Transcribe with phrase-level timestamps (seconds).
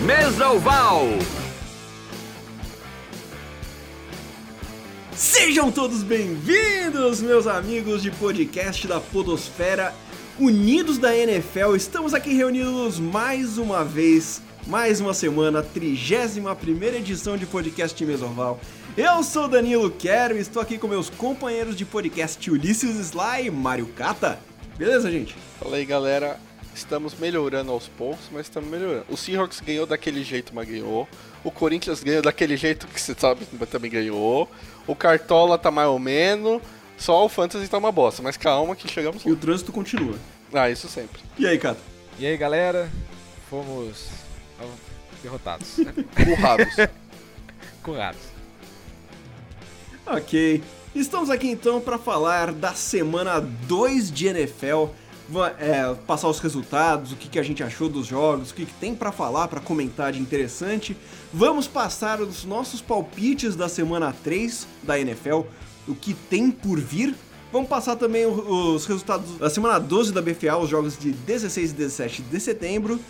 [0.00, 1.37] Mesoval.
[5.58, 9.92] Sejam todos bem-vindos, meus amigos de podcast da Podosfera
[10.38, 11.74] Unidos da NFL.
[11.74, 18.60] Estamos aqui reunidos mais uma vez, mais uma semana, 31 primeira edição de podcast Mesoval.
[18.96, 23.50] Eu sou Danilo Quero e estou aqui com meus companheiros de podcast Ulisses Sly e
[23.50, 24.38] Mário Cata.
[24.76, 25.34] Beleza, gente?
[25.58, 26.38] Fala aí, galera.
[26.72, 29.06] Estamos melhorando aos poucos, mas estamos melhorando.
[29.08, 31.08] O Seahawks ganhou daquele jeito, mas ganhou.
[31.42, 34.48] O Corinthians ganhou daquele jeito que você sabe, mas também ganhou.
[34.88, 36.60] O Cartola tá mais ou menos.
[36.96, 40.16] Só o Fantasy tá uma bosta, mas calma que chegamos E o trânsito continua.
[40.52, 41.22] Ah, isso sempre.
[41.38, 41.78] E aí, Cata?
[42.18, 42.90] E aí, galera?
[43.48, 44.08] Fomos
[45.22, 45.78] derrotados.
[45.78, 45.92] né?
[46.24, 46.74] Currados.
[47.84, 48.20] Currados.
[50.06, 50.62] Ok.
[50.94, 54.86] Estamos aqui então para falar da semana 2 de NFL.
[55.58, 58.72] É, passar os resultados, o que, que a gente achou dos jogos, o que, que
[58.74, 60.96] tem para falar, para comentar de interessante.
[61.32, 65.40] Vamos passar os nossos palpites da semana 3 da NFL,
[65.86, 67.14] o que tem por vir.
[67.52, 71.74] Vamos passar também os resultados da semana 12 da BFA, os jogos de 16 e
[71.74, 73.00] 17 de setembro.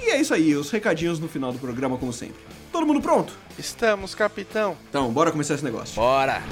[0.00, 2.36] E é isso aí, os recadinhos no final do programa, como sempre.
[2.70, 3.32] Todo mundo pronto?
[3.58, 4.76] Estamos, capitão.
[4.88, 5.94] Então, bora começar esse negócio.
[5.96, 6.42] Bora!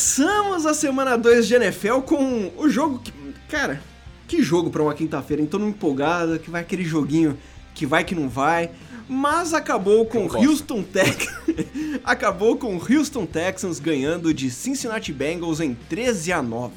[0.00, 3.12] Começamos a semana 2 de NFL com o jogo que.
[3.50, 3.82] Cara,
[4.26, 7.36] que jogo pra uma quinta-feira, então não empolgada, que vai aquele joguinho
[7.74, 8.70] que vai que não vai.
[9.06, 10.38] Mas acabou com bosta.
[10.38, 11.28] Houston Tex
[12.02, 16.72] acabou com Houston Texans ganhando de Cincinnati Bengals em 13 a 9.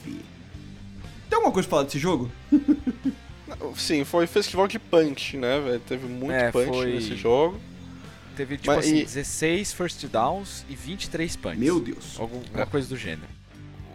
[1.29, 2.29] Tem alguma coisa pra falar desse jogo?
[3.77, 5.79] Sim, foi festival de punch, né, velho?
[5.79, 7.57] Teve muito É, punch foi- nesse jogo.
[8.35, 11.59] Teve, tipo Mas assim, e- 16 first downs e 23 punts.
[11.59, 12.15] Meu Deus.
[12.19, 12.65] Alguma É.
[12.65, 13.27] coisa do gênero.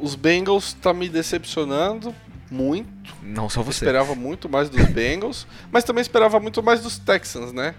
[0.01, 2.15] Os Bengals tá me decepcionando
[2.51, 3.15] muito.
[3.23, 3.85] Não só Eu você.
[3.85, 7.75] esperava muito mais dos Bengals, mas também esperava muito mais dos Texans, né?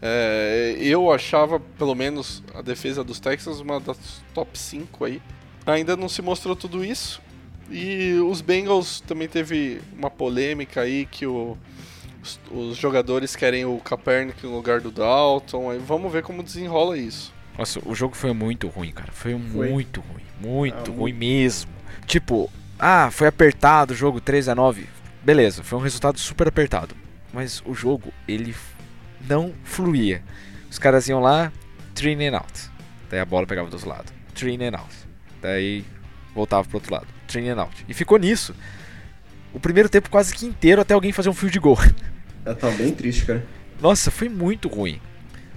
[0.00, 3.98] É, eu achava, pelo menos, a defesa dos Texans uma das
[4.32, 5.20] top 5 aí.
[5.66, 7.20] Ainda não se mostrou tudo isso.
[7.70, 11.58] E os Bengals também teve uma polêmica aí que o-
[12.28, 15.70] os, os jogadores querem o Kaepernick no lugar do Dalton.
[15.70, 17.32] Aí vamos ver como desenrola isso.
[17.56, 19.10] Nossa, o jogo foi muito ruim, cara.
[19.12, 19.68] Foi Foi.
[19.70, 20.22] muito ruim.
[20.40, 21.16] Muito Ah, ruim muito.
[21.18, 21.70] mesmo.
[22.06, 24.86] Tipo, ah, foi apertado o jogo 13 a 9.
[25.22, 26.94] Beleza, foi um resultado super apertado.
[27.32, 28.54] Mas o jogo, ele
[29.28, 30.22] não fluía.
[30.70, 31.52] Os caras iam lá,
[31.94, 32.70] three and out.
[33.10, 34.12] Daí a bola pegava do outro lado.
[34.34, 34.94] Three and out.
[35.42, 35.84] Daí
[36.34, 37.06] voltava pro outro lado.
[37.26, 37.84] Three and out.
[37.88, 38.54] E ficou nisso.
[39.52, 41.76] O primeiro tempo quase que inteiro até alguém fazer um fio de gol.
[42.50, 43.44] É, tá bem triste, cara.
[43.80, 45.00] Nossa, foi muito ruim.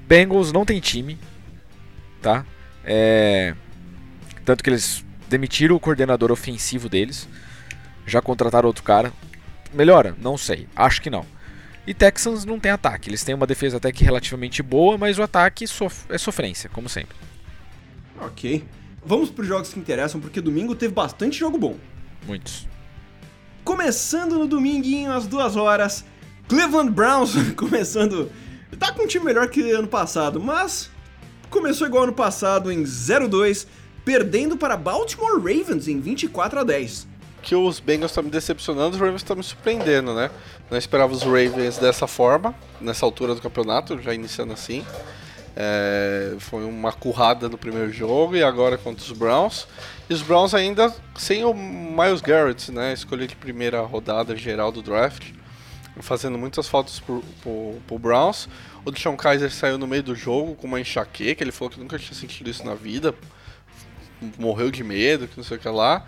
[0.08, 1.18] Bengals não tem time,
[2.22, 2.46] tá?
[2.84, 3.56] É...
[4.44, 7.28] Tanto que eles demitiram o coordenador ofensivo deles.
[8.06, 9.14] Já contrataram outro cara.
[9.74, 10.16] Melhora?
[10.20, 10.68] Não sei.
[10.76, 11.26] Acho que não.
[11.88, 13.10] E Texans não tem ataque.
[13.10, 16.90] Eles têm uma defesa até que relativamente boa, mas o ataque sof- é sofrência, como
[16.90, 17.16] sempre.
[18.20, 18.66] Ok.
[19.04, 21.78] Vamos pros jogos que interessam, porque domingo teve bastante jogo bom.
[22.28, 22.68] Muitos.
[23.64, 26.06] Começando no dominguinho, às duas horas,
[26.52, 28.30] Cleveland Browns começando.
[28.78, 30.90] Tá com um time melhor que ano passado, mas
[31.50, 33.66] começou igual ano passado em 0-2,
[34.04, 37.08] perdendo para Baltimore Ravens em 24 a 10.
[37.42, 40.30] Que os Bengals estão me decepcionando, os Ravens estão me surpreendendo, né?
[40.70, 44.86] Não esperava os Ravens dessa forma, nessa altura do campeonato, já iniciando assim.
[45.56, 49.70] É, foi uma currada no primeiro jogo e agora contra os Browns.
[50.10, 52.92] E os Browns ainda sem o Miles Garrett, né?
[52.92, 55.32] Escolhido de primeira rodada geral do draft.
[56.02, 58.48] Fazendo muitas faltas pro, pro, pro Browns.
[58.84, 61.44] O Deshaun Kaiser saiu no meio do jogo com uma enxaqueca.
[61.44, 63.14] Ele falou que nunca tinha sentido isso na vida.
[64.38, 66.06] Morreu de medo, que não sei o que lá.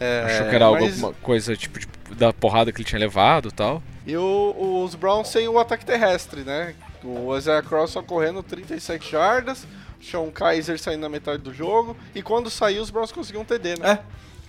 [0.00, 1.86] É, Achou que era algo, mas- alguma coisa tipo, de-
[2.16, 3.82] da porrada que ele tinha levado e tal.
[4.06, 6.74] E o- os Browns sem o ataque terrestre, né?
[7.04, 9.64] O Isaiah Cross só correndo 37 jardas,
[10.00, 13.44] o Sean Kaiser saindo na metade do jogo, e quando saiu, os Browns conseguiram um
[13.44, 13.90] TD, né?
[13.92, 13.98] É,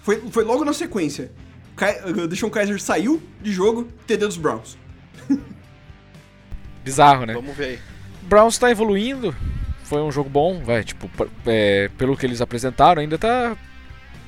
[0.01, 1.31] foi, foi logo na sequência.
[1.75, 4.78] Kai, uh, Deshaun Kaiser saiu de jogo, TD dos Browns.
[6.83, 7.33] Bizarro, né?
[7.33, 7.80] Vamos ver aí.
[8.24, 9.36] Browns tá evoluindo.
[9.83, 11.10] foi um jogo bom, vai, tipo,
[11.45, 13.56] é, pelo que eles apresentaram, ainda tá.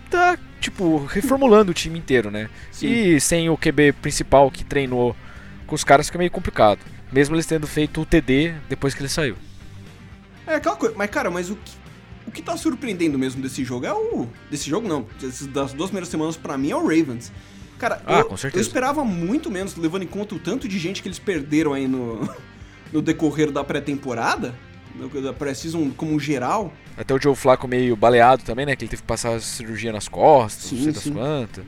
[0.10, 2.50] Tá, tipo, reformulando o time inteiro, né?
[2.72, 2.88] Sim.
[2.88, 5.16] E sem o QB principal que treinou
[5.66, 6.80] com os caras fica meio complicado.
[7.12, 9.36] Mesmo eles tendo feito o TD depois que ele saiu.
[10.46, 11.72] É aquela coisa, mas cara, mas o que,
[12.28, 14.28] o que tá surpreendendo mesmo desse jogo é o.
[14.50, 15.08] Desse jogo não,
[15.52, 17.32] das duas primeiras semanas pra mim é o Ravens.
[17.78, 18.62] Cara, Ah, eu, com certeza.
[18.62, 21.88] eu esperava muito menos, levando em conta o tanto de gente que eles perderam aí
[21.88, 22.28] no,
[22.92, 24.56] no decorrer da pré-temporada,
[25.22, 26.72] da pré-season como geral.
[26.98, 28.76] Até o Joe Flacco meio baleado também, né?
[28.76, 31.14] Que ele teve que passar a cirurgia nas costas, Sim, não sei das sim.
[31.14, 31.66] quantas.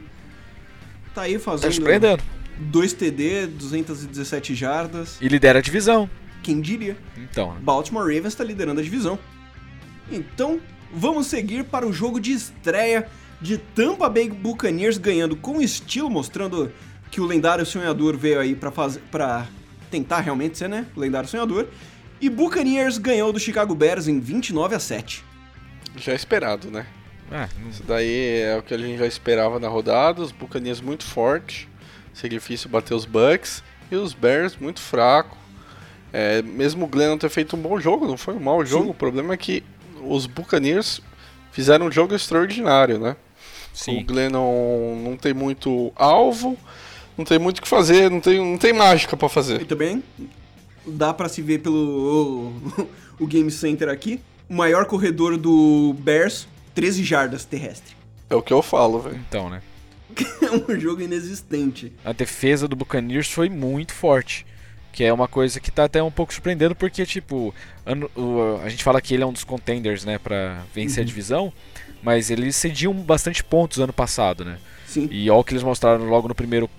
[1.14, 2.24] Tá aí Tá fazendo surpreendendo.
[2.60, 5.18] 2 TD, 217 jardas.
[5.22, 6.10] E lidera a divisão.
[6.42, 6.96] Quem diria?
[7.18, 9.20] Então, Baltimore Ravens está liderando a divisão.
[10.12, 10.60] Então,
[10.94, 13.10] vamos seguir para o jogo de estreia
[13.42, 16.72] de Tampa Bay Buccaneers ganhando com estilo, mostrando
[17.12, 19.48] que o lendário sonhador veio aí para fazer para
[19.92, 21.68] tentar realmente ser, né, o lendário sonhador.
[22.20, 25.24] E Buccaneers ganhou do Chicago Bears em 29 a 7.
[25.96, 26.86] Já esperado, né?
[27.32, 30.22] ah, não- Isso daí é o que a gente já esperava na rodada.
[30.22, 31.70] Os Buccaneers muito forte.
[32.14, 33.64] Seria difícil bater os Bucks.
[33.92, 35.38] E os Bears muito fraco.
[36.12, 38.86] É, mesmo o Glenn não ter feito um bom jogo, não foi um mau jogo.
[38.86, 38.90] Sim.
[38.92, 39.64] O problema é que
[40.04, 41.02] os Buccaneers
[41.52, 43.16] fizeram um jogo extraordinário, né?
[43.78, 44.04] O sim.
[44.04, 46.58] Glenn não, não tem muito alvo,
[47.18, 49.66] não tem muito o que fazer, não tem, não tem mágica pra E fazer.
[49.66, 50.04] também
[50.86, 52.88] dá para se ver pelo o,
[53.24, 54.20] o Game Center aqui,
[54.50, 57.96] o maior corredor do Bears, 13 jardas terrestre.
[58.30, 59.16] É o que eu falo, velho.
[59.28, 59.62] Então, né?
[60.42, 61.92] É um jogo inexistente.
[62.06, 64.46] A defesa do Buccaneers foi muito forte.
[64.94, 67.54] Que é uma coisa que tá até um pouco surpreendendo, porque, tipo,
[67.86, 71.06] ano- o- a gente fala que ele é um dos contenders, né, pra vencer a
[71.06, 71.54] divisão,
[72.02, 74.58] mas eles cediam bastante pontos ano passado, né?
[74.86, 75.08] Sim.
[75.12, 76.70] E olha o que eles mostraram logo no primeiro,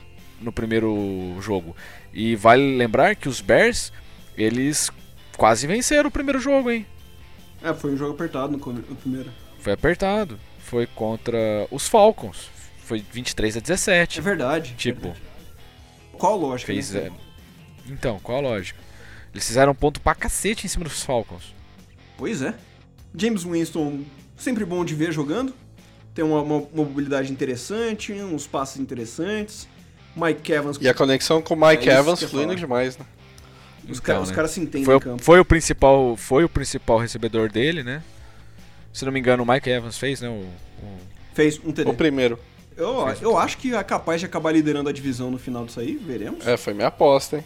[0.41, 1.77] no primeiro jogo.
[2.13, 3.93] E vale lembrar que os Bears,
[4.37, 4.91] eles
[5.37, 6.87] quase venceram o primeiro jogo, hein?
[7.63, 9.31] É, foi um jogo apertado no, no primeiro.
[9.59, 10.39] Foi apertado.
[10.59, 12.51] Foi contra os Falcons.
[12.79, 14.19] Foi 23 a 17.
[14.19, 14.75] É verdade.
[14.77, 15.23] Tipo, verdade.
[16.13, 16.73] Qual a lógica?
[16.73, 17.09] Fez, né?
[17.09, 17.93] é.
[17.93, 18.81] Então, qual a lógica?
[19.33, 21.55] Eles fizeram ponto pra cacete em cima dos Falcons.
[22.17, 22.55] Pois é.
[23.15, 24.03] James Winston,
[24.39, 25.53] sempre bom de ver jogando.
[26.15, 29.69] Tem uma, uma mobilidade interessante, uns passes interessantes.
[30.17, 33.05] Mike Evans, E a conexão com o Mike É Evans fluindo demais, né?
[33.89, 34.35] os, Então, caras, os né?
[34.35, 35.23] caras se entendem Foi, em o- campo.
[35.23, 38.03] foi o principal, foi o principal recebedor dele, né?
[38.93, 40.29] Se não me engano, o Mike Evans fez, né?
[40.29, 40.99] O, o-
[41.35, 41.89] Fez um TD.
[41.91, 42.37] O primeiro.
[42.77, 43.43] Eu, Fez um eu TD.
[43.43, 46.45] acho que é capaz de acabar liderando a divisão no final disso aí, veremos.
[46.47, 47.45] É, foi minha aposta, hein?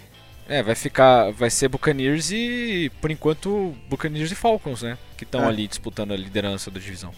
[0.49, 4.97] É, vai ficar, vai ser Buccaneers e por enquanto Buccaneers e Falcons, né?
[5.23, 5.47] Que estão É.
[5.47, 7.13] ali disputando a liderança da divisão.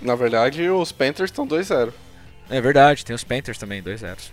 [0.00, 1.92] Na verdade, os Panthers estão 2-0.
[2.48, 4.32] É verdade, tem os Panthers também, 2-0.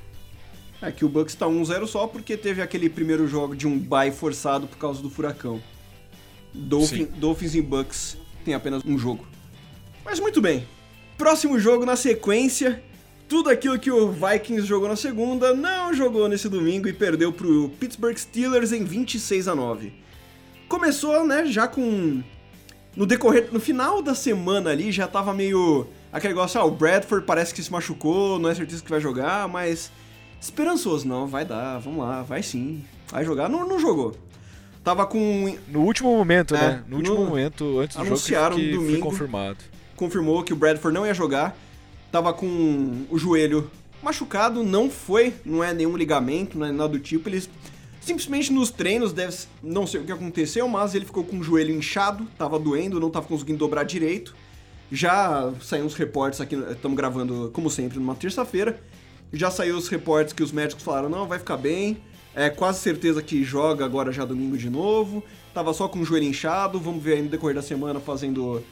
[0.82, 4.10] É que o Bucks tá 1-0 só porque teve aquele primeiro jogo de um bye
[4.10, 5.62] forçado por causa do furacão.
[6.54, 9.28] Dolphin, Dolphins e Bucks tem apenas um jogo.
[10.06, 10.66] Mas muito bem.
[11.18, 12.82] Próximo jogo na sequência.
[13.28, 17.68] Tudo aquilo que o Vikings jogou na segunda, não jogou nesse domingo e perdeu pro
[17.82, 19.92] Pittsburgh Steelers em 26 a 9.
[20.70, 22.24] Começou, né, já com
[22.96, 27.26] no decorrer, no final da semana ali já tava meio aquele negócio, ah, o Bradford
[27.26, 29.92] parece que se machucou, não é certeza que vai jogar, mas
[30.40, 34.16] esperançoso, não, vai dar, vamos lá, vai sim, vai jogar, não, não jogou.
[34.84, 36.84] Tava com, No último momento, É, né?
[36.90, 39.00] No último no- momento, antes do anunciaram jogo, que, que domingo.
[39.10, 39.58] confirmado.
[39.96, 41.58] confirmou que o Bradford não ia jogar,
[42.12, 43.72] tava com o joelho
[44.04, 47.50] machucado, não foi, não é nenhum ligamento, não é nada do tipo, eles
[48.06, 51.74] simplesmente nos treinos, deve, não sei o que aconteceu, mas ele ficou com o joelho
[51.74, 54.36] inchado, tava doendo, não tava conseguindo dobrar direito.
[54.92, 58.80] Já saíram os reportes aqui, estamos gravando como sempre numa terça-feira.
[59.32, 61.98] Já saiu os reportes que os médicos falaram, não, vai ficar bem.
[62.36, 65.24] É quase certeza que joga agora já domingo de novo.
[65.54, 68.64] Tava só com o joelho inchado, vamos ver aí no decorrer da semana fazendo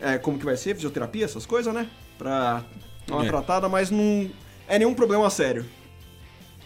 [0.00, 1.88] é, como que vai ser, fisioterapia, essas coisas, né?
[2.16, 2.64] Pra
[3.06, 3.28] dar uma É.
[3.28, 4.30] tratada, mas não
[4.68, 5.64] é nenhum problema sério.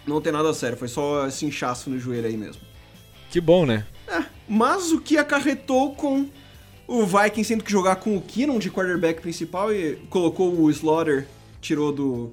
[0.06, 2.61] Não tem nada sério, foi só esse inchaço no joelho aí mesmo.
[3.30, 3.87] Que bom, né?
[4.06, 6.28] É, mas o que acarretou com
[6.87, 11.26] o Vikings tendo que jogar com o Keenum de quarterback principal e colocou o Slaughter,
[11.61, 12.32] tirou do,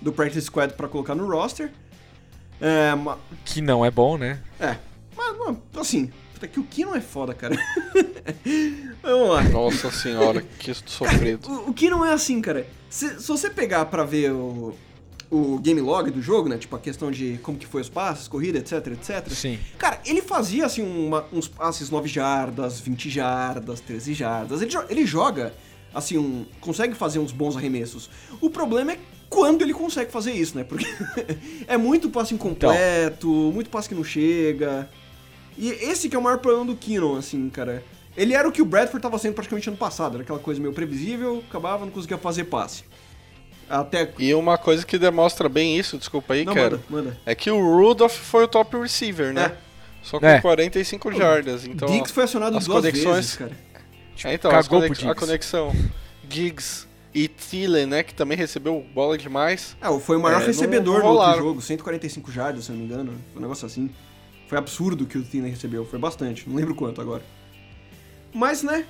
[0.00, 1.72] do practice squad pra colocar no roster.
[2.60, 4.40] É, ma- Que não é bom, né?
[4.60, 4.76] é,
[5.16, 7.56] mas, mas, assim, puta que o Keenum é foda, cara.
[9.02, 9.42] Vamos lá.
[9.42, 11.48] Nossa senhora, que sofrido.
[11.50, 12.66] O, o é assim, cara.
[12.88, 14.74] Se, se você pegar pra ver o,
[15.34, 16.58] o game log do jogo, né?
[16.58, 19.28] Tipo, a questão de como que foi os passes, corrida, etc, etc.
[19.30, 19.58] Sim.
[19.78, 24.60] Cara, ele fazia, assim, uma- uns passes 9 jardas, 20 jardas, 13 jardas.
[24.60, 25.54] Ele, ele joga,
[25.94, 28.10] assim, um, consegue fazer uns bons arremessos.
[28.42, 28.98] O problema é
[29.30, 30.64] quando ele consegue fazer isso, né?
[30.64, 30.84] Porque
[31.66, 34.86] é muito passe incompleto, muito passe que não chega.
[35.56, 37.82] E esse que é o maior problema do Keenum, assim, cara.
[38.14, 40.74] Ele era o que o Bradford tava sendo praticamente ano passado, era aquela coisa meio
[40.74, 42.84] previsível, acabava, não conseguia fazer passe.
[43.74, 44.12] Até.
[44.18, 47.18] E uma coisa que demonstra bem isso, desculpa aí, Não, cara, manda, manda.
[47.24, 49.44] é que o Rudolph foi o top receiver, né?
[49.46, 49.56] É.
[50.02, 50.40] Só com É.
[50.40, 51.64] 45 jardas.
[51.66, 53.52] Então, Diggs foi acionado as duas conexões- vezes, cara.
[54.24, 55.20] é, então cagou conex- a Diggs.
[55.20, 55.72] conexão.
[56.28, 58.02] Giggs e Thielen, né?
[58.02, 59.76] Que também recebeu bola demais.
[59.80, 62.92] Ah, foi o maior É, recebedor do outro jogo, 145 jardas, se eu não me
[62.92, 63.12] engano.
[63.32, 63.88] Foi um negócio assim.
[64.48, 67.22] Foi absurdo o que o Thielen recebeu, foi bastante, não lembro quanto agora.
[68.34, 68.84] Mas, né?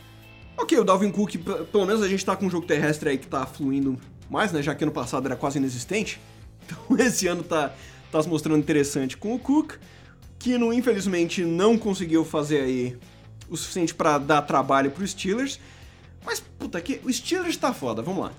[0.56, 1.36] Ok, o Dalvin Cook,
[1.70, 3.98] pelo menos a gente tá com um jogo terrestre aí que tá fluindo
[4.32, 4.62] mais, né?
[4.62, 6.18] Já que ano passado era quase inexistente.
[6.64, 7.72] Então esse ano tá,
[8.10, 9.72] tá se mostrando interessante com o Cook,
[10.38, 12.96] que não, infelizmente não conseguiu fazer aí
[13.50, 15.58] o suficiente pra dar trabalho pros Steelers.
[16.24, 18.32] Mas, puta, que o Steelers tá foda, vamos lá.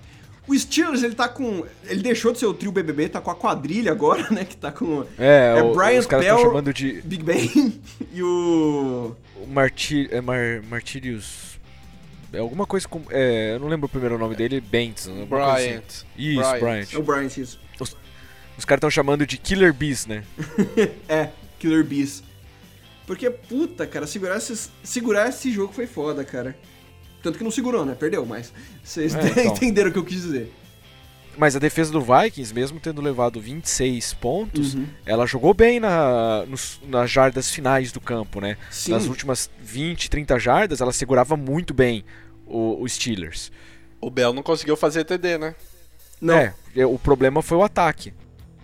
[0.48, 1.66] O Steelers, ele tá com.
[1.86, 4.46] Ele deixou de ser o trio BBB, tá com a quadrilha agora, né?
[4.46, 7.82] Que tá com É, É o- Brian os caras estão chamando de Big Ben
[8.14, 9.16] e o.
[9.36, 11.53] o Marti, é Mar, Martirius.
[12.34, 13.02] É alguma coisa com.
[13.12, 15.26] É, eu não lembro o primeiro nome dele, coisa assim.
[15.26, 15.84] Bryant.
[16.18, 16.60] Isso, Bryant.
[16.60, 16.94] Bryant.
[16.94, 17.60] É o Bryant, isso.
[18.58, 20.24] Os caras estão chamando de Killer Bees, né?
[21.08, 22.24] É, Killer Bees.
[23.06, 26.56] Porque, puta, cara, segurar, esses, segurar esse jogo foi foda, cara.
[27.22, 27.96] Tanto que não segurou, né?
[27.98, 29.46] Perdeu, mas vocês É, então.
[29.56, 30.54] entenderam o que eu quis dizer.
[31.36, 34.86] Mas a defesa do Vikings, mesmo tendo levado 26 pontos, Uhum.
[35.04, 38.56] ela jogou bem na, nos- nas jardas finais do campo, né?
[38.70, 38.92] Sim.
[38.92, 42.06] Nas últimas 20, 30 jardas, ela segurava muito bem
[42.46, 43.52] o, o Steelers.
[44.02, 45.56] O Bell não conseguiu fazer TD, né?
[46.20, 46.36] Não.
[46.36, 46.54] É,
[46.86, 48.14] o problema foi o ataque.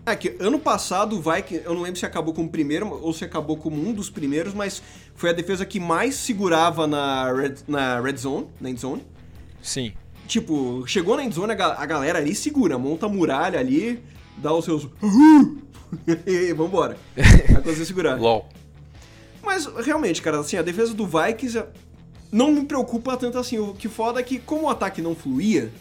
[0.05, 3.23] É que ano passado o Vikings, eu não lembro se acabou como primeiro ou se
[3.23, 4.81] acabou como um dos primeiros, mas
[5.13, 9.05] foi a defesa que mais segurava na red, na red zone, na end zone.
[9.61, 9.93] Sim.
[10.27, 14.01] Tipo, chegou na end zone, a, a galera ali segura, monta a muralha ali,
[14.37, 14.87] dá os seus...
[16.25, 16.97] e vambora.
[17.51, 18.19] Vai conseguir segurar.
[18.19, 18.47] LOL.
[19.43, 21.67] Mas, realmente, cara, assim, a defesa do Vikings é-
[22.31, 23.57] não me preocupa tanto assim.
[23.59, 25.71] O que foda é que, como o ataque não fluía,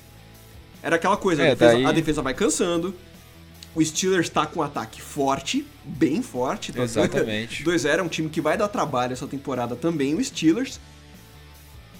[0.83, 2.95] era aquela coisa, a, É, defesa, daí- a defesa vai cansando,
[3.75, 6.73] o Steelers tá com um ataque forte, bem forte.
[6.73, 7.63] Tá Exatamente.
[7.65, 10.81] 2-0 é um time que vai dar trabalho essa temporada também, o Steelers.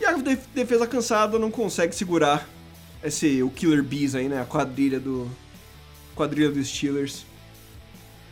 [0.01, 2.49] E a def- defesa cansada não consegue segurar
[3.03, 4.41] esse, o Killer Bees aí, né?
[4.41, 5.29] A quadrilha do.
[6.15, 7.25] Quadrilha dos Steelers.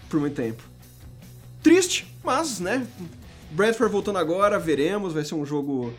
[0.09, 0.63] Por muito tempo.
[1.63, 2.87] Triste, mas, né?
[3.51, 5.13] Bradford voltando agora, veremos.
[5.13, 5.93] Vai ser um jogo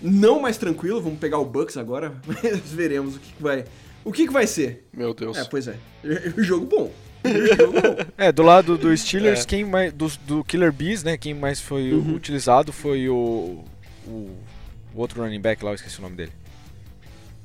[0.00, 1.00] não mais tranquilo.
[1.00, 2.14] Vamos pegar o Bucks agora.
[2.26, 3.64] Mas veremos o que, que vai.
[4.04, 4.86] O que, que vai ser?
[4.92, 5.36] Meu Deus.
[5.36, 5.76] É, pois é.
[6.38, 6.92] jogo bom.
[7.56, 7.96] jogo bom.
[8.16, 9.46] É, do lado do Steelers, É.
[9.46, 9.92] quem mais.
[9.92, 11.16] Do, do Killer Bees, né?
[11.16, 12.14] Quem mais foi Uhum.
[12.14, 13.64] utilizado foi o,
[14.06, 14.10] o.
[14.10, 14.36] o
[14.96, 16.32] outro running back lá, eu esqueci o nome dele.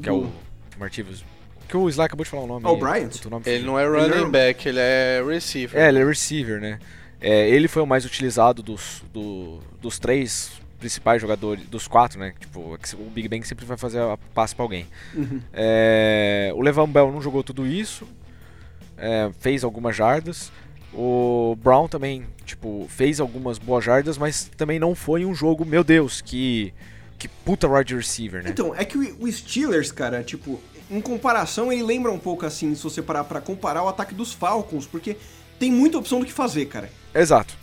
[0.01, 0.29] Que é o
[0.77, 1.23] Martivos.
[1.67, 2.65] Que o Sly acabou de falar o nome.
[2.65, 3.25] O aí, Bryant?
[3.29, 5.79] nome Ele não é running back, ele é receiver.
[5.81, 6.79] É, ele é receiver, né?
[7.27, 12.33] É, ele foi o mais utilizado dos, do- dos três principais jogadores, dos quatro, né?
[12.39, 14.85] Tipo, que o Big Bang sempre vai fazer a passe pra alguém.
[15.15, 15.41] Uhum.
[15.51, 18.07] É, o Levan Bell não jogou tudo isso,
[18.95, 20.51] é, fez algumas jardas.
[20.93, 25.83] O Brown também, tipo, fez algumas boas jardas, mas também não foi um jogo, meu
[25.83, 26.71] Deus, que
[27.17, 28.49] que puta wide receiver, né?
[28.51, 30.59] Então, é que o Steelers, cara, tipo,
[30.91, 34.31] em comparação, ele lembra um pouco assim, se você parar pra comparar o ataque dos
[34.33, 35.15] Falcons, porque
[35.57, 36.89] tem muita opção do que fazer, cara.
[37.15, 37.55] Exato.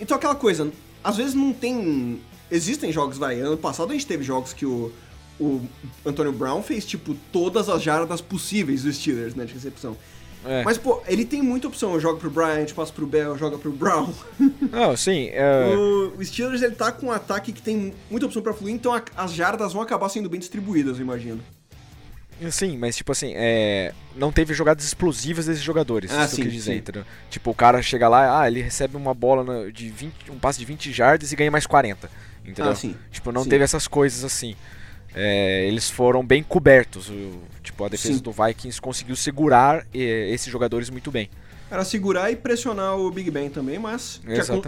[0.00, 0.70] Então, aquela coisa,
[1.02, 2.20] às vezes não tem.
[2.50, 3.40] Existem jogos, vai.
[3.40, 4.92] Ano passado a gente teve jogos que o,
[5.40, 5.60] o
[6.04, 9.96] Antônio Brown fez, tipo, todas as jardas possíveis dos Steelers, né, de recepção.
[10.44, 10.62] É.
[10.62, 11.98] Mas, pô, ele tem muita opção.
[11.98, 14.12] Joga pro Bryant, passa pro Bell, joga pro Brown.
[14.70, 15.74] Não, sim, é,
[16.16, 19.02] O, Steelers, ele tá com um ataque que tem muita opção pra fluir, então a-
[19.16, 21.40] as jardas vão acabar sendo bem distribuídas, eu imagino.
[22.50, 26.48] Sim, mas tipo assim, é, não teve jogadas explosivas desses jogadores, Ah, isso que eu
[26.50, 26.78] dizer, sim.
[26.78, 27.04] entendeu?
[27.30, 30.64] Tipo, o cara chega lá, ah, ele recebe uma bola de 20, um passe de
[30.66, 32.10] 20 jardas e ganha mais 40,
[32.44, 32.70] entendeu?
[32.72, 32.94] Ah, sim.
[33.10, 33.48] Tipo, não Sim.
[33.48, 34.54] teve essas coisas assim.
[35.14, 38.22] É, eles foram bem cobertos, o- tipo, a defesa Sim.
[38.22, 41.30] do Vikings conseguiu segurar esses jogadores muito bem.
[41.70, 44.20] Era segurar e pressionar o Big Ben também, mas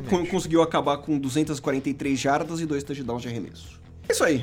[0.09, 3.79] con- conseguiu acabar com 243 jardas e dois touchdowns de arremesso.
[4.09, 4.43] É isso aí.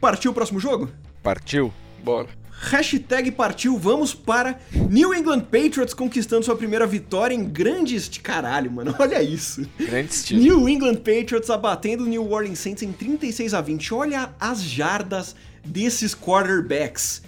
[0.00, 0.90] Partiu o próximo jogo?
[1.22, 1.72] Partiu?
[2.02, 2.28] Bora.
[2.60, 8.68] Hashtag partiu, vamos para New England Patriots conquistando sua primeira vitória em grande este caralho,
[8.70, 8.92] mano.
[8.98, 9.64] Olha isso.
[9.78, 10.40] Grande estilo.
[10.40, 13.94] New England Patriots abatendo o New Orleans Saints em 36 a 20.
[13.94, 17.22] Olha as jardas desses quarterbacks.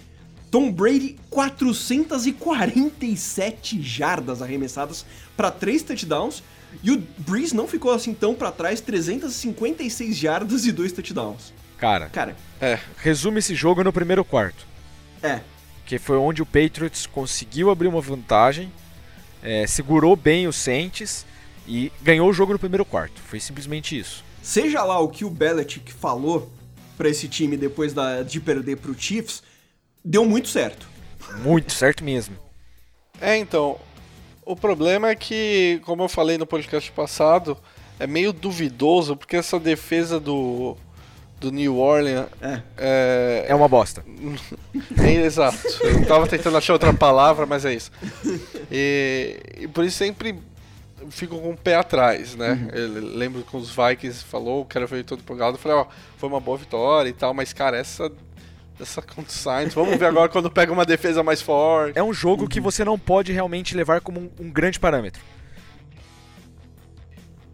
[0.51, 5.05] Tom Brady, 447 jardas arremessadas
[5.37, 6.43] para três touchdowns.
[6.83, 11.53] E o Breeze não ficou assim tão para trás, 356 jardas e dois touchdowns.
[11.81, 14.65] Cara, Cara, É, resume esse jogo no primeiro quarto.
[15.23, 15.41] é.
[15.85, 18.71] que foi onde o Patriots conseguiu abrir uma vantagem,
[19.43, 21.25] é, segurou bem os Saints
[21.67, 23.19] e ganhou o jogo no primeiro quarto.
[23.19, 24.23] Foi simplesmente isso.
[24.41, 26.49] Seja lá o que o Belichick falou
[26.97, 29.43] pra esse time depois da, de perder pro Chiefs,
[30.05, 30.87] deu muito certo.
[31.43, 32.37] Muito certo mesmo.
[33.19, 33.77] É, então,
[34.45, 37.57] o problema é que, como eu falei no podcast passado,
[37.99, 40.77] é meio duvidoso, porque essa defesa do,
[41.41, 42.61] do New Orleans É.
[42.77, 44.03] é, É uma bosta.
[45.03, 45.57] É, exato.
[45.83, 47.91] Eu tava tentando achar outra palavra, mas é isso.
[48.71, 50.39] E, e por isso sempre
[51.09, 52.69] fico com o pé atrás, né?
[52.73, 55.55] Eu lembro que os Vikings falou, quero ver todo empolgado.
[55.55, 55.85] Eu falei, ó,
[56.17, 58.11] foi uma boa vitória e tal, mas cara, essa.
[58.79, 61.99] Essa contra o Saints, vamos ver agora quando pega uma defesa mais forte.
[61.99, 65.21] É um jogo que você não pode realmente levar como um, um grande parâmetro.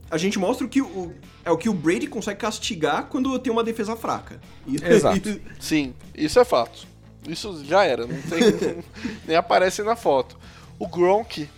[0.09, 3.51] A gente mostra o que o, é o que o Brady consegue castigar quando tem
[3.51, 4.39] uma defesa fraca.
[4.67, 5.41] Exato.
[5.59, 6.87] Sim, isso é fato.
[7.27, 8.83] Isso já era, não tem.
[9.27, 10.37] nem aparece na foto.
[10.79, 11.49] O Gronk.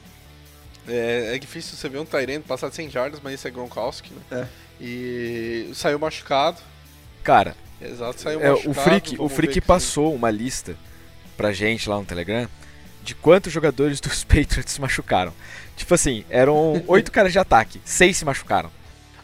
[0.88, 4.12] É, é difícil você ver um Tyrant passar de 100 jardas, mas esse é Gronkowski,
[4.12, 4.22] né?
[4.42, 4.48] É.
[4.84, 6.58] E saiu machucado.
[7.22, 8.72] Cara, Exato, saiu é, machucado.
[8.72, 10.76] o Freak, o Freak passou uma lista
[11.38, 12.50] pra gente lá no Telegram
[13.10, 15.34] de quantos jogadores dos Patriots se machucaram.
[15.76, 18.70] Tipo assim, eram oito caras de ataque, seis se machucaram.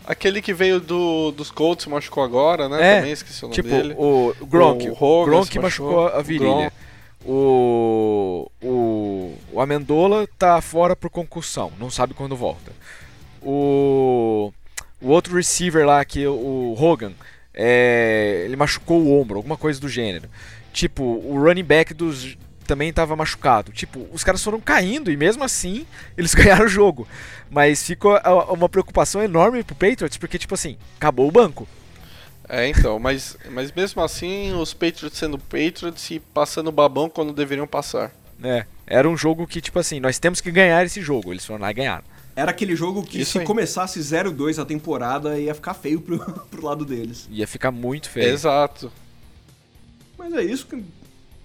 [0.08, 2.78] Aquele que veio do, dos Colts machucou agora, né?
[2.80, 3.96] É, Também esqueci o nome Tipo, dele.
[3.98, 6.74] o o Gronk, O Hogan Gronk se machucou machucou, a virilha.
[7.26, 12.72] O, o, o Amendola tá fora por concussão, não sabe quando volta.
[13.42, 14.54] O,
[15.02, 17.14] o outro receiver lá, que é o Hogan,
[17.54, 20.30] é, ele machucou o ombro, alguma coisa do gênero.
[20.72, 23.72] Tipo, o running back dos também tava machucado.
[23.72, 25.86] Tipo, os caras foram caindo e mesmo assim
[26.18, 27.08] eles ganharam o jogo.
[27.50, 28.18] Mas ficou
[28.50, 31.68] uma preocupação enorme pro Patriots, porque tipo assim, acabou o banco.
[32.48, 37.66] É, então, mas, mas mesmo assim, os Patriots sendo Patriots e passando babão quando deveriam
[37.66, 38.12] passar.
[38.44, 41.34] É, era um jogo que, tipo assim, nós temos que ganhar esse jogo.
[41.34, 42.04] Eles foram lá e ganharam.
[42.36, 43.46] Era aquele jogo que Isso se aí.
[43.46, 46.20] começasse 0-2 a temporada ia ficar feio pro,
[46.52, 47.28] pro lado deles.
[47.32, 48.28] Ia ficar muito feio.
[48.28, 48.92] Exato.
[50.18, 50.68] Mas é isso.
[50.68, 50.84] que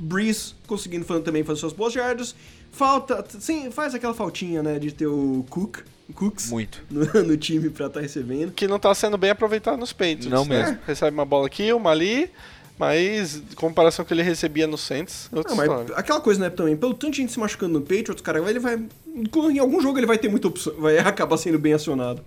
[0.01, 2.35] Breeze conseguindo também fazer suas boas jardas.
[2.73, 3.25] Falta.
[3.39, 4.79] Sim, faz aquela faltinha, né?
[4.79, 5.79] De ter o Cook.
[6.15, 6.83] Cooks Muito.
[6.91, 8.53] no, no time pra estar recebendo.
[8.53, 10.27] Que não tá sendo bem aproveitado nos Patriots.
[10.27, 10.63] Não né?
[10.63, 10.79] mesmo.
[10.87, 12.31] Recebe uma bola aqui, uma ali,
[12.79, 15.95] mas em comparação com o que ele recebia no Saints, é outra Não, mas história.
[15.97, 18.83] aquela coisa, né, também, pelo tanto de gente se machucando no Patriots, cara, ele vai.
[19.07, 22.23] Em algum jogo ele vai ter muita opção, vai acabar sendo bem acionado.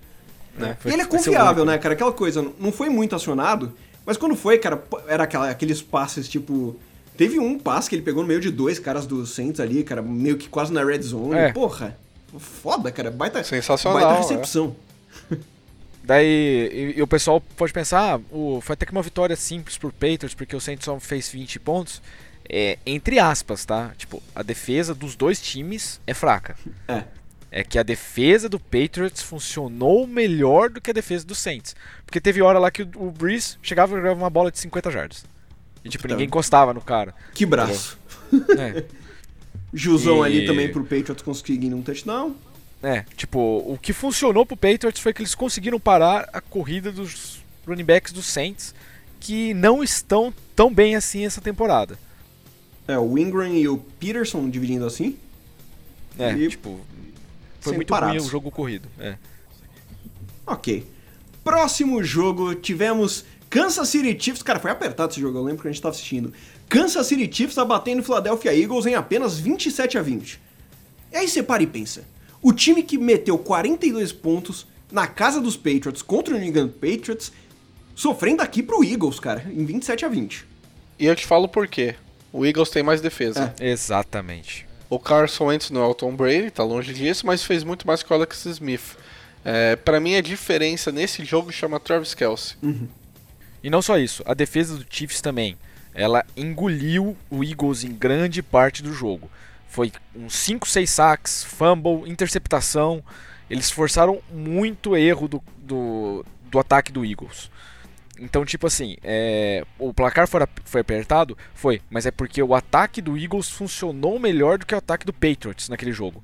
[0.58, 0.78] Né?
[0.86, 1.96] E ele é confiável, né, cara?
[1.96, 3.74] Aquela coisa, não foi muito acionado,
[4.06, 6.76] mas quando foi, cara, era aquela, aqueles passes tipo.
[7.16, 10.02] Teve um passe que ele pegou no meio de dois caras do Saints ali, cara,
[10.02, 11.36] meio que quase na red zone.
[11.36, 11.52] É.
[11.52, 11.98] Porra,
[12.40, 13.12] foda, cara.
[13.12, 14.18] Baita, Sensacional, baita é.
[14.18, 14.76] recepção.
[16.04, 19.78] Daí, e, e o pessoal pode pensar, ah, o, foi até que uma vitória simples
[19.78, 22.02] pro Patriots, porque o Saints só fez 20 pontos.
[22.50, 23.94] É, entre aspas, tá?
[23.98, 26.58] Tipo, a defesa dos dois times é fraca.
[26.88, 27.04] É.
[27.50, 31.76] É que a defesa do Patriots funcionou melhor do que a defesa do Saints.
[32.04, 34.90] Porque teve hora lá que o, o Breeze chegava e jogava uma bola de 50
[34.90, 35.24] jardas.
[35.84, 36.14] E tipo, Puta.
[36.14, 37.14] ninguém encostava no cara.
[37.34, 37.98] Que braço.
[38.58, 38.84] É.
[39.74, 42.36] Gilzão E- ali também pro Patriots conseguindo um touchdown.
[42.82, 47.42] É, tipo, o que funcionou pro Patriots foi que eles conseguiram parar a corrida dos
[47.66, 48.76] running backs dos Saints,
[49.20, 51.98] que não estão tão bem assim essa temporada.
[52.88, 55.18] É, o Ingram e o Peterson dividindo assim.
[56.20, 56.82] É, E tipo,
[57.62, 58.18] foi muito parados.
[58.18, 58.88] ruim o jogo corrido.
[59.00, 59.16] É.
[60.46, 60.86] Ok.
[61.44, 64.42] Próximo jogo, tivemos Kansas City Chiefs.
[64.42, 66.34] Cara, foi apertado esse jogo, eu lembro que a gente tava assistindo.
[66.68, 70.42] Kansas City Chiefs abatendo o Philadelphia Eagles em apenas 27 a 20.
[71.12, 72.04] E aí você para e pensa.
[72.42, 77.32] O time que meteu 42 pontos na casa dos Patriots contra o New England Patriots,
[77.94, 80.48] sofrendo aqui pro Eagles, cara, em 27 a 20.
[80.98, 81.94] E eu te falo por quê.
[82.32, 83.54] O Eagles tem mais defesa.
[83.62, 84.66] Exatamente.
[84.90, 88.02] O Carson Wentz não é o Tom Brady, tá longe disso, mas fez muito mais
[88.02, 88.98] que o Alex Smith.
[89.46, 92.58] É, para mim a diferença nesse jogo chama Travis Kelsey.
[93.64, 95.56] E não só isso, a defesa do Chiefs também.
[95.96, 99.30] Ela engoliu o Eagles em grande parte do jogo.
[99.68, 103.04] Foi uns 5, 6 sacks, fumble, interceptação.
[103.50, 107.50] Eles forçaram muito erro do, do, do ataque do Eagles.
[108.20, 111.38] Então, tipo assim, é, o placar foi, foi apertado?
[111.54, 115.14] Foi, mas é porque o ataque do Eagles funcionou melhor do que o ataque do
[115.14, 116.24] Patriots naquele jogo.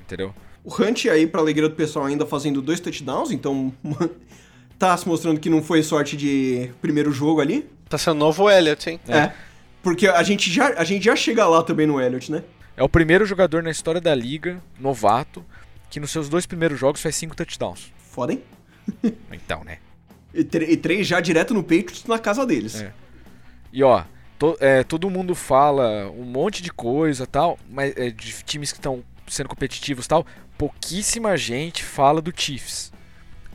[0.00, 0.34] Entendeu?
[0.64, 3.72] O Hunt aí, pra alegria do pessoal, ainda fazendo dois touchdowns, então
[4.78, 7.68] tá se mostrando que não foi sorte de primeiro jogo ali.
[7.88, 9.00] Tá sendo novo Elliott, hein?
[9.08, 9.32] É.
[9.82, 12.42] Porque a gente, já, a gente já chega lá também no Elliott, né?
[12.76, 15.44] É o primeiro jogador na história da liga, novato,
[15.90, 17.92] que nos seus dois primeiros jogos faz 5 touchdowns.
[18.10, 18.42] Foda, hein?
[19.32, 19.78] Então, né?
[20.34, 22.80] E, e três já direto no Patriots na casa deles.
[22.80, 22.92] É.
[23.72, 24.02] E ó,
[24.38, 28.78] to- é, todo mundo fala um monte de coisa tal, mas é, de times que
[28.78, 32.92] estão sendo competitivos tal, pouquíssima gente fala do Chiefs.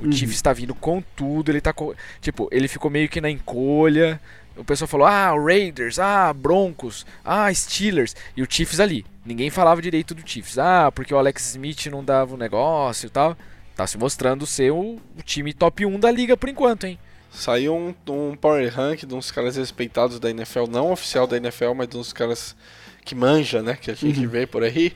[0.01, 3.29] O Chiefs tá vindo com tudo, ele tá co- tipo, ele ficou meio que na
[3.29, 4.19] encolha.
[4.57, 9.05] O pessoal falou: "Ah, Raiders, ah, Broncos, ah, Steelers" e o Chiefs ali.
[9.25, 10.57] Ninguém falava direito do Chiefs.
[10.57, 13.37] Ah, porque o Alex Smith não dava o negócio e tal.
[13.75, 16.99] Tá se mostrando ser o, o time top 1 da liga por enquanto, hein?
[17.31, 21.73] Saiu um, um power rank de uns caras respeitados da NFL, não oficial da NFL,
[21.75, 22.55] mas de uns caras
[23.03, 23.75] que manja, né?
[23.75, 24.93] Que a gente vê por aí.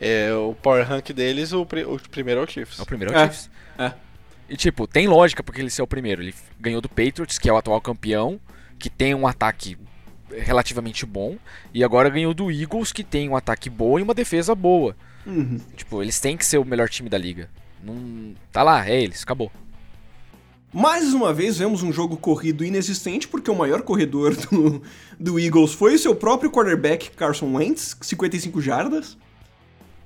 [0.00, 2.78] É, o power rank deles, o, pri- o primeiro é o Chiefs.
[2.78, 3.24] É o primeiro é o É.
[3.26, 3.50] Chiefs.
[3.76, 3.92] É.
[4.50, 6.22] E tipo, tem lógica porque ele ser o primeiro.
[6.22, 8.40] Ele ganhou do Patriots, que é o atual campeão,
[8.80, 9.78] que tem um ataque
[10.28, 11.36] relativamente bom,
[11.72, 14.96] e agora ganhou do Eagles, que tem um ataque bom e uma defesa boa.
[15.24, 15.60] Uhum.
[15.76, 17.48] Tipo, eles têm que ser o melhor time da liga.
[17.82, 19.52] Não tá lá, é eles, acabou.
[20.72, 24.82] Mais uma vez vemos um jogo corrido inexistente, porque o maior corredor do,
[25.18, 29.16] do Eagles foi o seu próprio quarterback, Carson Wentz, 55 jardas.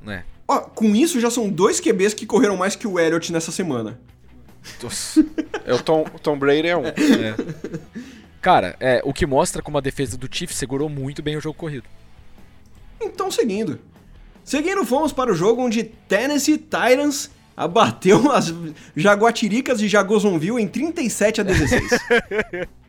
[0.03, 0.25] Né?
[0.47, 3.99] Ó, com isso já são dois QBs que correram mais que o Elliott nessa semana.
[4.83, 5.24] Nossa.
[5.64, 6.83] É o Tom, Tom Brady é um.
[8.40, 11.57] Cara, é, o que mostra como a defesa do Chiefs segurou muito bem o jogo
[11.57, 11.85] corrido.
[13.00, 13.79] Então, seguindo.
[14.44, 18.53] Seguindo, fomos para o jogo onde Tennessee Titans abateu as
[18.94, 21.83] Jaguatiricas de Jagozonville em 37 a 16.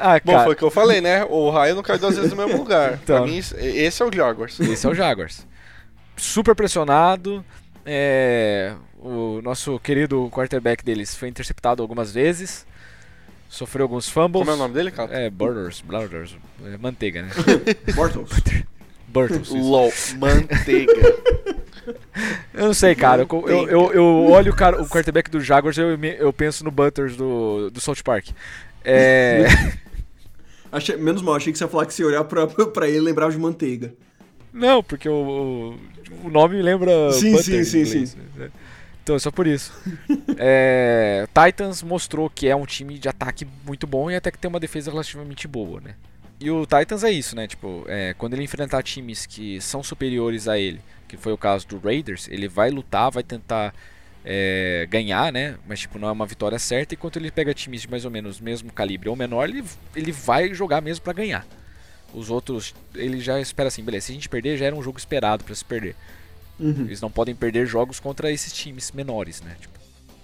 [0.00, 1.24] Ah, Bom, foi o que eu falei, né?
[1.24, 3.00] O raio não cai duas vezes no mesmo lugar.
[3.02, 3.16] Então.
[3.16, 4.60] Pra mim, esse é o Jaguars.
[4.60, 5.44] Esse é o Jaguars.
[6.16, 7.44] Super pressionado.
[7.84, 12.66] É, o nosso querido quarterback deles foi interceptado algumas vezes.
[13.48, 14.40] Sofreu alguns fumbles.
[14.40, 15.12] Como é o nome dele, cara?
[15.12, 17.30] É, Borders, Borders, é, manteiga, né?
[17.94, 18.30] Bortles.
[19.08, 19.48] Burtles.
[19.48, 19.56] isso.
[19.56, 20.92] LOL, manteiga.
[22.52, 23.22] Eu não sei, cara.
[23.22, 26.62] Eu, eu, eu, eu olho o, cara, o quarterback do Jaguars e eu, eu penso
[26.62, 28.28] no Butters do, do South Park.
[28.84, 29.46] É,
[30.70, 33.32] Achei, menos mal, achei que você ia falar que se olhar pra, pra ele lembrava
[33.32, 33.94] de manteiga.
[34.52, 35.78] Não, porque o,
[36.24, 38.50] o, nome lembra Sim, Butters sim, sim, inglês, né?
[39.02, 39.72] Então é só por isso.
[40.40, 44.48] É, Titans mostrou que é um time de ataque muito bom e até que tem
[44.48, 45.94] uma defesa relativamente boa, né?
[46.40, 47.48] E o Titans é isso, né?
[47.48, 51.66] Tipo, é, quando ele enfrentar times que são superiores a ele, que foi o caso
[51.66, 53.74] do Raiders, ele vai lutar, vai tentar
[54.24, 55.56] é, ganhar, né?
[55.66, 56.94] Mas tipo, não é uma vitória certa.
[56.94, 59.64] Enquanto ele pega times de mais ou menos mesmo calibre ou menor, ele,
[59.96, 61.44] ele vai jogar mesmo pra ganhar.
[62.14, 64.98] Os outros, ele já espera assim, beleza, se a gente perder, já era um jogo
[64.98, 65.94] esperado pra se perder.
[66.58, 66.84] Uhum.
[66.86, 69.56] Eles não podem perder jogos contra esses times menores, né?
[69.60, 69.78] Tipo,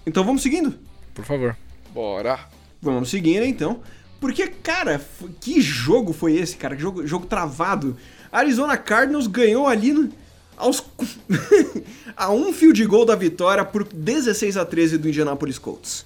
[0.05, 0.77] Então vamos seguindo?
[1.13, 1.55] por favor.
[1.93, 2.39] Bora.
[2.81, 3.81] Vamos seguindo então.
[4.19, 4.99] Porque, cara,
[5.39, 6.75] que jogo foi esse, cara?
[6.75, 7.95] Que jogo, jogo travado.
[8.31, 10.11] Arizona Cardinals ganhou ali no-
[10.57, 10.83] aos
[12.17, 16.05] a um field goal da vitória por 16 a 13 do Indianapolis Colts.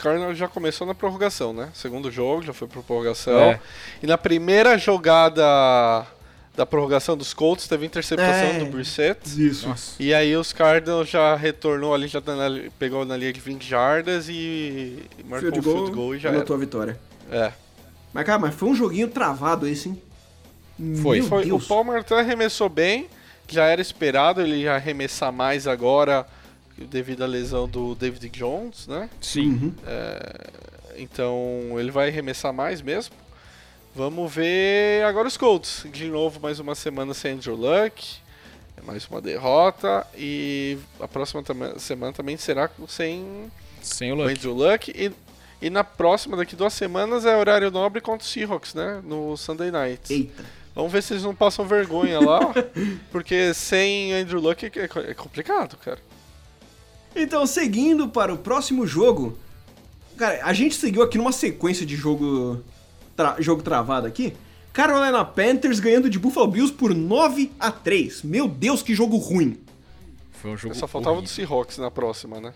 [0.00, 1.68] Cardinals já começou na prorrogação, né?
[1.74, 3.38] Segundo jogo, já foi pra prorrogação.
[3.38, 3.60] É.
[4.02, 5.42] E na primeira jogada
[6.56, 8.58] da prorrogação dos Colts, teve interceptação É.
[8.58, 9.20] do Brissett.
[9.36, 9.68] Isso.
[9.68, 9.94] Nossa.
[10.02, 13.66] E aí os Cardinals já retornou ali, já tá na- pegou na linha de 20
[13.66, 14.32] jardas e
[15.18, 16.42] e marcou Field um goal, field goal e já era.
[16.54, 16.98] a vitória.
[17.30, 17.52] É.
[18.12, 20.02] Mas, cara, mas foi um joguinho travado esse, hein?
[21.02, 21.66] Foi, Meu Foi, o Deus.
[21.66, 23.06] Palmer até arremessou bem,
[23.48, 26.26] já era esperado ele arremessar mais agora
[26.86, 29.10] devido à lesão do David Jones, né?
[29.20, 29.50] Sim.
[29.50, 29.74] Uhum.
[30.96, 33.14] Então ele vai arremessar mais mesmo.
[33.94, 35.84] Vamos ver agora os Colts.
[35.92, 38.18] De novo, mais uma semana sem Andrew Luck.
[38.84, 40.06] Mais uma derrota.
[40.16, 41.42] E a próxima
[41.78, 43.50] semana também será sem
[43.82, 44.30] Sem o o Luck.
[44.30, 44.92] Andrew Luck.
[44.94, 45.12] E,
[45.60, 49.02] e na próxima, daqui duas semanas, é horário nobre contra os Seahawks, né?
[49.04, 50.12] No Sunday Night.
[50.12, 50.44] Eita.
[50.74, 52.40] Vamos ver se eles não passam vergonha lá.
[53.10, 54.70] porque sem Andrew Luck é,
[55.10, 55.98] é complicado, cara.
[57.14, 59.36] Então, seguindo para o próximo jogo.
[60.16, 62.62] Cara, a gente seguiu aqui numa sequência de jogo,
[63.16, 64.34] tra- jogo travado aqui.
[64.72, 69.58] Carolina Panthers ganhando de Buffalo Bills por 9 a 3 Meu Deus, que jogo ruim.
[70.30, 71.28] Foi um jogo Só faltava do.
[71.28, 72.54] Seahawks na próxima, né?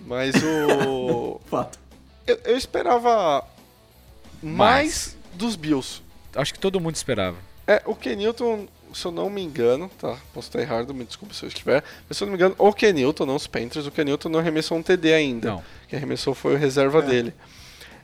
[0.00, 1.40] Mas o.
[1.50, 1.78] Fato.
[2.26, 3.44] eu, eu esperava
[4.42, 6.00] mais dos Bills.
[6.34, 7.36] Acho que todo mundo esperava.
[7.66, 10.16] É, o Kenilton, se eu não me engano, tá?
[10.32, 11.82] Posso estar errado, me desculpe se eu estiver.
[12.08, 14.76] Mas se eu não me engano, o Kenilton, não os Panthers, o Kenilton não arremessou
[14.78, 15.50] um TD ainda.
[15.50, 15.62] Não.
[15.88, 17.32] Quem arremessou foi o reserva dele.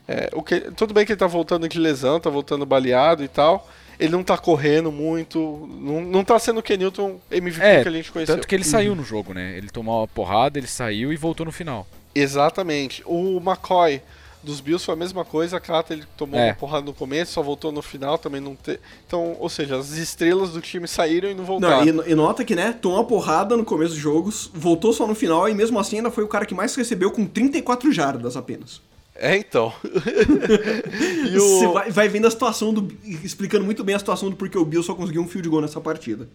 [0.07, 3.27] É, o que, tudo bem que ele tá voltando de lesão, tá voltando baleado e
[3.27, 3.67] tal.
[3.99, 5.67] Ele não tá correndo muito.
[5.81, 8.35] Não, não tá sendo o Kenilton MVP É, que a gente conheceu.
[8.35, 9.57] Tanto que ele saiu no jogo, né?
[9.57, 11.87] Ele tomou uma porrada, ele saiu e voltou no final.
[12.13, 13.01] Exatamente.
[13.05, 14.01] O McCoy
[14.47, 16.47] dos Bills foi a mesma coisa, a Cata ele tomou É.
[16.47, 18.79] uma porrada no começo, só voltou no final, também não te...
[19.05, 21.85] Então, ou seja, as estrelas do time saíram e não voltaram.
[21.85, 25.05] Não, e, e nota que, né, tomou uma porrada no começo dos jogos, voltou só
[25.05, 28.35] no final e mesmo assim ainda foi o cara que mais recebeu com 34 jardas
[28.37, 28.81] apenas.
[29.19, 29.73] É, então.
[29.83, 31.73] e Você o...
[31.73, 32.87] vai, vai vendo a situação do.
[33.23, 35.81] explicando muito bem a situação do porquê o Bills só conseguiu um field goal nessa
[35.81, 36.27] partida.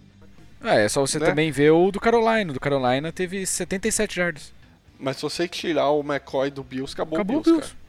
[0.65, 1.27] É, é só você Né?
[1.27, 2.51] também ver o do Carolina.
[2.51, 4.53] O do Carolina teve 77 jardas.
[4.99, 7.73] Mas se você tirar o McCoy do Bills, acabou, Acabou o o Bills, Bills.
[7.75, 7.82] cara.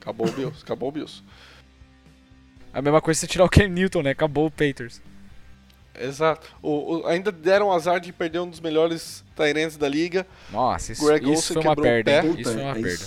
[0.00, 1.22] Acabou o Bills, acabou o Bills.
[2.72, 4.10] A mesma coisa se você tirar o Ken Newton, né?
[4.10, 5.02] Acabou o Patriots.
[5.98, 6.48] Exato.
[6.62, 10.26] O, o- ainda deram azar de perder um dos melhores Tyrants da liga.
[10.50, 12.22] Nossa, isso, Greg isso foi uma quebrou o perda?
[12.22, 13.04] Puta, Isso foi uma é perda.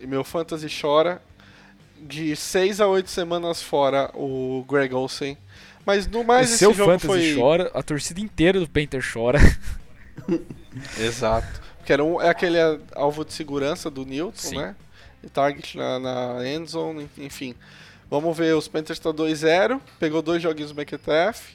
[0.00, 1.20] E meu fantasy chora.
[2.06, 5.38] De 6 a 8 semanas fora o Greg Olsen.
[5.86, 7.40] Mas no mais o esse seu jogo fantasy foi.
[7.40, 9.38] chora, a torcida inteira do Painter chora.
[10.98, 11.62] Exato.
[11.78, 14.56] Porque era um, é aquele é, alvo de segurança do Newton, Sim.
[14.58, 14.76] né?
[15.24, 17.54] E target na, na end zone, enfim.
[18.10, 19.80] Vamos ver, os Panthers tá 2-0.
[19.98, 21.54] Pegou dois joguinhos do Metcalf.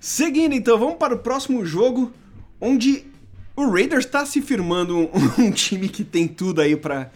[0.00, 2.12] Seguindo, então, vamos para o próximo jogo,
[2.60, 3.06] onde
[3.54, 5.10] o Raiders está se firmando um,
[5.46, 7.10] um time que tem tudo aí pra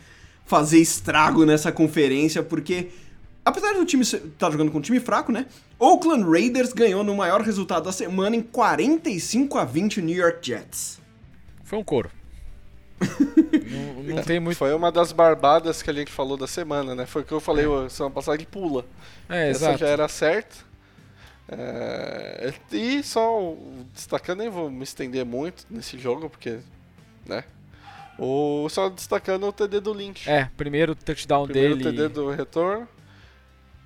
[0.44, 2.90] fazer estrago nessa conferência, porque
[3.44, 5.46] apesar do time estar jogando com um time fraco, né?
[5.78, 10.46] Oakland Raiders ganhou no maior resultado da semana em 45 a 20 o New York
[10.46, 11.00] Jets.
[11.64, 12.10] Foi um couro.
[13.00, 14.56] Não, não tem muito.
[14.56, 17.06] Foi uma das barbadas que a gente falou da semana, né?
[17.06, 18.84] Foi o que eu falei ô, semana passada de pula.
[19.28, 19.78] É, Essa exato.
[19.78, 20.56] já era certa.
[21.48, 23.54] É, e só
[23.92, 26.60] destacando, nem vou me estender muito nesse jogo, porque,
[27.26, 27.44] né?
[28.18, 30.28] O, só destacando o TD do Lynch.
[30.30, 31.90] É, primeiro touchdown Primeiro dele.
[31.90, 32.88] TD do retorno.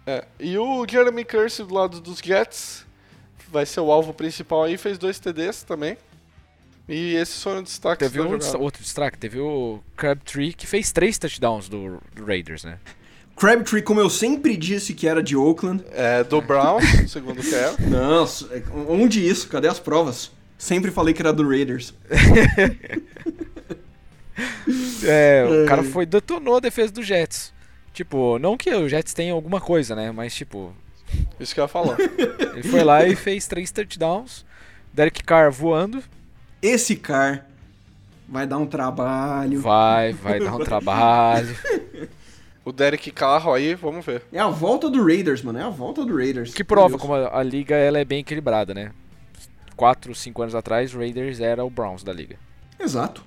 [0.07, 2.87] É, E o Jeremy Curse do lado dos Jets
[3.49, 5.97] vai ser o alvo principal aí, fez dois TDs também.
[6.89, 8.59] E esses foram os destaques Teve um jogada.
[8.59, 12.79] outro destaque, teve o Crabtree que fez três touchdowns do, do Raiders, né?
[13.37, 15.85] Crabtree, como eu sempre disse que era de Oakland.
[15.93, 17.75] É, do Brown, segundo o Kerr.
[17.91, 19.49] Nossa, é- onde isso?
[19.49, 20.31] Cadê as provas?
[20.57, 21.93] Sempre falei que era do Raiders.
[25.05, 25.67] É, o É.
[25.67, 27.53] cara foi detonou a defesa do Jets.
[27.93, 30.13] Tipo, não que o Jets tenha alguma coisa, né?
[30.13, 30.75] Mas tipo,
[31.41, 31.97] Isso que eu ia falar.
[31.99, 34.45] ele foi lá e fez três touchdowns.
[34.93, 36.03] Derek Carr voando.
[36.67, 37.47] Esse car
[38.29, 39.61] vai dar um trabalho.
[39.61, 41.57] Vai, vai dar um trabalho.
[42.65, 44.25] O Derek Carro aí, vamos ver.
[44.33, 45.61] É a volta do Raiders, mano.
[45.61, 46.53] É a volta do Raiders.
[46.53, 48.91] Que prova como a, a liga ela é bem equilibrada, né?
[49.77, 52.37] Quatro, cinco anos atrás, o Raiders era o Browns da liga.
[52.81, 53.23] Exato.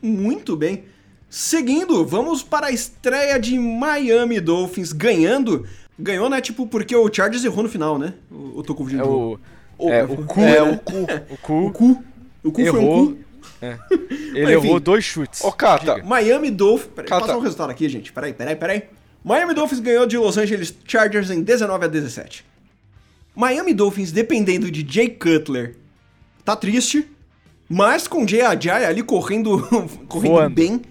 [0.00, 0.84] Muito bem.
[1.28, 5.68] Seguindo, vamos para a estreia de Miami Dolphins ganhando.
[5.98, 6.40] Ganhou, né?
[6.40, 8.14] Tipo, porque o Chargers errou no final, né?
[8.30, 9.02] Eu eu tô confundindo.
[9.02, 9.38] É o,
[9.86, 10.62] o, é, o cu, é, né?
[10.62, 10.96] o cu.
[11.30, 12.04] O cu o cu.
[12.44, 13.06] O cu foi um errou.
[13.08, 13.18] cu.
[13.62, 13.76] É.
[13.90, 13.90] Mas,
[14.34, 14.66] Ele enfim.
[14.66, 15.42] errou dois chutes.
[15.44, 16.06] Ô, Cata, Diga.
[16.06, 16.90] Miami Dolphins.
[16.94, 17.20] Peraí, Cata.
[17.22, 18.12] passar o resultado aqui, gente.
[18.12, 18.82] Peraí, peraí, peraí.
[19.22, 22.44] Miami Dolphins ganhou de Los Angeles Chargers em 19 a 17.
[23.34, 25.76] Miami Dolphins, dependendo de Jay Cutler,
[26.44, 27.06] tá triste.
[27.68, 29.60] Mas com Jay Ajay ali correndo,
[30.08, 30.54] correndo Voando.
[30.54, 30.82] bem.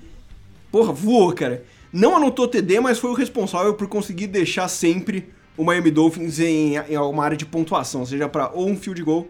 [0.71, 1.63] Porra, voou, cara.
[1.91, 6.75] Não anotou TD, mas foi o responsável por conseguir deixar sempre o Miami Dolphins em,
[6.77, 9.27] em uma área de pontuação, seja pra ou um field goal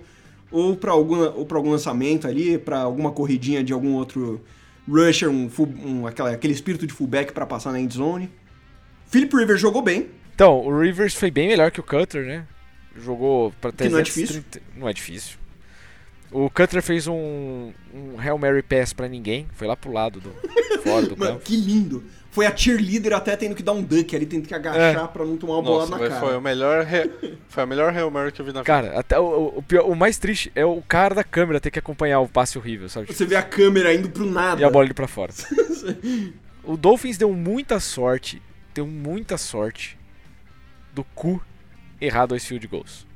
[0.52, 4.42] ou pra alguma ou para algum lançamento ali, pra alguma corridinha de algum outro
[4.88, 8.30] rusher, um, full- um- aquela, aquele espírito de fullback pra passar na end zone.
[9.08, 12.48] Philip Rivers jogou bem, Então, o Rivers foi bem melhor que o Cutler, né?
[12.96, 15.38] Jogou pra Que não é 330 Não é difícil.
[16.32, 19.48] O Cutler fez um, um Hail Mary Pass pra ninguém.
[19.54, 20.30] Foi lá pro lado do
[20.84, 21.44] fora do Mano, campo.
[21.46, 22.04] que lindo.
[22.32, 25.36] Foi a cheerleader até tendo que dar um dunk ali, tendo que agachar pra não
[25.36, 26.20] tomar uma nossa, na mas cara.
[26.22, 27.10] foi, o melhor re-
[27.50, 28.66] foi a melhor Hail Mary que eu vi na vida.
[28.66, 31.72] Cara, até o, o- o pior- o mais triste é o cara da câmera ter
[31.72, 33.12] que acompanhar o passe horrível, sabe?
[33.12, 34.62] Você vê a câmera indo pro nada.
[34.62, 35.34] E a bola indo pra fora.
[36.64, 38.40] o Dolphins deu muita sorte,
[38.76, 39.98] deu muita sorte
[40.94, 41.42] do cu
[42.00, 43.08] errar dois field goals.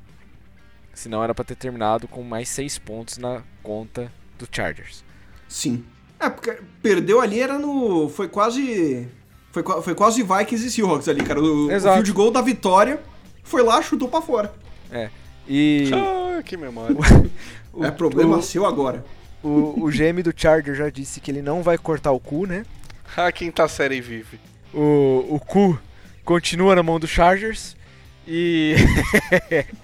[0.93, 5.03] Senão era pra ter terminado com mais seis pontos na conta do Chargers.
[5.47, 5.83] Sim.
[6.23, 8.07] É, porque perdeu ali, era no.
[8.07, 9.07] Foi quase.
[9.51, 11.41] Foi, foi quase Vikings e Seahawks ali, cara.
[11.41, 11.95] O, o Exato.
[11.95, 12.99] field goal da vitória
[13.43, 14.53] foi lá, chutou pra fora.
[14.89, 15.09] É.
[15.47, 16.95] E Ah, que memória.
[17.73, 19.03] o, é problema o, seu agora.
[19.43, 22.65] o, o GM do Charger já disse que ele não vai cortar o cu, né?
[23.17, 24.39] a quinta série vive.
[24.73, 25.77] O, o cu
[26.23, 27.75] continua na mão do Chargers
[28.25, 28.75] e.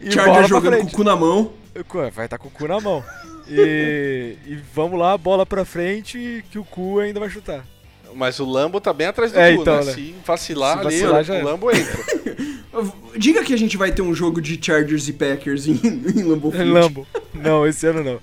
[0.00, 1.52] e Charger jogando com o cu na mão.
[1.74, 3.02] O Vai estar com o cu na mão.
[3.48, 7.64] E, e vamos lá, bola pra frente que o cu ainda vai chutar.
[8.14, 9.84] Mas o Lambo tá bem atrás do É, cu, então, né?
[9.86, 9.92] né?
[9.92, 11.44] Se vacilar, Se ali, vacilar, já o era.
[11.44, 12.04] Lambo entra.
[13.16, 16.50] Diga que a gente vai ter um jogo de Chargers e Packers em, em Lambeau
[16.52, 16.70] Field.
[16.70, 17.06] Lambo.
[17.34, 18.20] Não, esse ano não.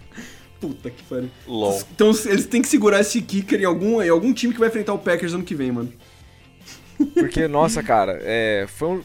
[0.59, 1.29] Puta que pariu.
[1.47, 1.81] LOL.
[1.93, 4.93] Então eles têm que segurar esse kicker em algum, em algum time que vai enfrentar
[4.93, 5.93] o Packers ano que vem, mano.
[7.13, 9.01] Porque, nossa, cara, é, foi um.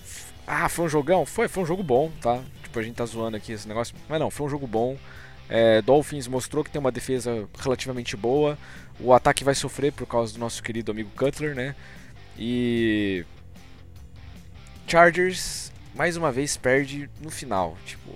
[0.46, 1.24] Ah, foi um jogão?
[1.24, 2.40] Foi, foi um jogo bom, tá?
[2.62, 3.94] Tipo, a gente tá zoando aqui esse negócio.
[4.09, 4.96] Mas não, foi um jogo bom.
[5.48, 8.59] É, Dolphins mostrou que tem uma defesa relativamente boa.
[8.98, 11.74] O ataque vai sofrer por causa do nosso querido amigo Cutler, né?
[12.38, 13.24] E.
[14.87, 17.76] Chargers, mais uma vez, perde no final.
[17.85, 18.12] Tipo.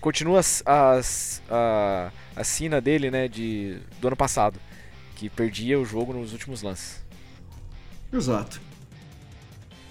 [0.00, 4.58] continua as, a, a sina dele, né, de, do ano passado,
[5.16, 7.00] que perdia o jogo nos últimos lances.
[8.12, 8.60] Exato.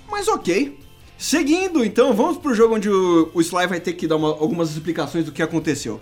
[0.10, 0.80] Mas ok.
[1.18, 4.72] Seguindo, então, vamos pro jogo onde o, o Sly vai ter que dar uma, algumas
[4.72, 6.00] explicações do que aconteceu.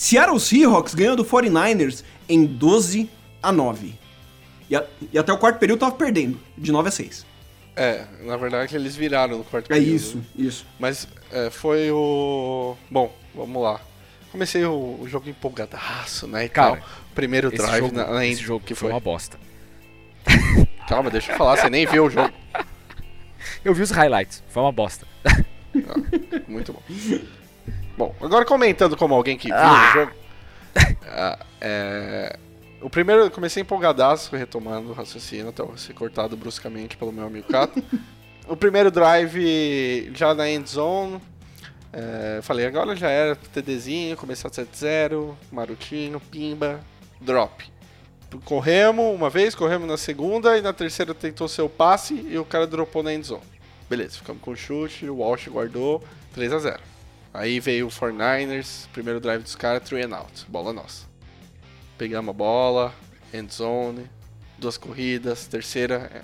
[0.00, 3.10] Seattle Seahawks ganhou do 49ers em 12
[3.42, 3.94] a 9.
[4.70, 4.82] E, a,
[5.12, 7.26] e até o quarto período tava perdendo, de 9 a 6.
[7.76, 9.94] É, na verdade eles viraram no quarto É período.
[9.94, 10.24] isso, né?
[10.38, 10.66] isso.
[10.78, 12.78] Mas é, foi o.
[12.90, 13.78] Bom, vamos lá.
[14.32, 16.46] Comecei o, o jogo empolgadaço, né?
[16.46, 16.88] E Cara, tal.
[17.14, 18.94] Primeiro Esse drive jogo, na, na esse jogo que foi foi.
[18.94, 19.38] uma bosta.
[20.88, 22.32] Calma, deixa eu falar, você nem viu o jogo.
[23.62, 25.06] Eu vi os highlights, foi uma bosta.
[26.48, 26.82] Muito bom.
[28.00, 29.90] Bom, agora comentando como alguém que viu Ah!
[29.90, 30.12] o jogo.
[31.06, 32.38] ah, é,
[32.80, 37.46] o primeiro, eu comecei empolgadaço, retomando o raciocínio, até ser cortado bruscamente pelo meu amigo
[37.48, 37.84] Cato.
[38.48, 41.20] o primeiro drive já na end zone.
[41.92, 46.80] é, falei, agora já era TDzinho, começar 7-0, marotinho, pimba,
[47.20, 47.70] drop.
[48.46, 52.46] Corremos uma vez, corremos na segunda e na terceira tentou ser o passe e o
[52.46, 53.42] cara dropou na end zone.
[53.90, 56.80] Beleza, ficamos com o chute, o Walsh guardou 3 a 0
[57.32, 61.06] Aí veio o 49ers, primeiro drive dos caras, 3 and out, bola nossa.
[61.96, 62.94] Pegamos a bola,
[63.32, 64.10] end zone,
[64.58, 66.22] duas corridas, terceira, é,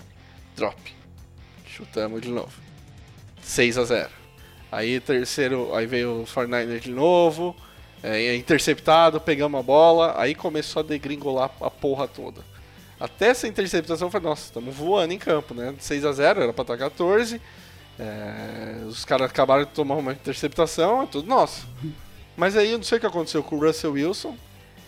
[0.56, 0.76] drop.
[1.66, 2.52] Chutamos de novo.
[3.42, 4.10] 6 a 0
[4.72, 7.54] Aí terceiro, aí veio o 49ers de novo,
[8.02, 12.42] é, interceptado, pegamos a bola, aí começou a degringolar a porra toda.
[12.98, 15.74] Até essa interceptação foi, nossa, estamos voando em campo, né?
[15.78, 17.40] 6 a 0 era pra estar 14.
[17.98, 21.66] É, os caras acabaram de tomar uma interceptação, é tudo nosso.
[22.36, 24.36] Mas aí eu não sei o que aconteceu com o Russell Wilson.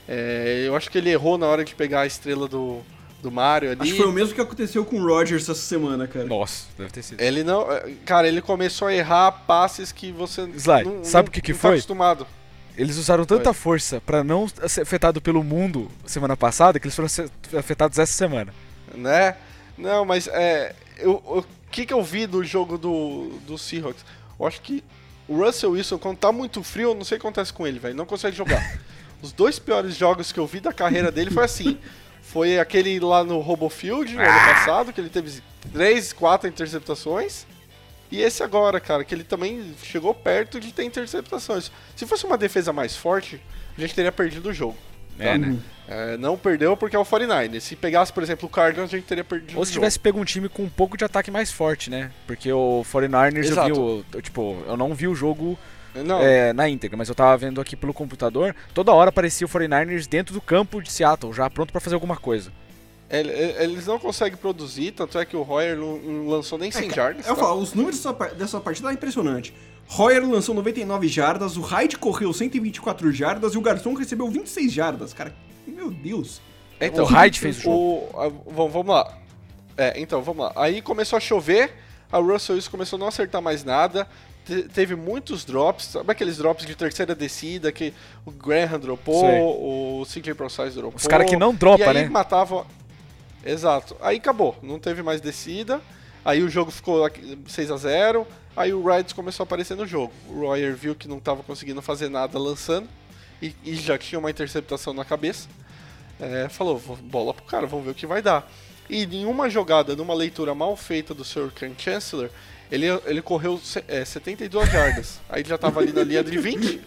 [0.07, 2.81] É, eu acho que ele errou na hora de pegar a estrela do,
[3.23, 3.81] do Mario ali.
[3.83, 6.27] Acho que foi o mesmo que aconteceu com o Rogers essa semana, cara.
[6.27, 7.21] Nossa, deve ter sido.
[7.21, 7.71] Ele não.
[7.73, 11.53] é, Cara, ele começou a errar passes que você Sly, não, sabe o que que
[11.53, 11.73] não tá foi?
[11.77, 12.27] acostumado.
[12.77, 17.09] Eles usaram tanta força pra não ser afetado pelo mundo semana passada que eles foram
[17.59, 18.55] afetados essa semana.
[18.95, 19.35] né?
[19.77, 24.05] Não, mas é, eu- o que, que eu vi do jogo do, do Seahawks?
[24.39, 24.83] Eu acho que
[25.27, 27.79] o Russell Wilson, quando tá muito frio, eu não sei o que acontece com ele,
[27.79, 27.95] velho.
[27.95, 28.79] Não consegue jogar.
[29.21, 31.79] Os dois piores jogos que eu vi da carreira dele foi assim.
[32.23, 37.47] Foi aquele lá no Robofield, no ano passado, que ele teve três, quatro interceptações.
[38.11, 41.71] E esse agora, cara, que ele também chegou perto de ter interceptações.
[41.95, 43.41] Se fosse uma defesa mais forte,
[43.77, 44.77] a gente teria perdido o jogo.
[45.19, 45.59] É, né?
[45.89, 47.61] É, não perdeu porque é o 49.
[47.61, 49.81] Se pegasse, por exemplo, o Cardinals, a gente teria perdido Ou o se jogo.
[49.85, 52.11] tivesse pego um time com um pouco de ataque mais forte, né?
[52.27, 53.71] Porque o 49ers eu vi
[54.15, 55.59] eu, Tipo, eu não vi o jogo
[55.95, 58.55] Não, é, na íntegra, mas eu tava vendo aqui pelo computador.
[58.75, 62.17] Toda hora aparecia o 49ers dentro do campo de Seattle, já pronto pra fazer alguma
[62.17, 62.53] coisa.
[63.11, 66.91] ele- ele- eles não conseguem produzir, tanto é que o Royer não, lançou nem 100
[66.91, 67.27] jardas.
[67.27, 67.41] Eu tá?
[67.41, 68.05] falo, os números
[68.37, 69.55] dessa partida é impressionante.
[69.87, 75.15] Royer lançou 99 jardas, o Hyde correu 124 jardas e o Garçom recebeu 26 jardas,
[75.15, 75.35] cara.
[75.69, 76.41] Meu Deus.
[76.81, 78.09] Então, o Hyde fez o jogo.
[78.15, 79.19] a- vamos, vamos lá.
[79.77, 80.53] É, então, vamos lá.
[80.57, 81.73] Aí começou a chover,
[82.11, 84.07] a Russell Wilson começou a não acertar mais nada.
[84.47, 87.93] te- Teve muitos drops, sabe aqueles drops de terceira descida que
[88.25, 89.41] o Graham dropou, Sei.
[89.41, 90.97] o CJ ProSize dropou.
[90.97, 92.09] Os cara que não dropa, e aí né?
[92.09, 92.67] matava.
[93.45, 93.97] Exato.
[94.01, 95.81] Aí acabou, não teve mais descida.
[96.25, 98.27] Aí o jogo ficou aqui 6 a 0
[98.57, 100.13] Aí o Rides começou a aparecer no jogo.
[100.29, 102.89] O Royer viu que não estava conseguindo fazer nada lançando
[103.43, 105.49] e, e já tinha uma interceptação na cabeça.
[106.21, 108.51] É, falou, "Vou- bola pro cara, vamos ver o que vai dar.
[108.91, 111.51] E em uma jogada, numa leitura mal feita do Sr.
[111.55, 112.31] Ken Chancellor,
[112.73, 115.21] ele, ele correu é, 72 jardas.
[115.29, 116.81] Aí ele já tava ali na linha de 20.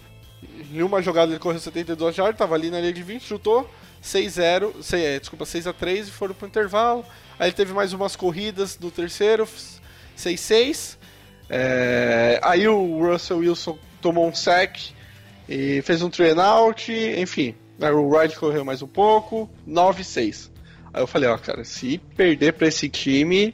[0.73, 3.69] Em uma jogada ele correu 72 jardas, tava ali na linha de 20, chutou
[4.03, 7.05] 6-0, sei- é, desculpa, 6x3 e foram pro intervalo.
[7.39, 9.47] Aí ele teve mais umas corridas no terceiro,
[10.17, 10.97] 6-6.
[11.49, 14.93] É, aí o Russell Wilson tomou um sack
[15.51, 17.53] e fez um train out, enfim.
[17.77, 20.49] O Wright correu mais um pouco, 9-6.
[20.93, 23.53] Aí eu falei, ó, cara, se perder pra esse time,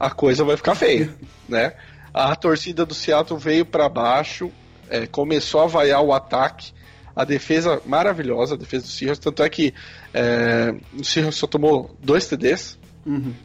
[0.00, 1.14] a coisa vai ficar feia,
[1.48, 1.74] né?
[2.12, 4.50] A torcida do Seattle veio pra baixo,
[4.90, 6.72] é, começou a vaiar o ataque,
[7.14, 9.72] a defesa maravilhosa, a defesa do Seahawks, tanto é que
[10.12, 12.76] é, o Seahawks só tomou dois TDs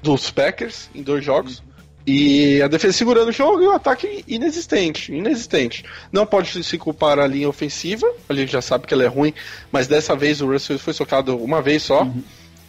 [0.02, 1.62] dos Packers em dois jogos.
[2.06, 5.86] E a defesa segurando o jogo e o ataque inexistente, inexistente.
[6.12, 9.34] Não pode se culpar a linha ofensiva, a gente já sabe que ela é ruim,
[9.72, 12.06] mas dessa vez o Russell foi socado uma vez só.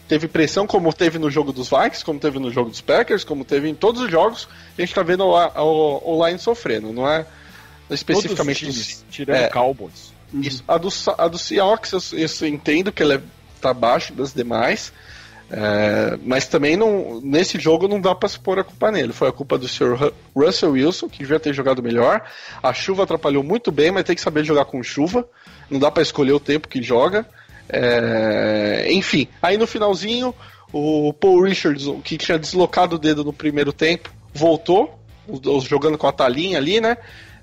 [0.07, 3.45] Teve pressão como teve no jogo dos Vikings, como teve no jogo dos Packers, como
[3.45, 4.47] teve em todos os jogos.
[4.77, 7.27] A gente tá vendo o, Line sofrendo, não é
[7.91, 9.49] especificamente Todos do os times, tirando é.
[9.49, 10.13] Cowboys.
[10.35, 10.63] isso.
[10.69, 13.21] A do, a do Seahawks eu, eu entendo que ela é,
[13.61, 14.93] tá abaixo das demais.
[15.51, 19.13] É, mas também não, nesse jogo não dá para se pôr a culpa nele.
[19.13, 20.13] Foi a culpa do Sr.
[20.35, 22.23] Russell Wilson, que devia ter jogado melhor.
[22.63, 25.27] A chuva atrapalhou muito bem, mas tem que saber jogar com chuva.
[25.71, 27.27] Não dá para escolher o tempo que joga.
[27.69, 30.35] É, enfim, aí no finalzinho,
[30.73, 34.99] o Paul Richardson, que tinha deslocado o dedo no primeiro tempo, voltou,
[35.67, 36.97] jogando com a talinha ali, né?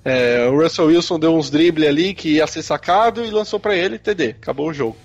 [0.04, 3.76] É, o Russell Wilson deu uns dribles ali que ia ser sacado e lançou para
[3.76, 4.98] ele, TD, acabou o jogo.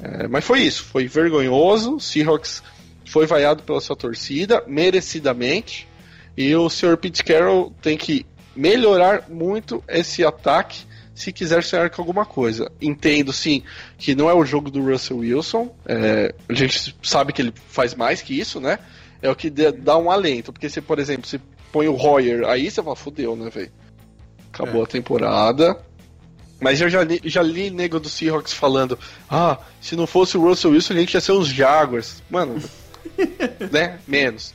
[0.00, 1.98] É, mas foi isso, foi vergonhoso.
[2.00, 2.62] Seahawks
[3.06, 5.88] foi vaiado pela sua torcida, merecidamente.
[6.36, 6.96] E o Sr.
[6.96, 8.26] Pete Carroll tem que
[8.56, 10.84] melhorar muito esse ataque
[11.14, 12.70] se quiser sonhar com alguma coisa.
[12.80, 13.62] Entendo, sim,
[13.96, 15.72] que não é o jogo do Russell Wilson.
[15.86, 18.78] É, a gente sabe que ele faz mais que isso, né?
[19.22, 20.52] É o que dá um alento.
[20.52, 21.40] Porque se, por exemplo, se
[21.72, 23.70] põe o Royer aí, você fala, fodeu, né, velho?
[24.52, 24.84] Acabou é.
[24.84, 25.78] a temporada.
[26.60, 28.98] Mas eu já li, já li nego do Seahawks falando:
[29.30, 32.22] ah, se não fosse o Russell Wilson, a gente ia ser os Jaguars.
[32.30, 32.62] Mano,
[33.70, 33.98] né?
[34.06, 34.54] Menos.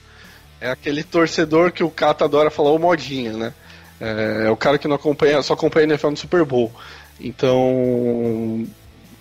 [0.62, 3.54] É aquele torcedor que o Kata adora falar o modinha, né?
[4.00, 6.72] É, é, o cara que não acompanha, só acompanha a NFL no Super Bowl.
[7.20, 8.68] Então,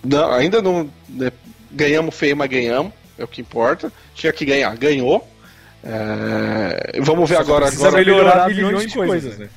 [0.03, 1.31] não, ainda não né,
[1.71, 3.91] ganhamos feio, mas ganhamos, é o que importa.
[4.13, 5.25] Tinha que ganhar, ganhou.
[5.83, 7.65] É, vamos ver agora.
[7.67, 9.49] Precisa agora melhorar milhões de coisas, né?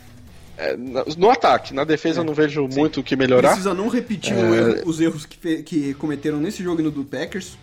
[0.63, 0.77] É,
[1.17, 2.79] no ataque, na defesa eu não vejo Sim.
[2.79, 3.49] muito o que melhorar.
[3.49, 4.83] Precisa não repetir é...
[4.87, 7.59] os erros que, que cometeram nesse jogo e no do Packers.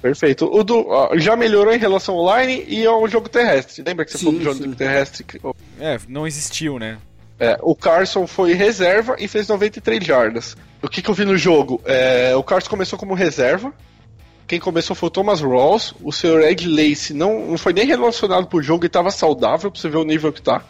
[0.00, 0.48] Perfeito.
[0.52, 3.82] O do, ó, já melhorou em relação ao line e ao jogo terrestre.
[3.84, 4.72] Lembra que você sim, falou do jogo sim.
[4.72, 5.26] terrestre?
[5.80, 6.98] É, não existiu, né?
[7.40, 10.56] É, o Carson foi reserva e fez 93 jardas.
[10.82, 11.80] O que, que eu vi no jogo?
[11.84, 13.72] É, o Carson começou como reserva.
[14.46, 15.94] Quem começou foi o Thomas Rawls.
[16.02, 16.42] O Sr.
[16.42, 19.96] Ed Lace não, não foi nem relacionado pro jogo e estava saudável, pra você ver
[19.96, 20.62] o nível que tá.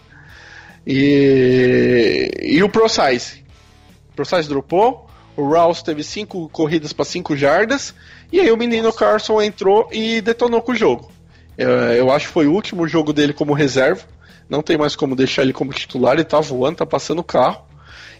[0.86, 3.44] E, e o ProSize.
[4.10, 5.08] O ProSize dropou.
[5.36, 7.94] O Rouse teve cinco corridas para 5 jardas.
[8.32, 11.10] E aí o menino Carson entrou e detonou com o jogo.
[11.56, 14.02] Eu, acho que foi o último jogo dele como reserva.
[14.48, 16.14] Não tem mais como deixar ele como titular.
[16.14, 17.64] Ele tá voando, tá passando o carro.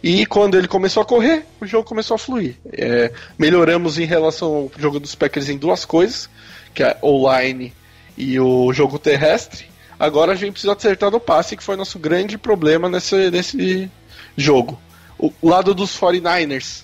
[0.03, 2.57] E quando ele começou a correr, o jogo começou a fluir.
[2.73, 6.29] É, melhoramos em relação ao jogo dos Packers em duas coisas,
[6.75, 7.73] que é o line
[8.17, 9.67] e o jogo terrestre.
[9.99, 13.91] Agora a gente precisa acertar no passe, que foi nosso grande problema nesse, nesse
[14.37, 14.81] jogo.
[15.19, 16.83] O lado dos 49ers.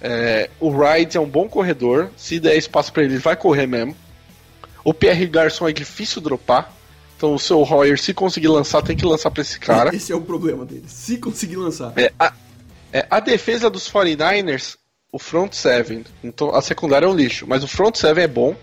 [0.00, 2.10] É, o Ride é um bom corredor.
[2.16, 3.96] Se der espaço para ele, vai correr mesmo.
[4.84, 6.72] O Pierre Garçon é difícil dropar.
[7.16, 9.94] Então o seu Royer, se conseguir lançar, tem que lançar para esse cara.
[9.94, 10.84] Esse é o problema dele.
[10.86, 11.92] Se conseguir lançar.
[11.96, 12.32] É, a,
[12.92, 14.76] é, a defesa dos 49ers,
[15.10, 16.04] o front seven.
[16.22, 17.46] Então a secundária é um lixo.
[17.48, 18.54] Mas o front seven é bom.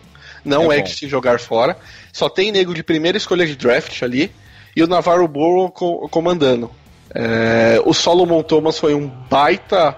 [0.44, 1.78] Não é, é de se jogar fora.
[2.12, 4.32] Só tem nego de primeira escolha de draft ali.
[4.76, 6.72] E o Navarro Burrow co comandando.
[7.14, 9.98] É, o Solomon Thomas foi um baita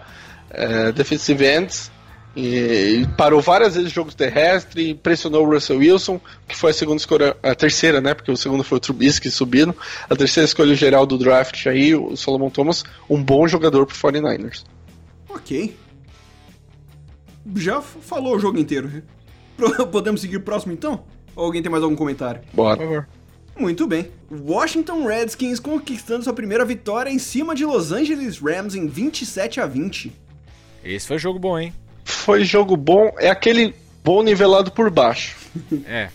[0.49, 1.91] é, defensive ends.
[2.35, 6.97] E, parou várias vezes o jogo terrestre, pressionou o Russell Wilson, que foi a segunda
[6.97, 8.15] escolha, a terceira, né?
[8.15, 9.75] Porque o segundo foi o Trubisky subindo.
[10.09, 14.63] A terceira escolha geral do draft aí, o Solomon Thomas, um bom jogador pro 49ers.
[15.29, 15.77] Ok.
[17.55, 19.03] Já falou o jogo inteiro.
[19.91, 21.03] Podemos seguir o próximo então?
[21.35, 22.41] Ou alguém tem mais algum comentário?
[22.53, 22.77] Bora.
[22.77, 23.07] Por favor.
[23.57, 24.09] Muito bem.
[24.31, 29.65] Washington Redskins conquistando sua primeira vitória em cima de Los Angeles Rams em 27 a
[29.65, 30.11] 20.
[30.83, 31.73] Esse foi jogo bom, hein?
[32.03, 33.13] Foi jogo bom.
[33.19, 35.35] É aquele bom nivelado por baixo.
[35.85, 36.09] É.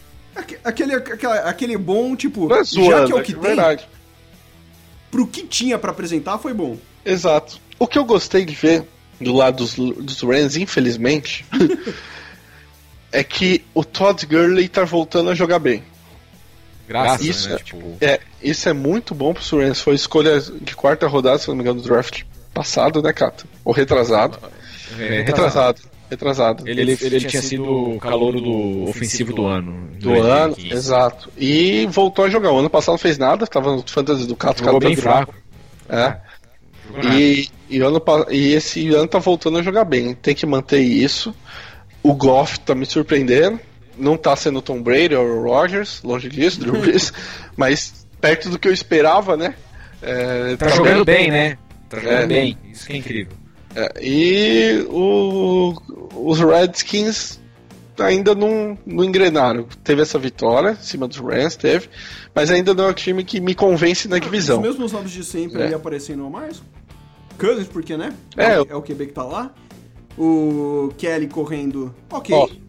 [0.65, 3.89] Aquele, aquele, aquele bom, tipo, é zoando, já que é o que é tem, verdade.
[5.11, 6.77] pro que tinha para apresentar foi bom.
[7.05, 7.61] Exato.
[7.79, 8.85] O que eu gostei de ver
[9.21, 11.45] do lado dos, dos Rams, infelizmente,
[13.13, 15.83] é que o Todd Gurley tá voltando a jogar bem.
[16.87, 17.57] Graças, isso, né?
[17.57, 17.97] É, tipo...
[18.01, 19.81] é, isso é muito bom pro Rams.
[19.81, 22.23] Foi escolha de quarta rodada, se não me engano, do draft
[22.55, 23.47] passado, né, Cato?
[23.65, 24.39] Ou retrasado.
[24.99, 25.83] É, retrasado.
[26.11, 26.67] Retrasado.
[26.67, 29.91] Ele, ele, ele, tinha sido o calouro do ofensivo do ano.
[29.99, 31.31] Do ano, exato.
[31.37, 32.51] E voltou a jogar.
[32.53, 34.65] O ano passado não fez nada, tava no fantasy do Cato.
[34.65, 35.35] Jogou bem fraco.
[35.87, 36.17] É.
[37.13, 40.15] E, e, ano, e esse ano tá voltando a jogar bem.
[40.15, 41.35] Tem que manter isso.
[42.09, 43.61] O Goff tá me surpreendendo.
[43.99, 47.13] Não tá sendo Tom Brady ou o Rogers, longe disso, Drew Brees,
[47.55, 49.55] mas perto do que eu esperava, né?
[50.01, 51.51] É, tá, tá, jogando bem, né?
[51.51, 51.59] né?
[51.91, 53.37] Tá jogando é, bem, isso que é incrível.
[53.75, 55.75] É, e o,
[56.15, 57.39] os Redskins
[57.99, 59.67] ainda não, não engrenaram.
[59.85, 61.91] Teve essa vitória em cima dos Rams, teve,
[62.35, 64.63] mas ainda não é um time que me convence na divisão.
[64.63, 65.75] Os mesmos nomes de sempre é.
[65.75, 66.63] aparecendo a mais.
[67.39, 68.15] Cousins, porque, né?
[68.35, 69.53] É, é, é o QB que tá lá.
[70.19, 72.35] O Kelly correndo, ok.
[72.35, 72.69] Oh.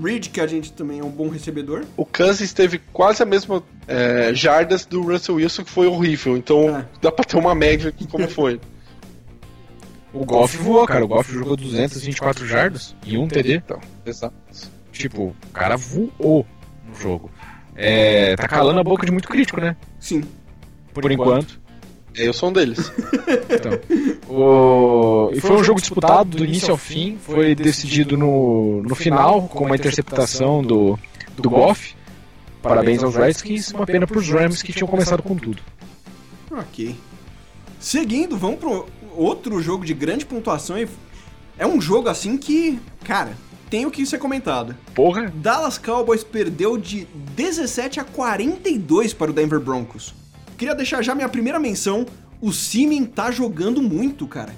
[0.00, 1.84] Reed, que a gente também é um bom recebedor.
[1.96, 6.36] O Kansas teve quase a mesma é, jardas do Russell Wilson, que foi horrível.
[6.36, 6.86] Então é.
[7.02, 8.60] dá pra ter uma média aqui como foi.
[10.12, 11.04] O Goff voou, cara.
[11.04, 13.56] O Goff jogou 224 jardas e um TD.
[13.56, 14.34] Então, exato.
[14.92, 16.46] Tipo, o cara voou
[16.86, 17.30] no jogo.
[17.76, 19.76] É, tá calando a boca de muito crítico, né?
[19.98, 20.22] Sim.
[20.92, 21.30] Por, Por enquanto.
[21.30, 21.59] enquanto.
[22.14, 22.78] Eu sou um deles.
[23.48, 23.72] então,
[24.28, 25.30] o...
[25.32, 29.64] E foi um jogo disputado do início ao fim, foi decidido no, no final, com
[29.64, 30.98] uma interceptação do,
[31.36, 31.94] do Goff.
[32.62, 35.62] Parabéns aos Redskins, uma pena para os Rams que tinham começado com tudo.
[36.50, 36.94] Ok.
[37.78, 38.86] Seguindo, vamos pro
[39.16, 40.76] outro jogo de grande pontuação.
[41.56, 43.32] É um jogo assim que, cara,
[43.70, 44.76] tem o que ser comentado.
[44.94, 45.32] Porra!
[45.34, 47.06] Dallas Cowboys perdeu de
[47.36, 50.12] 17 a 42 para o Denver Broncos.
[50.60, 52.04] Queria deixar já minha primeira menção.
[52.38, 54.54] O Simen tá jogando muito, cara.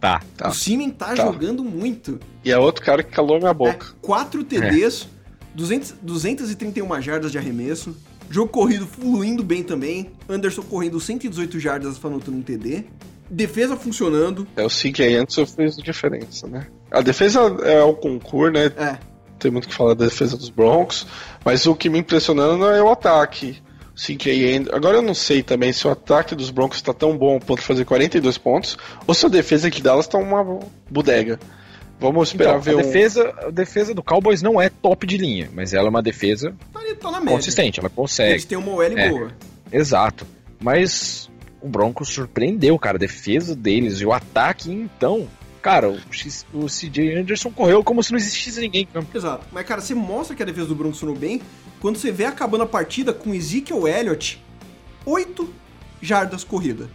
[0.00, 0.48] Tá, tá.
[0.48, 2.18] O Simen tá, tá, jogando muito.
[2.44, 3.86] E é outro cara que calou minha boca.
[3.86, 5.54] É, 4 TDs, é.
[5.54, 7.96] 200, 231 jardas de arremesso.
[8.28, 10.10] Jogo corrido fluindo bem também.
[10.28, 12.86] Anderson correndo 118 jardas anotando um TD.
[13.30, 14.48] Defesa funcionando.
[14.56, 16.66] É, o CJ Anderson fez diferença, né?
[16.90, 18.72] A defesa é o concurso, né?
[18.76, 18.98] É.
[19.38, 21.06] Tem muito que falar da defesa dos Broncos.
[21.44, 23.62] Mas o que me impressionando é o ataque.
[23.94, 24.76] CJ Anderson.
[24.76, 27.60] Agora eu não sei também se o ataque dos Broncos está tão bom ao ponto
[27.60, 28.76] de fazer 42 pontos
[29.06, 31.38] ou se a defesa aqui delas está uma bodega.
[31.98, 32.82] Vamos esperar então, ver a um...
[32.82, 36.54] defesa, a defesa do Cowboys não é top de linha, mas ela é uma defesa
[36.72, 38.32] tá, tá consistente, ela consegue.
[38.32, 39.32] Eles têm uma OL é, boa.
[39.72, 40.26] Exato.
[40.60, 41.30] Mas
[41.62, 45.28] o Broncos surpreendeu, cara, a defesa deles e o ataque, então,
[45.62, 45.98] cara, o,
[46.52, 48.88] o CJ Anderson correu como se não existisse ninguém.
[49.14, 49.46] Exato.
[49.52, 51.40] Mas, cara, você mostra que a defesa do Broncos funcionou bem
[51.84, 54.42] quando você vê acabando a partida com Ezekiel Elliott,
[55.04, 55.54] 8
[56.00, 56.88] jardas corrida.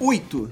[0.00, 0.48] 8.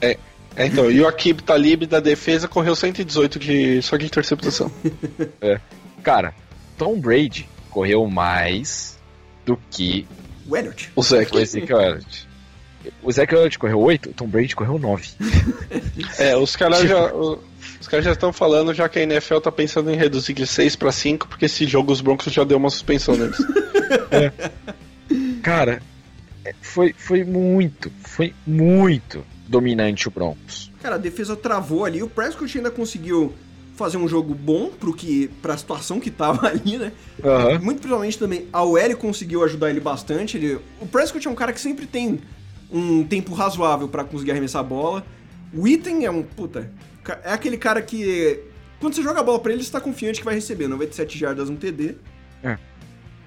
[0.00, 0.16] É,
[0.54, 4.70] é, então, e o Akib Talib da defesa correu 118 de só de interceptação.
[5.42, 5.58] é.
[6.04, 6.32] Cara,
[6.78, 8.96] Tom Brady correu mais
[9.44, 10.06] do que
[10.48, 10.92] o Elliott.
[10.94, 11.36] O Zeke.
[11.36, 12.28] O Ezekiel Elliott.
[13.02, 15.08] O Zeke Elliott correu 8, o Tom Brady correu 9.
[16.20, 16.90] é, os caras tipo...
[16.90, 17.10] já.
[17.84, 20.74] Os caras já estão falando já que a NFL tá pensando em reduzir de 6
[20.74, 23.36] para 5, porque esse jogo os Broncos já deu uma suspensão neles.
[24.10, 24.32] é.
[25.42, 25.82] Cara,
[26.46, 30.72] é, foi, foi muito, foi muito dominante o Broncos.
[30.80, 33.34] Cara, a defesa travou ali, o Prescott ainda conseguiu
[33.76, 36.90] fazer um jogo bom pro que, pra situação que tava ali, né?
[37.22, 37.64] Uhum.
[37.66, 40.38] Muito provavelmente também a OL conseguiu ajudar ele bastante.
[40.38, 42.18] Ele, o Prescott é um cara que sempre tem
[42.72, 45.04] um tempo razoável para conseguir arremessar a bola.
[45.52, 46.22] O Item é um.
[46.22, 46.72] Puta.
[47.22, 48.40] É aquele cara que.
[48.80, 50.68] Quando você joga a bola pra ele, você tá confiante que vai receber.
[50.68, 51.96] 97 jardas, um TD.
[52.42, 52.58] É.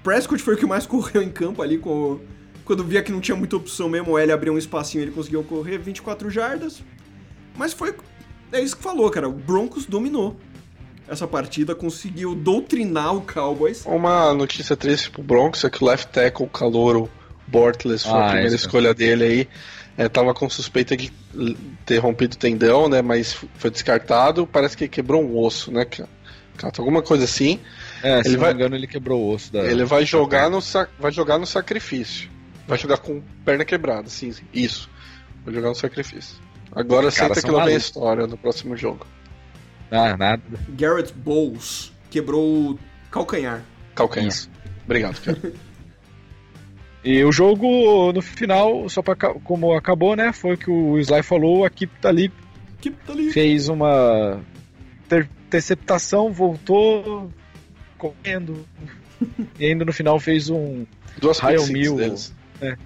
[0.02, 2.20] Prescott foi o que mais correu em campo ali com.
[2.64, 5.42] Quando via que não tinha muita opção mesmo, o L abriu um espacinho ele conseguiu
[5.42, 6.82] correr 24 jardas.
[7.56, 7.94] Mas foi.
[8.52, 9.28] É isso que falou, cara.
[9.28, 10.36] O Broncos dominou
[11.08, 13.84] essa partida, conseguiu doutrinar o Cowboys.
[13.86, 17.10] Uma notícia triste pro Broncos é que o left tackle, o Calouro,
[17.48, 19.48] Bortles, foi ah, a primeira escolha dele aí.
[19.96, 21.12] É, tava com suspeita de
[21.84, 23.02] ter rompido o tendão, né?
[23.02, 24.46] Mas foi descartado.
[24.46, 25.84] Parece que quebrou um osso, né?
[26.78, 27.58] Alguma coisa assim.
[28.02, 29.60] É, se ele não vai, me engano, ele quebrou o osso da.
[29.60, 30.60] Ele vai jogar, no
[31.00, 32.30] vai jogar no sacrifício.
[32.66, 34.44] Vai jogar com perna quebrada, sim, sim.
[34.52, 34.88] Isso.
[35.44, 36.36] Vai jogar no sacrifício.
[36.70, 39.06] Agora senta que lá vem a história no próximo jogo.
[39.90, 40.42] Ah, nada.
[40.68, 42.78] Garrett Bowles quebrou o
[43.10, 43.62] calcanhar.
[43.94, 44.34] Calcanhar.
[44.84, 45.52] Obrigado, cara.
[47.08, 50.30] E o jogo, no final, só pra, como acabou, né?
[50.30, 52.30] Foi o que o Sly falou, a Kip Talib
[53.32, 54.42] fez uma
[55.06, 57.32] interceptação, voltou
[57.96, 58.66] correndo.
[59.58, 60.84] e ainda no final fez um
[61.18, 61.98] Duas raio mil.
[62.60, 62.76] É,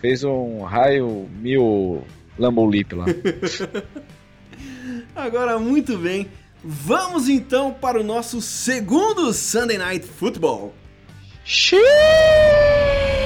[0.00, 2.02] fez um raio mil
[2.36, 3.04] Lambo Leap lá.
[5.14, 6.26] Agora, muito bem.
[6.64, 10.74] Vamos então para o nosso segundo Sunday Night Football.
[11.44, 13.21] Xiii!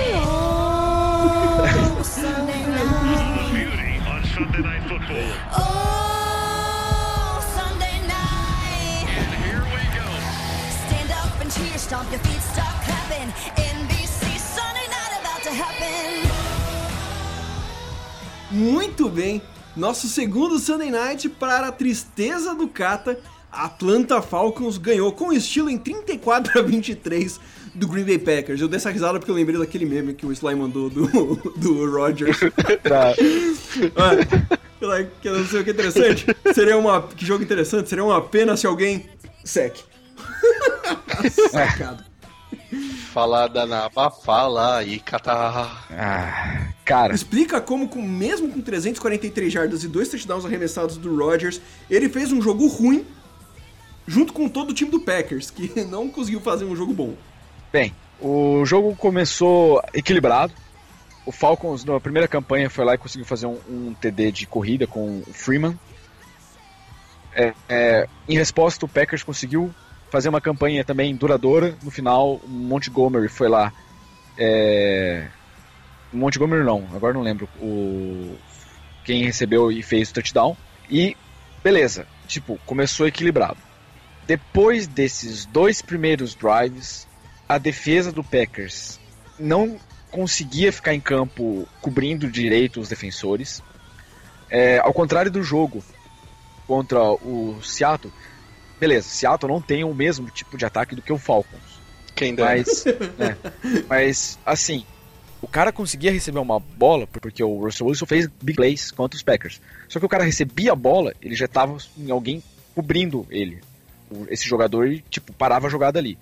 [18.56, 19.42] Muito bem.
[19.76, 23.20] Nosso segundo Sunday Night para a tristeza do Kata,
[23.52, 27.38] Atlanta Falcons ganhou com estilo em 34 a 23
[27.74, 28.58] do Green Bay Packers.
[28.58, 31.06] Eu dei essa risada porque eu lembrei daquele meme que o Sly mandou do,
[31.54, 32.38] do Rodgers.
[32.82, 33.12] Tá.
[35.20, 36.24] que eu não sei o que é interessante.
[36.54, 37.02] Seria uma.
[37.02, 37.90] Que jogo interessante.
[37.90, 39.04] Seria uma pena se alguém.
[39.44, 39.76] Sec.
[41.52, 42.02] Sacado.
[43.12, 45.86] Fala da nava, fala e catar.
[45.90, 47.14] Ah, cara.
[47.14, 51.60] Explica como, com, mesmo com 343 jardas e dois touchdowns arremessados do Rodgers,
[51.90, 53.06] ele fez um jogo ruim
[54.06, 57.14] junto com todo o time do Packers, que não conseguiu fazer um jogo bom.
[57.72, 60.52] Bem, o jogo começou equilibrado.
[61.24, 64.86] O Falcons, na primeira campanha, foi lá e conseguiu fazer um, um TD de corrida
[64.86, 65.76] com o Freeman.
[67.34, 69.74] É, é, em resposta, o Packers conseguiu
[70.10, 71.76] fazer uma campanha também duradoura.
[71.82, 73.72] No final, Montgomery foi lá.
[74.38, 75.28] É...
[76.12, 78.36] Montgomery não, agora não lembro o
[79.04, 80.56] quem recebeu e fez o touchdown.
[80.90, 81.16] E
[81.62, 83.58] beleza, tipo, começou equilibrado.
[84.26, 87.06] Depois desses dois primeiros drives,
[87.48, 88.98] a defesa do Packers
[89.38, 89.78] não
[90.10, 93.62] conseguia ficar em campo cobrindo direito os defensores.
[94.50, 95.84] É, ao contrário do jogo
[96.66, 98.12] contra o Seattle,
[98.78, 101.76] beleza, Seattle não tem o mesmo tipo de ataque do que o Falcons.
[102.14, 102.56] Quem dera.
[102.56, 102.84] Mas,
[103.18, 103.36] né,
[103.88, 104.84] mas assim,
[105.40, 109.22] o cara conseguia receber uma bola, porque o Russell Wilson fez big plays contra os
[109.22, 109.60] Packers.
[109.88, 112.42] Só que o cara recebia a bola, ele já tava em alguém
[112.74, 113.60] cobrindo ele.
[114.28, 116.18] Esse jogador, tipo, parava a jogada ali.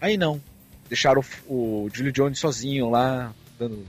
[0.00, 0.40] Aí não.
[0.88, 3.86] Deixaram o, o Julio Jones sozinho lá, dando,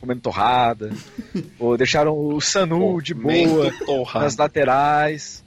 [0.00, 0.90] comendo torrada.
[1.58, 3.72] ou deixaram o Sanu de boa
[4.14, 5.44] nas laterais.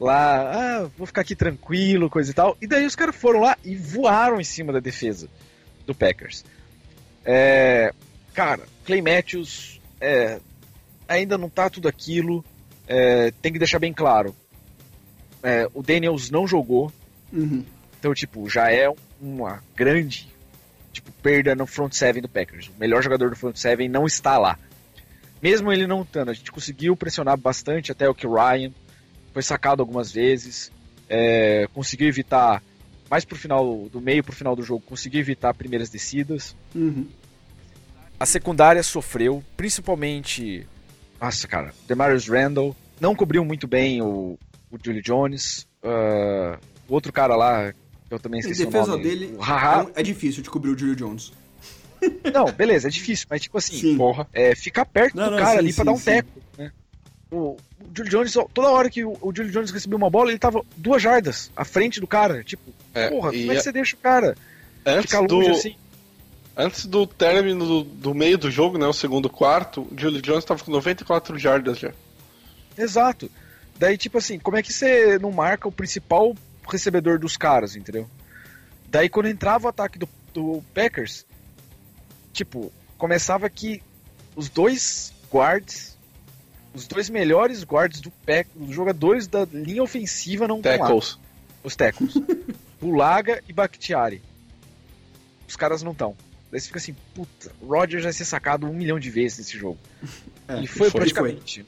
[0.00, 2.56] Lá, ah, vou ficar aqui tranquilo, coisa e tal.
[2.60, 5.28] E daí os caras foram lá e voaram em cima da defesa
[5.86, 6.44] do Packers.
[7.24, 7.92] É,
[8.32, 10.40] cara, Clay Matthews é,
[11.08, 12.44] ainda não tá tudo aquilo.
[12.86, 14.34] É, tem que deixar bem claro.
[15.42, 16.92] É, o Daniels não jogou.
[17.32, 17.64] Uhum.
[17.98, 20.28] Então, tipo, já é uma grande
[20.92, 22.68] tipo, perda no front seven do Packers.
[22.68, 24.58] O melhor jogador do front seven não está lá.
[25.42, 28.72] Mesmo ele não estando, a gente conseguiu pressionar bastante até o que Ryan
[29.34, 30.70] foi sacado algumas vezes,
[31.10, 32.62] é, conseguiu evitar
[33.10, 36.56] mais pro final do meio pro final do jogo, conseguiu evitar primeiras descidas.
[36.74, 37.06] Uhum.
[38.18, 40.66] A secundária sofreu, principalmente,
[41.20, 44.38] nossa cara, Demarius Randall não cobriu muito bem o,
[44.70, 46.56] o Julio Jones, uh,
[46.88, 47.74] o outro cara lá
[48.08, 49.02] eu também esqueci em defesa o nome.
[49.02, 49.88] dele, Haha.
[49.96, 51.32] é difícil de cobrir o Julio Jones.
[52.32, 53.96] Não, beleza, é difícil, mas tipo assim, Sim.
[53.96, 54.28] Porra.
[54.32, 56.04] é, ficar perto Não, do não, cara sim, ali pra sim, dar um sim.
[56.04, 56.70] teco, né?
[57.30, 57.58] O, o
[57.94, 61.02] Julio Jones, toda hora que o, o Julio Jones recebeu uma bola, ele tava duas
[61.02, 62.44] jardas à frente do cara.
[62.44, 64.36] Tipo, É, porra, como é que você deixa o cara
[64.86, 65.76] Antes ficar do, longe assim?
[66.56, 70.44] antes do término do, do meio do jogo, né, o segundo quarto, o Julio Jones
[70.44, 71.92] tava com 94 jardas já.
[72.76, 73.30] Exato.
[73.78, 76.34] Daí, tipo assim, como é que você não marca o principal
[76.68, 78.08] recebedor dos caras, entendeu?
[78.88, 81.26] Daí, quando entrava o ataque do, do Packers,
[82.32, 83.82] tipo, começava que
[84.36, 85.93] os dois guards,
[86.74, 90.78] os dois melhores guards do Pack, os jogadores da linha ofensiva não estão lá.
[90.78, 91.18] Tackles.
[91.62, 92.14] Os tackles.
[92.80, 94.20] Bulaga e Bakhtiari.
[95.48, 96.16] Os caras não estão.
[96.50, 99.56] Daí você fica assim, puta, o Rodgers vai ser sacado um milhão de vezes nesse
[99.56, 99.78] jogo.
[100.46, 101.64] É, e foi, foi, praticamente.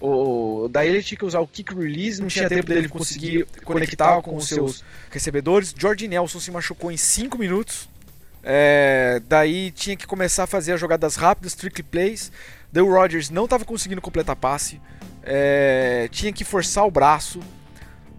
[0.00, 4.22] O, daí ele tinha que usar o kick release, não tinha tempo dele conseguir conectar
[4.22, 5.74] com os seus recebedores.
[5.78, 7.86] George Nelson se machucou em 5 minutos.
[8.44, 12.30] É, daí tinha que começar a fazer as jogadas rápidas, trick plays.
[12.70, 14.80] Daí o Rodgers não estava conseguindo completar passe.
[15.22, 17.40] É, tinha que forçar o braço.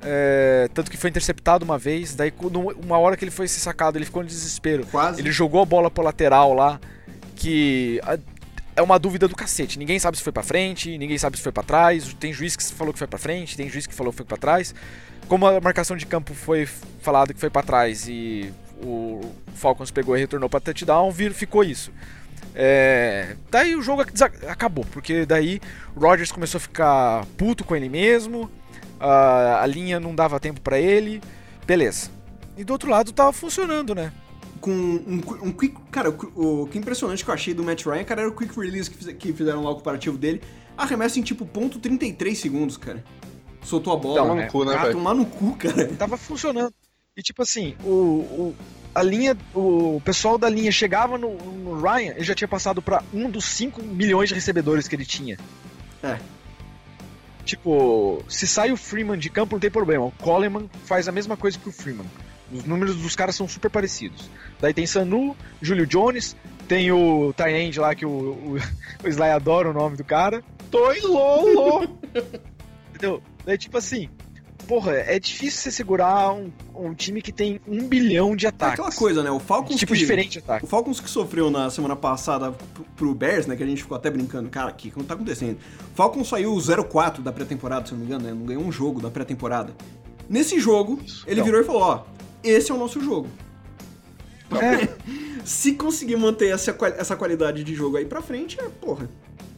[0.01, 2.15] é, tanto que foi interceptado uma vez.
[2.15, 2.33] Daí,
[2.83, 4.85] uma hora que ele foi sacado, ele ficou em desespero.
[4.87, 5.21] Quase.
[5.21, 6.79] Ele jogou a bola pro lateral lá,
[7.35, 8.01] que
[8.75, 9.77] é uma dúvida do cacete.
[9.77, 12.13] Ninguém sabe se foi pra frente, ninguém sabe se foi pra trás.
[12.15, 14.37] Tem juiz que falou que foi pra frente, tem juiz que falou que foi pra
[14.37, 14.73] trás.
[15.27, 16.67] Como a marcação de campo foi
[17.01, 18.53] falado que foi pra trás e
[18.83, 19.21] o
[19.53, 21.91] Falcons pegou e retornou pra touchdown, vir- ficou isso.
[22.53, 24.01] É, daí o jogo
[24.47, 25.59] acabou, porque daí
[25.95, 28.49] o Rodgers começou a ficar puto com ele mesmo,
[28.99, 31.21] a, a linha não dava tempo pra ele,
[31.67, 32.09] beleza.
[32.57, 34.11] E do outro lado tava funcionando, né?
[34.61, 35.75] com um, um quick.
[35.91, 38.57] Cara, o, o que impressionante que eu achei do Matt Ryan, cara, era o quick
[38.59, 40.41] release que, fiz- que fizeram lá o comparativo dele.
[40.75, 43.03] Arremessa em tipo ponto 33 segundos, cara.
[43.63, 44.15] Soltou a bola.
[44.21, 44.93] Toma no é, cu, né, Ah, velho?
[44.93, 45.87] tomar no cu, cara.
[45.97, 46.73] tava funcionando.
[47.17, 48.55] E tipo assim, o, o-
[48.93, 53.03] a linha, o pessoal da linha chegava no, no Ryan, ele já tinha passado pra
[53.13, 55.37] um dos 5 milhões de recebedores que ele tinha.
[56.03, 56.17] É.
[57.43, 60.05] Tipo, se sai o Freeman de campo não tem problema.
[60.05, 62.05] O Coleman faz a mesma coisa que o Freeman.
[62.51, 64.29] Os números dos caras são super parecidos.
[64.59, 66.35] Daí tem Sanu, Julio Jones,
[66.67, 68.55] tem o Tyrande lá que o, o,
[69.03, 70.43] o Sly adora o nome do cara.
[70.71, 71.99] Toi Lolo!
[72.89, 73.21] Entendeu?
[73.45, 74.09] Daí, tipo assim,
[74.67, 78.79] porra, é difícil você segurar um, um time que tem um bilhão de É ataques.
[78.79, 79.31] aquela coisa, né?
[79.31, 79.75] O Falcons.
[79.77, 80.65] Tipo que, diferente de ataque.
[80.65, 83.55] O Falcons que sofreu na semana passada pro- pro Bears, né?
[83.55, 84.49] Que a gente ficou até brincando.
[84.49, 85.57] Cara, o que que tá acontecendo?
[85.93, 88.33] O Falcons saiu 0-4 da pré-temporada, se eu não me engano, né?
[88.33, 89.73] Não ganhou um jogo da pré-temporada.
[90.29, 91.45] Nesse jogo, ele Não.
[91.45, 92.03] virou e falou: Ó,
[92.43, 93.27] esse é o nosso jogo.
[94.51, 94.87] É,
[95.45, 99.07] Se conseguir manter essa, essa qualidade de jogo aí pra frente, é porra.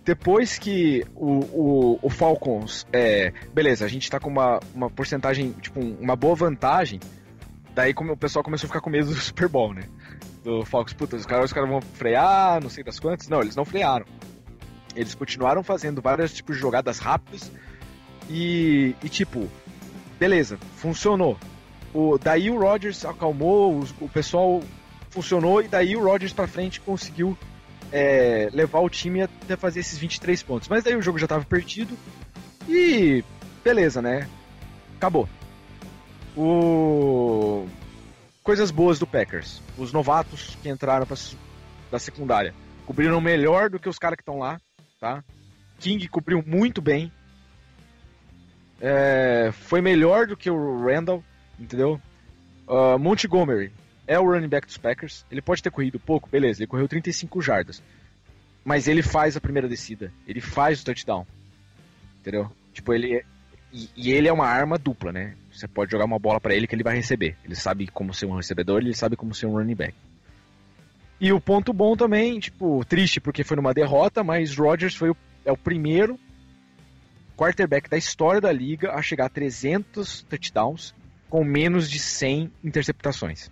[0.08, 5.52] Depois que o, o, o Falcons, é, beleza, a gente tá com uma, uma porcentagem,
[5.62, 7.02] tipo, um- uma boa vantagem,
[7.76, 9.84] daí como o pessoal começou a ficar com medo do Super Bowl, né?
[10.46, 13.28] Do Falcons, puta, os caras, os caras vão frear, não sei das quantas.
[13.28, 14.06] Não, eles não frearam.
[14.96, 17.52] Eles continuaram fazendo vários tipos de jogadas rápidas
[18.30, 19.46] e, e tipo,
[20.18, 21.38] beleza, funcionou.
[21.94, 24.62] O, daí o Rodgers acalmou, o, o pessoal
[25.10, 27.38] funcionou e daí o Rodgers pra frente conseguiu
[27.92, 30.68] é, levar o time até fazer esses 23 pontos.
[30.68, 31.98] Mas daí o jogo já tava perdido
[32.68, 33.24] e
[33.64, 34.28] beleza, né?
[34.96, 35.28] Acabou.
[36.36, 37.68] O
[38.44, 39.62] coisas boas do Packers.
[39.78, 41.06] Os novatos que entraram
[41.92, 42.54] da secundária
[42.86, 44.60] cobriram melhor do que os caras que estão lá,
[45.00, 45.24] tá?
[45.80, 47.12] King cobriu muito bem.
[48.80, 51.24] É, foi melhor do que o Randall,
[51.60, 52.00] entendeu?
[52.68, 53.72] Uh, Montgomery
[54.08, 55.26] é o running back dos Packers.
[55.30, 57.84] Ele pode ter corrido pouco, beleza, ele correu 35 jardas.
[58.64, 61.28] Mas ele faz a primeira descida, ele faz o touchdown.
[62.22, 62.52] Entendeu?
[62.74, 63.24] Tipo, ele é,
[63.72, 65.36] e, e, ele é uma arma dupla, né?
[65.52, 67.36] Você pode jogar uma bola para ele que ele vai receber.
[67.44, 69.94] Ele sabe como ser um recebedor, ele sabe como ser um running back.
[71.20, 75.18] E o ponto bom também, tipo, triste porque foi numa derrota, mas Rodgers foi o,
[75.44, 76.20] é o primeiro
[77.36, 80.94] quarterback da história da liga a chegar a 300 touchdowns
[81.30, 83.52] com menos de 100 interceptações.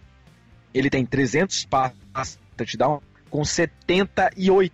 [0.75, 4.73] Ele tem 300 passes touchdown com 78.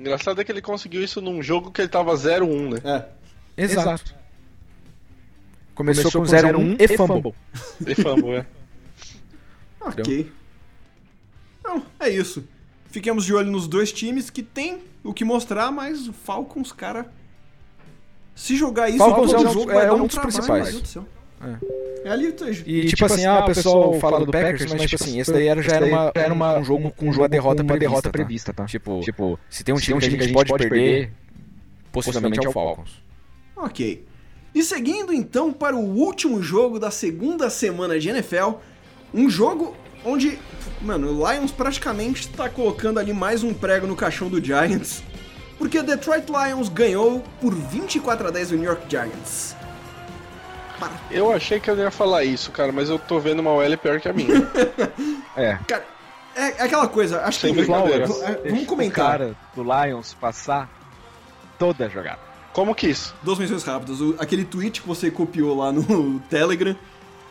[0.00, 2.80] Engraçado é que ele conseguiu isso num jogo que ele tava 0-1, né?
[2.84, 3.62] É.
[3.62, 3.80] Exato.
[3.80, 4.14] Exato.
[5.72, 7.34] Começou, Começou com 0-1 e fumble.
[7.86, 8.46] E fumble, é.
[9.80, 10.32] ok.
[11.60, 12.46] Então, é isso.
[12.90, 17.10] Fiquemos de olho nos dois times que tem o que mostrar, mas o Falcons, cara.
[18.34, 20.96] Se jogar isso, Falcons todo é, jogo é, é um um dos trabalho, principais.
[21.44, 21.84] É.
[22.04, 25.02] É ali, tá- E, e tipo, assim, ah, o pessoal fala do Packers, mas tipo
[25.02, 27.68] assim, esse daí era, já era, uma, era uma, um jogo com uma derrota, uma
[27.68, 28.66] prevista, derrota prevista, tá?
[28.66, 31.10] Tipo, tipo, se tem um time, que, a gente pode, pode perder,
[31.90, 33.02] possivelmente é o Falcons.
[33.56, 34.04] Ok.
[34.54, 38.56] E seguindo então para o último jogo da segunda semana de NFL,
[39.14, 39.74] um jogo
[40.04, 40.38] onde,
[40.82, 45.02] mano, o Lions praticamente está colocando ali mais um prego no caixão do Giants,
[45.56, 49.56] porque o Detroit Lions ganhou por 24 a 10 do New York Giants.
[51.10, 54.00] Eu achei que eu ia falar isso, cara, mas eu tô vendo uma OL pior
[54.00, 54.34] que a minha.
[55.36, 55.58] é.
[55.66, 55.84] Cara,
[56.34, 57.60] é, é aquela coisa, acho Sem que.
[57.62, 58.06] brincadeira.
[58.06, 59.04] v- Vamos comentar.
[59.04, 60.68] O cara do Lions passar
[61.58, 62.18] toda a jogada.
[62.52, 63.14] Como que isso?
[63.22, 64.00] Duas menções rápidas.
[64.00, 66.74] O- aquele tweet que você copiou lá no Telegram,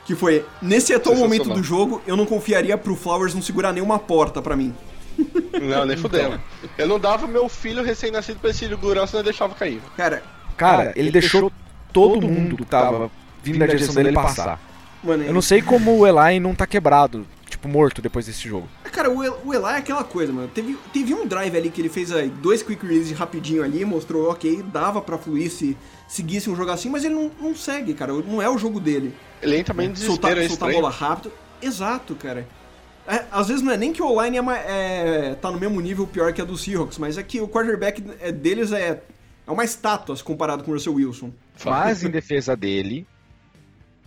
[0.06, 4.00] que foi: Nesse atual momento do jogo, eu não confiaria pro Flowers não segurar nenhuma
[4.00, 4.74] porta pra mim.
[5.62, 6.42] Não, nem fudendo.
[6.76, 9.80] Eu não dava meu filho recém-nascido pra esse segurança, senão eu deixava cair.
[9.96, 10.24] Cara,
[10.58, 11.52] Cara, ele, deixou,
[11.94, 13.12] todo mundo que tava
[13.44, 14.60] vindo na direção dele passar.
[15.04, 15.24] mano.
[15.24, 18.68] Eu não sei como o Eli não tá quebrado, tipo, morto depois desse jogo.
[18.92, 20.48] Cara, o, El- o Eli é aquela coisa, mano.
[20.48, 24.30] Teve, teve um drive ali que ele fez aí, dois quick release rapidinho ali, mostrou,
[24.32, 25.76] ok, dava pra fluir se
[26.08, 28.14] seguisse um jogo assim, mas ele não, não segue, cara.
[28.14, 29.14] Não é o jogo dele.
[29.42, 31.32] Ele entra bem em soltar, desespero, é soltar a bola rápido.
[31.62, 32.48] Exato, cara.
[33.08, 34.42] É, às vezes não é nem que o line é,
[35.32, 38.02] é- tá no mesmo nível pior que a do Seahawks, mas é que o quarterback
[38.22, 39.02] é- deles é,
[39.46, 41.32] é uma estátua se comparado com o Russell Wilson.
[41.66, 43.06] Mas em defesa dele,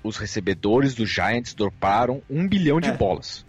[0.02, 2.92] os recebedores do Giants droparam um bilhão de É.
[2.96, 3.44] bolas.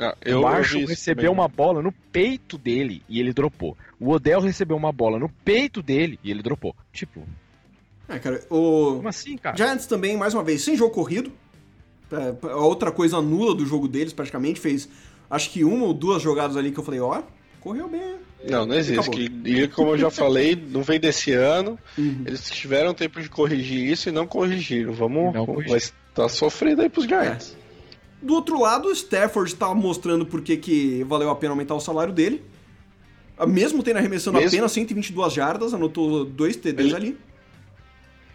[0.00, 1.38] Ah, o eu Marshall vi isso recebeu também.
[1.40, 3.76] uma bola no peito dele e ele dropou.
[4.00, 6.74] O Odell recebeu uma bola no peito dele e ele dropou.
[6.92, 7.22] Tipo,
[8.08, 9.56] É, cara, o como assim, cara?
[9.56, 11.30] Giants também, mais uma vez, sem jogo corrido.
[12.10, 14.88] É, a outra coisa nula do jogo deles, praticamente, fez
[15.30, 17.22] acho que uma ou duas jogadas ali que eu falei, ó,
[17.60, 18.16] correu bem.
[18.48, 19.10] Não, não existe.
[19.10, 21.78] Que, e como eu já falei, não vem desse ano.
[21.96, 22.22] Uhum.
[22.26, 24.92] Eles tiveram tempo de corrigir isso e não corrigiram.
[24.92, 25.32] Vamos.
[25.34, 25.74] Não corrigiram.
[25.74, 27.56] Mas tá sofrendo aí pros Giants.
[28.20, 31.80] Do outro lado, o Stafford tá mostrando por que que valeu a pena aumentar o
[31.80, 32.42] salário dele.
[33.36, 37.18] Ah, Mesmo tendo arremessando Mesmo- apenas 122 jardas, anotou dois TDs Ele- ali.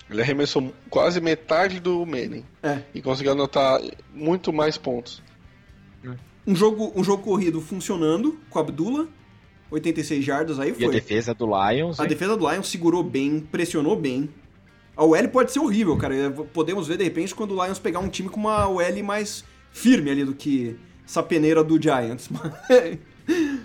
[0.10, 2.46] Ele arremessou quase metade do Manning.
[2.64, 2.80] É.
[2.96, 3.82] E conseguiu anotar
[4.14, 5.22] muito mais pontos.
[6.46, 9.06] Um jogo, um jogo corrido funcionando com a Abdullah.
[9.72, 10.92] 86 jardas aí E a foi.
[10.92, 12.00] defesa do Lions.
[12.00, 12.10] A hein?
[12.10, 14.30] defesa do Lions segurou bem, pressionou bem.
[14.96, 16.16] A OL pode ser horrível, cara.
[16.16, 19.44] É, Podemos ver de repente quando o Lions pegar um time com uma OL mais
[19.72, 22.30] firme ali do que essa peneira do Giants.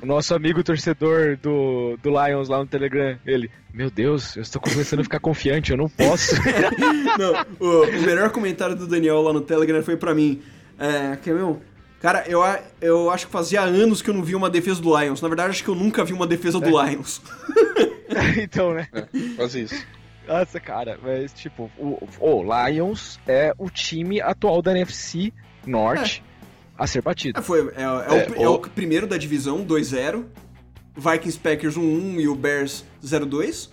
[0.03, 4.61] O nosso amigo torcedor do, do Lions lá no Telegram, ele, meu Deus, eu estou
[4.61, 6.35] começando a ficar confiante, eu não posso.
[7.17, 10.43] Não, o, o melhor comentário do Daniel lá no Telegram foi pra mim.
[10.77, 11.61] É, que meu,
[12.03, 14.99] cara, eu, a- eu acho que fazia anos que eu não vi uma defesa do
[15.01, 15.23] Lions.
[15.23, 17.23] Na verdade, acho que eu nunca vi uma defesa do Lions.
[18.43, 18.89] então, né?
[18.93, 19.87] É, quase isso.
[20.27, 25.33] Nossa, cara, mas tipo, o, o Lions é o time atual da NFC
[25.67, 26.23] Norte
[26.79, 27.39] a ser batido.
[27.39, 30.25] É, foi, é, é o, É, é o o- primeiro da divisão, 2-0.
[30.95, 33.71] Vikings Packers 1-1 e o Bears 0-2.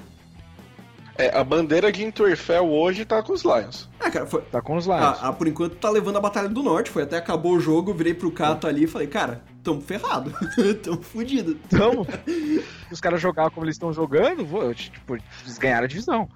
[1.17, 3.89] É, a bandeira de Interfell hoje tá com os Lions.
[4.09, 4.99] É, cara, foi, Tá com os Lions.
[4.99, 6.89] Ah, ah, por enquanto tá levando a Batalha do Norte.
[6.89, 10.33] Foi até acabou o jogo, virei pro Cato ali e falei, cara, tamo ferrado.
[10.83, 11.57] tamo fudido.
[11.67, 12.05] Então,
[12.91, 16.27] os caras jogavam como eles estão jogando, vou, tipo, eles ganharam a divisão.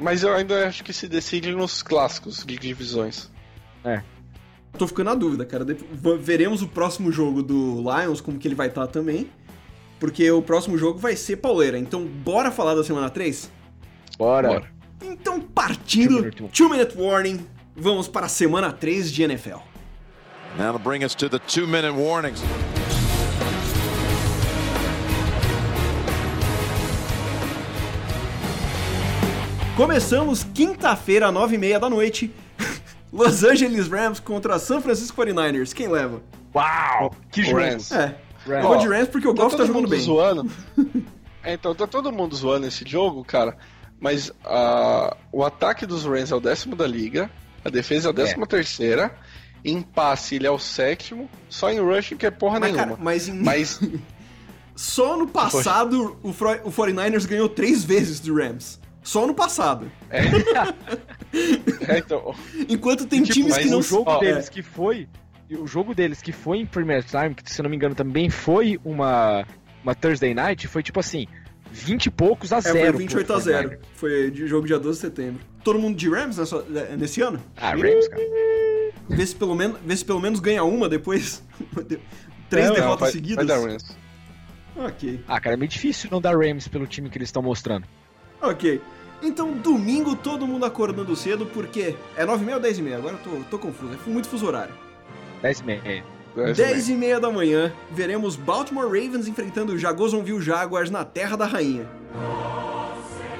[0.00, 3.30] Mas eu ainda acho que se decide nos clássicos de divisões.
[3.84, 4.02] É.
[4.78, 5.64] Tô ficando na dúvida, cara.
[6.20, 9.30] Veremos o próximo jogo do Lions, como que ele vai estar também.
[10.00, 11.78] Porque o próximo jogo vai ser pauleira.
[11.78, 13.50] Então, bora falar da semana 3?
[14.18, 14.48] Bora.
[14.48, 14.73] Bora.
[15.04, 16.52] Então, partindo, Two minute warning.
[16.52, 17.46] 2 minute warning,
[17.76, 19.58] vamos para a semana 3 de NFL.
[20.58, 22.40] Now to bring us to the two minute warnings.
[29.76, 32.32] Começamos quinta-feira, 9h30 da noite.
[33.12, 35.72] Los Angeles Rams contra San Francisco 49ers.
[35.72, 36.22] Quem leva?
[36.54, 37.12] Uau!
[37.30, 37.58] Que jogo!
[37.58, 37.90] Rams.
[37.92, 38.62] É, Rams.
[38.62, 40.00] eu vou de Rams porque o Golf tá jogando bem.
[40.00, 40.50] zoando.
[41.46, 43.54] É, então, tá todo mundo zoando esse jogo, cara.
[44.04, 47.30] Mas ah, o ataque dos Rams é o décimo da liga,
[47.64, 49.14] a defesa é a décima terceira,
[49.64, 52.84] em passe ele é o sétimo, só em rushing que é porra Mas, nenhuma.
[52.90, 53.80] cara, mas, em- Mas
[54.76, 58.78] só no passado o, Fro- o 49ers ganhou três vezes do Rams.
[59.02, 59.90] Só no passado.
[60.10, 60.20] é,
[61.98, 62.34] então,
[62.68, 65.08] Enquanto tem Tipo, times que não o jogo Ó, deles que foi.
[65.50, 68.28] O jogo deles que foi em Premier Time, que se eu não me engano também
[68.28, 69.46] foi uma,
[69.82, 71.26] uma Thursday Night, foi tipo assim,
[71.74, 72.78] 20 e poucos a É, zero.
[72.78, 73.68] foi pro 28 a 0.
[73.70, 73.78] 49ers.
[73.94, 75.40] Foi de jogo dia 12 de setembro.
[75.62, 76.62] Todo mundo de Rams nessa-
[76.96, 77.40] nesse ano?
[77.56, 78.22] Ah, Rams, cara.
[79.08, 81.42] Vê se pelo menos, vê se pelo menos ganha uma depois.
[82.48, 83.46] Três não, derrotas vai, seguidas.
[83.46, 83.96] Vai dar Rams.
[84.76, 85.20] Ok.
[85.28, 87.86] Ah, cara, é meio difícil não dar Rams pelo time que eles estão mostrando.
[88.40, 88.80] Ok.
[89.22, 92.94] Então, domingo, todo mundo acordando cedo, porque é 9h30 ou 10h30?
[92.96, 93.92] Agora eu tô, tô confuso.
[93.94, 94.74] É muito fuso horário.
[95.42, 95.62] 10
[96.36, 96.54] e meia.
[96.54, 101.46] 10 e meia da manhã, veremos Baltimore Ravens enfrentando o Jacksonville Jaguars na Terra da
[101.46, 101.86] Rainha.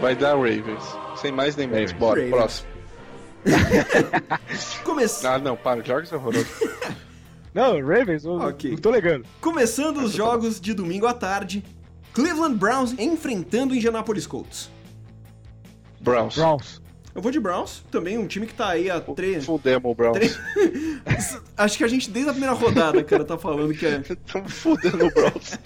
[0.01, 0.83] Vai dar Ravens.
[1.17, 1.93] Sem mais nem menos.
[1.93, 2.31] Bora, Ravens.
[2.35, 2.69] próximo.
[4.85, 5.83] Come- Ah, não, para.
[5.85, 6.47] Jogos é horroroso.
[7.55, 8.73] Não, Ravens, eu Ok.
[8.73, 9.25] não tô legando.
[9.41, 11.65] Começando os jogos de domingo à tarde,
[12.13, 14.69] Cleveland Browns enfrentando Indianapolis Colts.
[16.01, 16.35] Browns.
[16.35, 16.83] Browns.
[17.15, 19.45] Eu vou de Browns, também um time que tá aí a três.
[19.45, 20.19] Fudemos o Browns.
[20.19, 20.39] Três-
[21.57, 24.01] Acho que a gente desde a primeira rodada, cara, tá falando que é.
[24.11, 25.59] Estamos fudendo o Browns.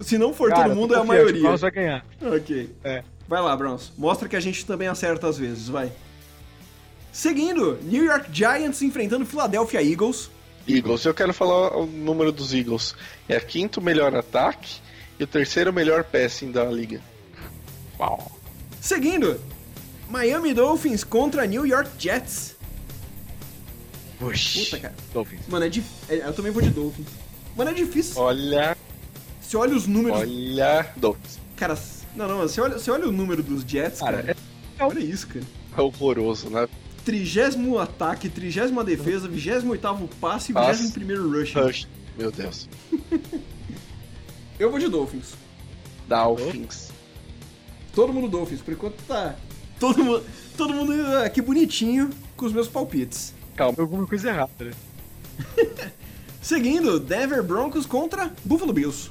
[0.02, 1.38] Se não for Cara, todo mundo, é a maioria.
[1.40, 2.04] O Browns vai ganhar.
[2.20, 2.68] Ok.
[2.82, 3.04] É.
[3.28, 3.92] Vai lá, Browns.
[3.96, 5.92] Mostra que a gente também acerta às vezes, vai.
[7.12, 10.30] Seguindo, New York Giants enfrentando Philadelphia Eagles.
[10.68, 11.04] Eagles.
[11.04, 12.94] Eu quero falar o número dos Eagles.
[13.28, 14.80] É o quinto melhor ataque
[15.18, 17.00] e o terceiro melhor passing da liga.
[17.98, 18.30] Uau.
[18.80, 19.40] Seguindo,
[20.10, 22.56] Miami Dolphins contra New York Jets.
[24.18, 24.94] Puxa, Puta, cara.
[25.14, 25.40] Dolphins.
[25.48, 26.16] Mano, é difícil.
[26.16, 27.06] Eu também vou de Dolphins.
[27.56, 28.20] Mano, é difícil.
[28.20, 28.76] Olha,
[29.40, 30.18] Você olha os números.
[30.20, 30.90] olha.
[30.96, 31.38] Dolphins.
[31.56, 31.78] Cara,
[32.14, 34.22] não, não, você olha, você olha o número dos Jets, cara.
[34.22, 34.32] Cara,
[34.78, 35.44] é- Olha isso, cara.
[35.76, 36.66] É horroroso, né?
[37.04, 41.54] Trigésimo ataque, trigésima defesa, vigésimo oitavo passe e vigésimo primeiro rush.
[41.54, 41.88] Rush.
[42.18, 42.68] Meu Deus.
[44.58, 45.34] Eu vou de Dolphins.
[46.08, 46.90] Dolphins.
[47.94, 49.34] Todo mundo Dolphins, por enquanto tá.
[49.80, 50.24] Todo mundo,
[50.56, 50.92] todo mundo
[51.24, 53.34] aqui bonitinho com os meus palpites.
[53.56, 53.74] Calma.
[53.78, 54.72] alguma coisa errada, né?
[56.40, 59.10] Seguindo, Denver Broncos contra Buffalo Bills.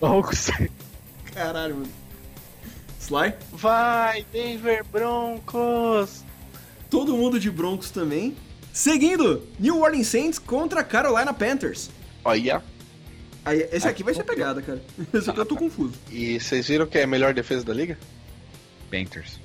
[0.00, 0.50] Broncos.
[1.34, 1.88] Caralho, mano.
[3.00, 6.24] Sly, Vai, Denver Broncos.
[6.88, 8.36] todo mundo de Broncos também.
[8.72, 11.90] Seguindo, New Orleans Saints contra Carolina Panthers.
[12.24, 12.62] Olha.
[13.44, 14.82] Aí, esse aqui vai ser pegada, cara.
[15.12, 15.92] Esse aqui eu tô confuso.
[16.10, 17.98] E vocês viram que é a melhor defesa da liga?
[18.90, 19.38] Panthers.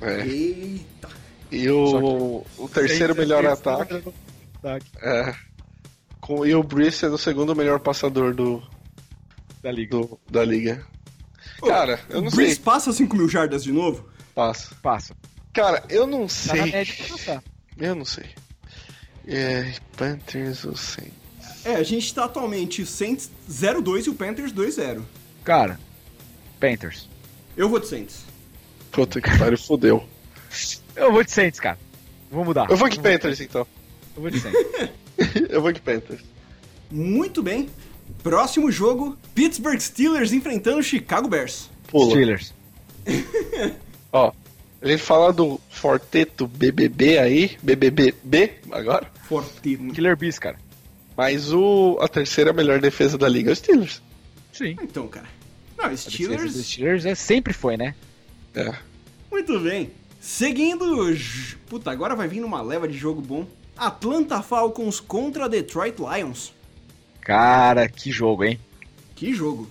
[0.00, 0.26] É.
[0.26, 1.08] Eita.
[1.50, 4.02] E o, o terceiro melhor ataque.
[5.02, 5.34] É.
[6.20, 8.62] Com, e o Brice é o segundo melhor passador do,
[9.62, 9.96] Da liga.
[9.96, 10.84] do- da liga.
[11.66, 12.64] Cara, eu não Breeze sei.
[12.64, 14.08] passa 5 mil jardas de novo?
[14.34, 14.74] Passa.
[14.82, 15.14] Passa.
[15.52, 17.42] Cara, eu não Tá na sei.
[17.78, 18.26] Eu não sei.
[19.26, 21.12] É, Panthers ou Saints?
[21.64, 25.02] É, a gente tá atualmente Saints 0-2 e o Panthers 2-0.
[25.44, 25.78] Cara,
[26.58, 27.08] Panthers.
[27.56, 28.24] Eu vou de Saints.
[28.90, 30.04] Puta que pariu, fodeu.
[30.96, 31.78] Eu vou de Saints, cara.
[32.30, 32.68] Vou mudar.
[32.70, 33.66] Eu vou de Panthers então.
[34.16, 34.60] Eu vou de Saints.
[35.50, 36.22] Eu vou de Panthers.
[36.90, 37.68] Muito bem.
[38.22, 41.70] Próximo jogo, Pittsburgh Steelers enfrentando Chicago Bears.
[41.88, 42.10] Pula.
[42.10, 42.54] Steelers.
[44.12, 44.32] Ó,
[44.82, 49.92] a gente fala do Forteto BBB aí, BBBB agora, Fortino.
[49.92, 50.56] Killer Bees, cara.
[51.16, 54.02] mas o, a terceira melhor defesa da liga é o Steelers.
[54.52, 54.76] Sim.
[54.82, 55.26] Então, cara.
[55.78, 56.54] Não, A defesa Steelers.
[56.54, 57.94] dos Steelers é, sempre foi, né?
[58.54, 58.74] É.
[59.30, 59.90] Muito bem.
[60.20, 60.84] Seguindo.
[61.68, 63.46] Puta, agora vai vir numa leva de jogo bom.
[63.76, 66.52] Atlanta Falcons contra Detroit Lions.
[67.20, 68.58] Cara, que jogo, hein?
[69.14, 69.68] Que jogo.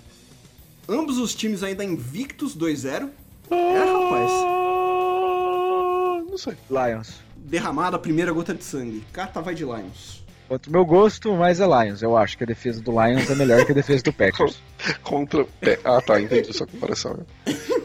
[0.87, 3.09] Ambos os times ainda invictos 2-0.
[3.51, 4.31] É, rapaz.
[4.31, 6.55] Ah, Não sei.
[6.69, 7.19] Lions.
[7.35, 9.03] Derramada a primeira gota de sangue.
[9.11, 10.23] Cata vai de Lions.
[10.47, 12.01] Quanto meu gosto, mais é Lions.
[12.01, 14.59] Eu acho que a defesa do Lions é melhor que a defesa do Packers.
[15.03, 15.45] Contra.
[15.83, 17.17] ah, tá, entendi sua comparação.
[17.17, 17.25] né?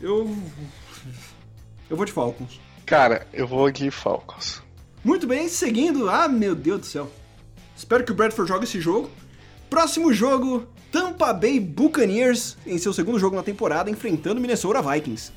[0.00, 0.36] Eu.
[1.90, 2.60] Eu vou de Falcons.
[2.86, 4.62] Cara, eu vou de Falcons.
[5.04, 6.08] Muito bem, seguindo.
[6.08, 7.10] Ah, meu Deus do céu.
[7.76, 9.10] Espero que o Bradford jogue esse jogo.
[9.70, 15.32] Próximo jogo, Tampa Bay Buccaneers em seu segundo jogo na temporada enfrentando Minnesota Vikings.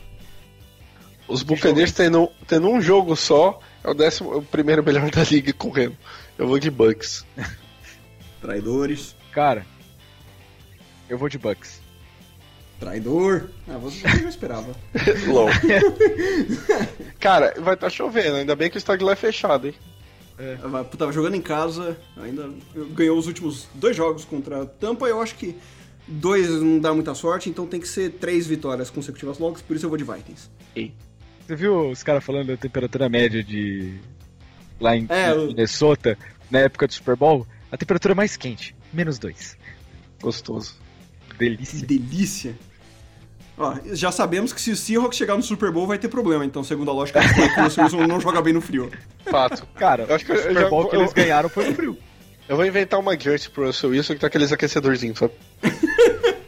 [1.28, 5.52] Os Buccaneers tendo, tendo um jogo só, é o décimo o primeiro melhor da liga
[5.54, 5.98] correndo.
[6.38, 7.26] Eu vou de Bucks.
[8.42, 9.16] Traidores.
[9.32, 9.66] Cara,
[11.10, 11.81] eu vou de Bucks.
[12.82, 13.44] Traidor.
[13.68, 14.76] Ah, você já esperava.
[15.30, 15.48] LOL.
[17.20, 19.76] Cara, vai estar tá chovendo, ainda bem que o estádio lá é fechado, hein?
[20.40, 20.58] É.
[20.98, 22.50] Tava jogando em casa, ainda
[22.96, 25.06] ganhou os últimos dois jogos contra a Tampa.
[25.06, 25.56] Eu acho que
[26.08, 29.86] dois não dá muita sorte, então tem que ser três vitórias consecutivas logo, por isso
[29.86, 30.50] eu vou de Vikings.
[30.76, 30.92] E?
[31.46, 34.00] Você viu os caras falando da temperatura média de.
[34.80, 36.18] lá em é, Minnesota,
[36.50, 37.46] na época do Super Bowl?
[37.72, 39.56] A temperatura mais quente, menos dois.
[40.20, 40.80] Gostoso.
[41.38, 41.86] Delícia.
[41.86, 42.56] Delícia.
[43.62, 46.64] Ó, já sabemos que se o Seahawks chegar no Super Bowl vai ter problema, então,
[46.64, 48.92] segundo a lógica o Wilson não joga bem no frio.
[49.26, 49.68] Fato.
[49.76, 51.98] Cara, eu acho que o Super Bowl que eles ganharam foi no frio.
[52.50, 55.34] Eu vou inventar uma jersey pro Russell Wilson que tá aqueles aquecedorzinhos, sabe?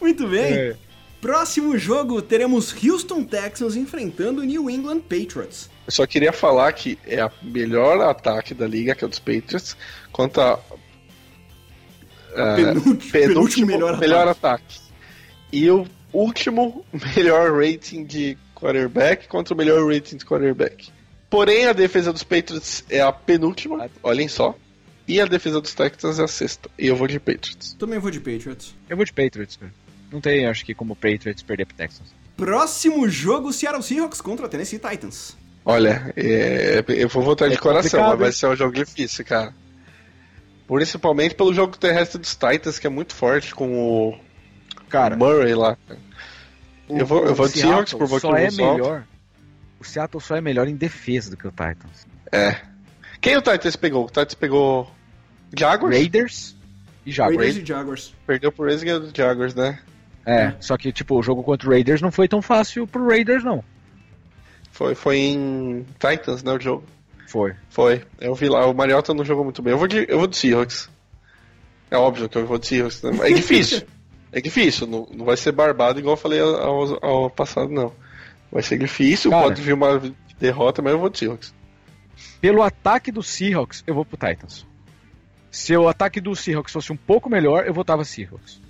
[0.00, 0.52] Muito bem.
[0.52, 0.76] É.
[1.20, 5.70] Próximo jogo, teremos Houston Texans enfrentando New England Patriots.
[5.86, 9.18] Eu só queria falar que é o melhor ataque da liga, que é o dos
[9.18, 9.76] Patriots,
[10.10, 14.64] contra uh, penúltimo, penúltimo, melhor, melhor ataque.
[14.64, 14.89] ataque.
[15.52, 16.84] E o último
[17.14, 20.90] melhor rating de quarterback contra o melhor rating de quarterback.
[21.28, 24.54] Porém, a defesa dos Patriots é a penúltima, olhem só.
[25.06, 26.68] E a defesa dos Texans é a sexta.
[26.78, 27.74] E eu vou de Patriots.
[27.74, 28.74] Também vou de Patriots.
[28.88, 29.72] Eu vou de Patriots, cara.
[30.12, 32.14] Não tem, acho que, como Patriots perder pro Texans.
[32.36, 35.36] Próximo jogo, Seattle Seahawks contra Tennessee Titans.
[35.64, 39.54] Olha, é, eu vou votar de é coração, mas vai ser um jogo difícil, cara.
[40.66, 44.18] Principalmente pelo jogo terrestre dos Titans, que é muito forte com o,
[44.90, 45.76] cara, o Murray lá.
[46.88, 49.04] O, eu vou, eu vou de Seahawks por só é melhor.
[49.78, 52.06] O Seattle só é melhor em defesa do que o Titans.
[52.30, 52.60] É.
[53.20, 54.04] Quem o Titans pegou?
[54.04, 54.90] O Titans pegou
[55.56, 55.96] Jaguars?
[55.96, 56.56] Raiders
[57.06, 57.36] e Jaguars.
[57.38, 58.14] Raiders e Jaguars.
[58.26, 59.78] Perdeu pro Raiders e Jaguars, né?
[60.26, 63.08] É, é, só que, tipo, o jogo contra o Raiders não foi tão fácil pro
[63.08, 63.64] Raiders, não.
[64.70, 66.84] Foi, foi em Titans, né, o jogo?
[67.26, 67.54] Foi.
[67.68, 68.02] Foi.
[68.20, 69.72] Eu vi lá, o Mariota não jogou muito bem.
[69.72, 70.90] Eu vou de, eu vou de Seahawks.
[71.90, 73.02] É óbvio que eu vou de Seahawks.
[73.02, 73.30] Né?
[73.30, 73.82] É difícil.
[74.32, 74.86] é difícil.
[74.86, 77.92] Não, não vai ser barbado igual eu falei ao, ao passado, não.
[78.50, 80.00] Vai ser difícil, Cara, pode vir uma
[80.38, 81.54] derrota, mas eu vou de Seahawks.
[82.40, 84.66] Pelo ataque do Seahawks, eu vou pro Titans.
[85.50, 88.60] Se o ataque do Seahawks fosse um pouco melhor, eu votava Seahawks.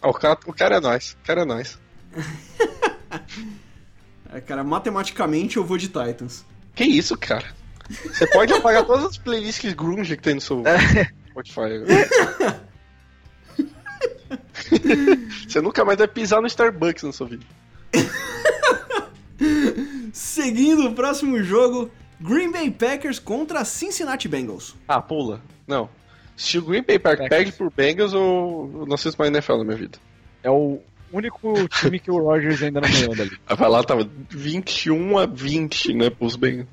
[0.00, 1.12] Ah, o, cara, o cara é nós.
[1.12, 1.78] O cara é nós.
[4.32, 6.44] é, cara, matematicamente eu vou de Titans.
[6.74, 7.46] Que isso, cara?
[7.88, 11.10] Você pode apagar todas as playlists grunge que tem no seu é.
[11.30, 11.84] Spotify.
[15.48, 17.44] Você nunca mais vai pisar no Starbucks na sua vida.
[20.12, 21.90] Seguindo o próximo jogo,
[22.20, 24.76] Green Bay Packers contra Cincinnati Bengals.
[24.86, 25.40] Ah, pula.
[25.66, 25.88] Não.
[26.36, 29.76] Se o Green Bay Packers perde por Bengals, eu não assisto mais NFL na minha
[29.76, 29.98] vida.
[30.42, 30.80] É o
[31.12, 33.38] único time que o Rodgers ainda não ganhou dali.
[33.56, 36.68] Vai lá, tava 21 a 20, né, pros Bengals.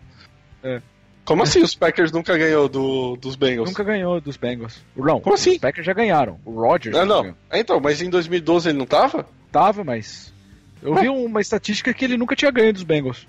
[0.64, 0.82] É.
[1.30, 3.70] Como assim os Packers nunca ganhou do, dos Bengals?
[3.70, 4.84] Nunca ganhou dos Bengals.
[4.96, 5.52] Não, Como assim?
[5.52, 6.40] Os Packers já ganharam.
[6.44, 6.98] O Rodgers.
[6.98, 7.36] Ah, não.
[7.54, 9.28] Então, mas em 2012 ele não tava?
[9.52, 10.34] Tava, mas.
[10.82, 13.28] Eu vi uma estatística que ele nunca tinha ganho dos Bengals.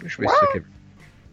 [0.00, 0.62] Deixa eu ver se isso aqui é.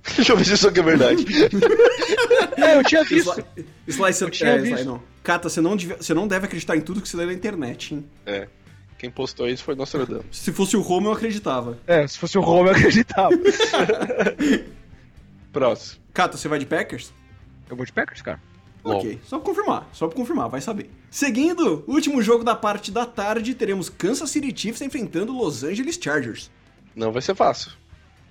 [0.16, 1.26] Deixa eu ver se isso aqui é verdade.
[2.58, 3.46] é, eu tinha visto.
[3.88, 4.86] Slice, Sly, eu tinha é, visto.
[4.86, 5.02] Não.
[5.24, 7.96] Cata, você não, deve, você não deve acreditar em tudo que você lê na internet,
[7.96, 8.06] hein?
[8.26, 8.46] É.
[8.98, 10.26] Quem postou isso foi Nostradamus.
[10.34, 11.78] Se fosse o Home, eu acreditava.
[11.88, 13.30] É, se fosse o Home, eu acreditava.
[15.52, 16.02] Próximo.
[16.14, 17.12] Cata, você vai de Packers?
[17.70, 18.42] Eu vou de Packers, cara.
[18.84, 20.90] Ok, só pra confirmar, só pra confirmar, vai saber.
[21.12, 26.50] Seguindo, último jogo da parte da tarde, teremos Kansas City Chiefs enfrentando Los Angeles Chargers.
[26.96, 27.72] Não vai ser fácil.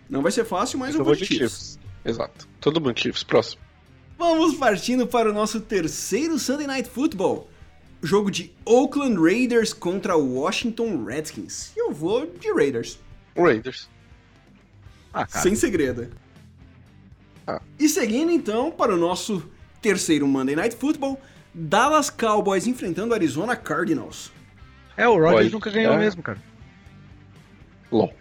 [0.08, 1.38] Não vai ser fácil, mas eu, eu vou de Chiefs.
[1.38, 1.78] Chiefs.
[2.04, 2.48] Exato.
[2.60, 3.60] Todo mundo Chiefs, próximo.
[4.16, 7.48] Vamos partindo para o nosso terceiro Sunday Night Football.
[8.02, 11.72] Jogo de Oakland Raiders contra Washington Redskins.
[11.76, 12.98] E eu vou de Raiders.
[13.36, 13.88] Raiders.
[15.12, 16.10] Ah, Sem segredo.
[17.48, 17.62] Ah.
[17.78, 19.42] E seguindo então para o nosso
[19.80, 21.18] terceiro Monday Night Football,
[21.54, 24.30] Dallas Cowboys enfrentando Arizona Cardinals.
[24.94, 25.98] É, o Rodgers nunca ganhou é.
[25.98, 26.38] mesmo, cara.
[27.90, 28.12] LOL.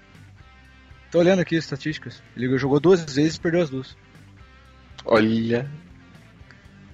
[1.11, 2.23] Tô olhando aqui as estatísticas.
[2.37, 3.97] Ele jogou duas vezes e perdeu as duas.
[5.03, 5.69] Olha.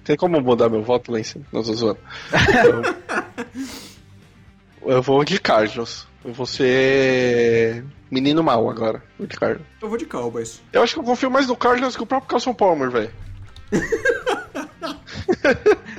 [0.02, 1.44] Tem como mudar meu voto lá em cima?
[1.52, 2.00] Não tô zoando.
[4.82, 6.08] eu, eu vou de Cardinals.
[6.24, 7.84] Eu vou ser
[8.14, 9.02] menino mal agora.
[9.18, 9.66] Vou de Cardinals.
[9.82, 10.62] Eu vou de Cowboys.
[10.72, 13.10] Eu acho que eu confio mais no Cardinals que o próprio Carson Palmer, velho.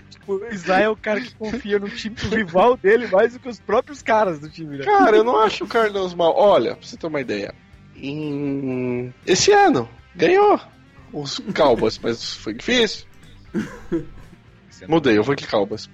[0.09, 3.49] tipo, o Isaiah é o cara que confia no time rival dele mais do que
[3.49, 4.85] os próprios caras do time, né?
[4.85, 6.33] Cara, eu não acho o Cardinals mal.
[6.35, 7.53] Olha, pra você ter uma ideia.
[7.95, 9.13] Em...
[9.25, 10.59] Esse ano, ganhou
[11.11, 13.05] os Cowboys, mas foi difícil.
[14.87, 15.89] Mudei, eu vou de Cowboys.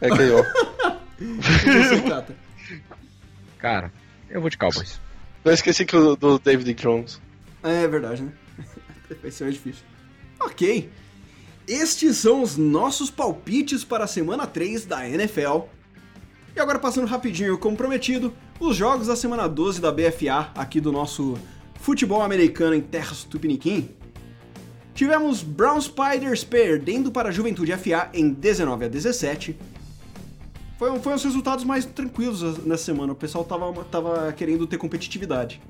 [0.00, 0.44] É, ganhou.
[3.58, 3.92] Cara,
[4.30, 5.00] eu vou de Cowboys.
[5.44, 7.20] Não esqueci que o do David Jones.
[7.62, 8.32] É verdade, né?
[9.22, 9.84] Vai ser mais difícil.
[10.40, 10.90] Ok.
[11.66, 15.62] Estes são os nossos palpites para a semana 3 da NFL.
[16.54, 20.90] E agora passando rapidinho, como prometido, os jogos da semana 12 da BFA, aqui do
[20.90, 21.38] nosso
[21.80, 23.88] futebol americano em terras tupiniquim.
[24.94, 29.56] Tivemos Brown Spiders perdendo para a Juventude FA em 19 a 17.
[30.80, 34.78] Foi, um- foi os resultados mais tranquilos nessa semana, o pessoal tava, tava querendo ter
[34.78, 35.60] competitividade.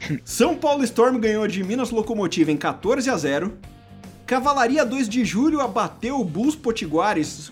[0.22, 3.54] São Paulo Storm ganhou de Minas Locomotiva em 14 a 0.
[4.26, 7.50] Cavalaria 2 de Julho abateu o Bulls Potiguares,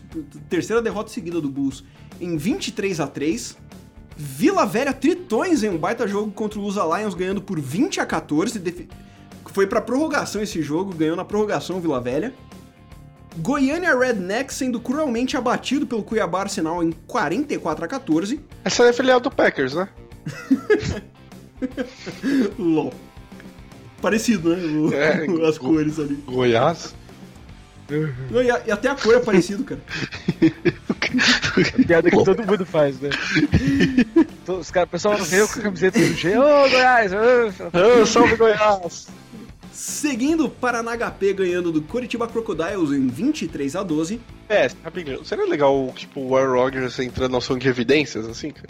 [0.51, 1.83] terceira derrota seguida do Bulls,
[2.21, 3.57] em 23 a 3.
[4.15, 8.05] Vila Velha Tritões em um baita jogo contra o Lusa Lions ganhando por 20 a
[8.05, 8.59] 14.
[8.59, 8.87] defi-
[9.47, 12.35] Foi pra prorrogação esse jogo, ganhou na prorrogação o Vila Velha.
[13.39, 18.41] Goiânia Redneck sendo cruelmente abatido pelo Cuiabá Arsenal em 44 a 14.
[18.65, 19.89] Essa é filial do Packers, né?
[22.59, 22.93] LOL.
[24.01, 24.63] Parecido, né?
[24.63, 26.15] O- É, as cores ali.
[26.27, 26.95] Goiás.
[28.31, 29.81] Não, e, a- e até a cor é parecido, cara.
[31.87, 33.11] Piada que todo mundo faz, né?
[34.49, 36.37] Os caras, o pessoal não veio com a camiseta do G.
[36.37, 37.13] Ô, Goiás!
[37.13, 37.17] ô.
[37.73, 39.07] Ah, salve Goiás!
[39.77, 44.19] Seguindo, Paraná HP ganhando do Curitiba Crocodiles em 23 a 12.
[44.49, 45.23] É, rapidinho.
[45.23, 48.69] Seria legal, tipo, o Aaron Rodgers entrando na ação de evidências, assim, cara?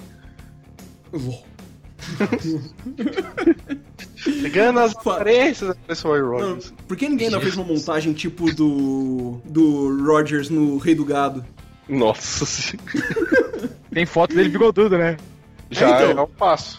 [4.43, 8.13] Pegando as Fa- aparências, aparece o Aaron Não, por que ninguém ainda fez uma montagem
[8.13, 9.41] tipo do.
[9.45, 11.45] do Rogers no Rei do Gado?
[11.89, 13.71] Nossa senhora.
[13.93, 15.17] Tem foto dele bigodudo, né?
[15.71, 16.19] Já então.
[16.19, 16.79] é um passo.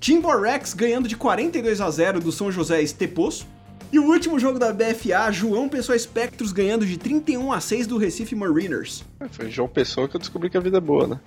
[0.00, 3.46] Timberrex ganhando de 42 a 0 do São José Estepoço.
[3.90, 7.96] E o último jogo da BFA, João Pessoa Espectros ganhando de 31 a 6 do
[7.96, 9.02] Recife Mariners.
[9.18, 11.20] É, Foi João Pessoa que eu descobri que a vida é boa, né?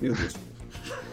[0.00, 0.34] Meu Deus.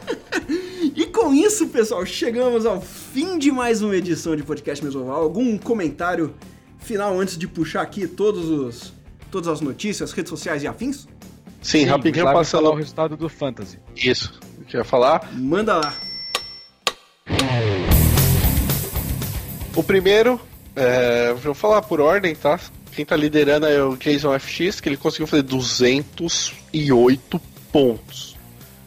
[0.96, 5.22] e com isso, pessoal, chegamos ao fim de mais uma edição de Podcast Mesoval.
[5.22, 6.34] Algum comentário
[6.80, 8.94] final antes de puxar aqui todos os,
[9.30, 11.08] todas as notícias, redes sociais e afins?
[11.62, 12.70] Sim, rapidinho vai passando.
[12.70, 13.78] o resultado do Fantasy.
[13.96, 14.40] Isso.
[14.58, 15.32] Eu queria falar.
[15.34, 16.09] Manda lá.
[19.80, 20.40] O primeiro,
[20.76, 22.60] é, vou falar por ordem, tá?
[22.92, 28.36] Quem tá liderando é o Jason FX, que ele conseguiu fazer 208 pontos.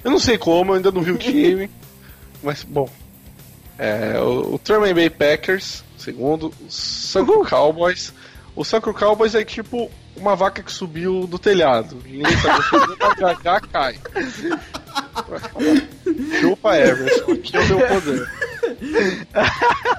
[0.05, 1.71] Eu não sei como, eu ainda não vi o time,
[2.45, 2.91] mas bom.
[3.79, 8.13] É, o, o Truman Bay Packers, segundo, o Sanco Cowboys.
[8.55, 12.03] O Sanco Cowboys é tipo uma vaca que subiu do telhado.
[12.05, 13.99] Ninguém sabe o que já, já cai.
[16.39, 18.31] Chupa Everson, aqui é o meu poder.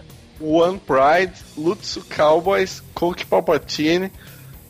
[0.43, 4.11] One Pride, Lutsu Cowboys, Coke Palpatine,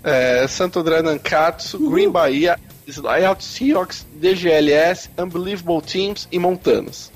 [0.04, 7.12] eh, Santo André Nankatsu, Green Bahia, Slyout Seahawks, DGLS, Unbelievable Teams e Montanos.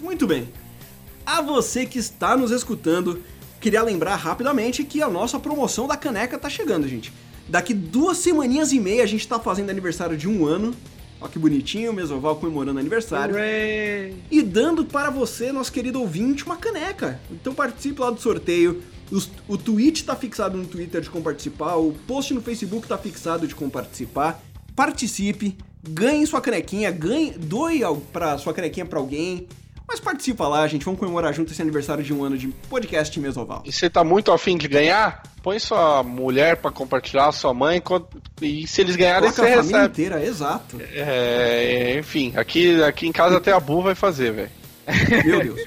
[0.00, 0.48] Muito bem.
[1.24, 3.22] A você que está nos escutando,
[3.60, 7.12] queria lembrar rapidamente que a nossa promoção da caneca tá chegando, gente.
[7.48, 10.74] Daqui duas semaninhas e meia a gente tá fazendo aniversário de um ano.
[11.20, 13.34] Ó que bonitinho, o Mesoval comemorando aniversário.
[14.30, 17.20] E dando para você, nosso querido ouvinte, uma caneca.
[17.30, 18.82] Então participe lá do sorteio.
[19.10, 22.96] Os- o tweet tá fixado no Twitter de como participar, o post no Facebook tá
[22.96, 24.40] fixado de como participar.
[24.74, 27.80] Participe, ganhe sua canequinha, ganhe, doe
[28.12, 29.46] pra sua canequinha pra alguém.
[29.90, 30.84] Mas participa lá, gente.
[30.84, 33.64] Vamos comemorar junto esse aniversário de um ano de podcast Mesoval.
[33.66, 35.20] E você tá muito afim de ganhar?
[35.42, 37.82] Põe sua mulher pra compartilhar, sua mãe,
[38.40, 39.92] e se eles ganharem, Coloca você a família recebe.
[39.92, 40.80] inteira, exato.
[40.80, 44.50] É, enfim, aqui, aqui em casa até a Bu vai fazer, velho.
[45.24, 45.60] Meu Deus.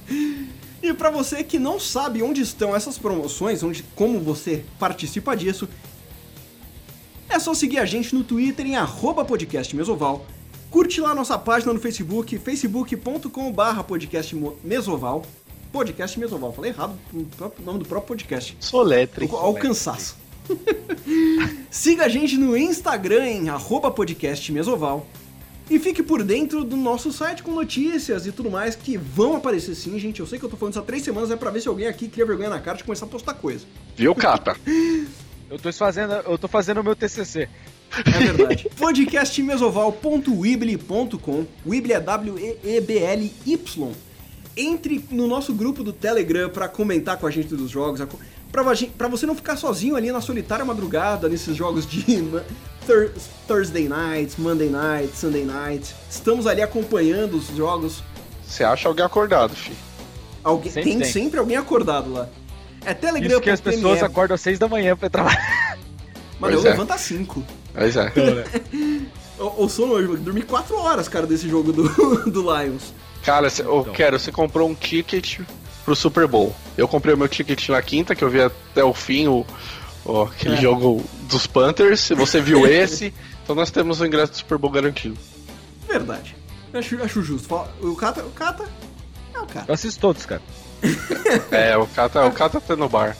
[0.82, 5.68] e pra você que não sabe onde estão essas promoções, onde, como você participa disso,
[7.28, 10.24] é só seguir a gente no Twitter em arroba podcast mesoval.
[10.70, 15.24] Curte lá nossa página no Facebook, facebook.com.br podcast mesoval.
[15.72, 18.56] Podcast mesoval, falei errado o próprio nome do próprio podcast.
[18.60, 19.28] Soletre.
[19.32, 20.16] Ao cansaço.
[21.70, 25.06] Siga a gente no Instagram em arroba podcast mesoval.
[25.70, 29.74] E fique por dentro do nosso site com notícias e tudo mais que vão aparecer
[29.74, 30.20] sim, gente.
[30.20, 31.86] Eu sei que eu tô falando isso há três semanas, é pra ver se alguém
[31.86, 33.66] aqui cria vergonha na cara de começar a postar coisa.
[33.94, 34.56] Viu, Cata?
[35.50, 37.48] Eu tô fazendo, eu tô fazendo o meu TCC.
[38.04, 38.68] É verdade.
[38.76, 43.92] Podcastmesoval.weebly.com Weebly é W-E-E-B-L-Y.
[44.56, 48.18] Entre no nosso grupo do Telegram pra comentar com a gente dos jogos, a co-
[48.50, 52.04] pra, va- pra você não ficar sozinho ali na solitária madrugada nesses jogos de
[53.46, 55.94] Thursday nights, Monday nights, Sunday nights.
[56.10, 58.02] Estamos ali acompanhando os jogos
[58.44, 59.72] Você acha alguém acordado, fi.
[60.42, 61.12] Alguém, Sempre tem, tem.
[61.12, 62.28] sempre alguém acordado lá.
[62.84, 63.30] É Telegram.
[63.32, 65.78] Isso que as pessoas acordam às 6 da manhã pra trabalhar.
[66.40, 66.70] Mano, eu Pois é.
[66.70, 67.44] levanto às 5.
[67.78, 68.12] Mas é.
[69.38, 71.84] O, o sono hoje, eu dormi 4 horas, cara, desse jogo do,
[72.30, 72.92] do Lions.
[73.22, 73.92] Cara, cê, eu Então.
[73.92, 75.40] quero, você comprou um ticket
[75.84, 76.54] pro Super Bowl.
[76.76, 79.46] Eu comprei o meu ticket na quinta, que eu vi até o fim o,
[80.04, 80.60] o- aquele É.
[80.60, 82.08] jogo dos Panthers.
[82.16, 83.14] Você viu esse,
[83.44, 85.16] então nós temos o ingresso do Super Bowl garantido.
[85.86, 86.36] Verdade.
[86.72, 87.54] Eu Acho, acho justo.
[87.80, 88.64] O Kata, o Kata
[89.34, 89.64] é o Kata.
[89.68, 90.42] Eu assisto todos, cara.
[91.50, 93.16] É, o Kata, o Kata tá no bar.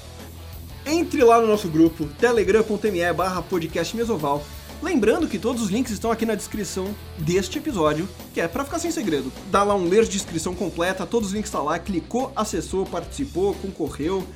[0.90, 4.42] Entre lá no nosso grupo, telegram.me barra podcast mesoval.
[4.82, 8.78] Lembrando que todos os links estão aqui na descrição deste episódio, que é pra ficar
[8.78, 9.30] sem segredo.
[9.50, 13.52] Dá lá um ler de descrição completa, todos os links estão lá, clicou, acessou, participou,
[13.56, 14.26] concorreu,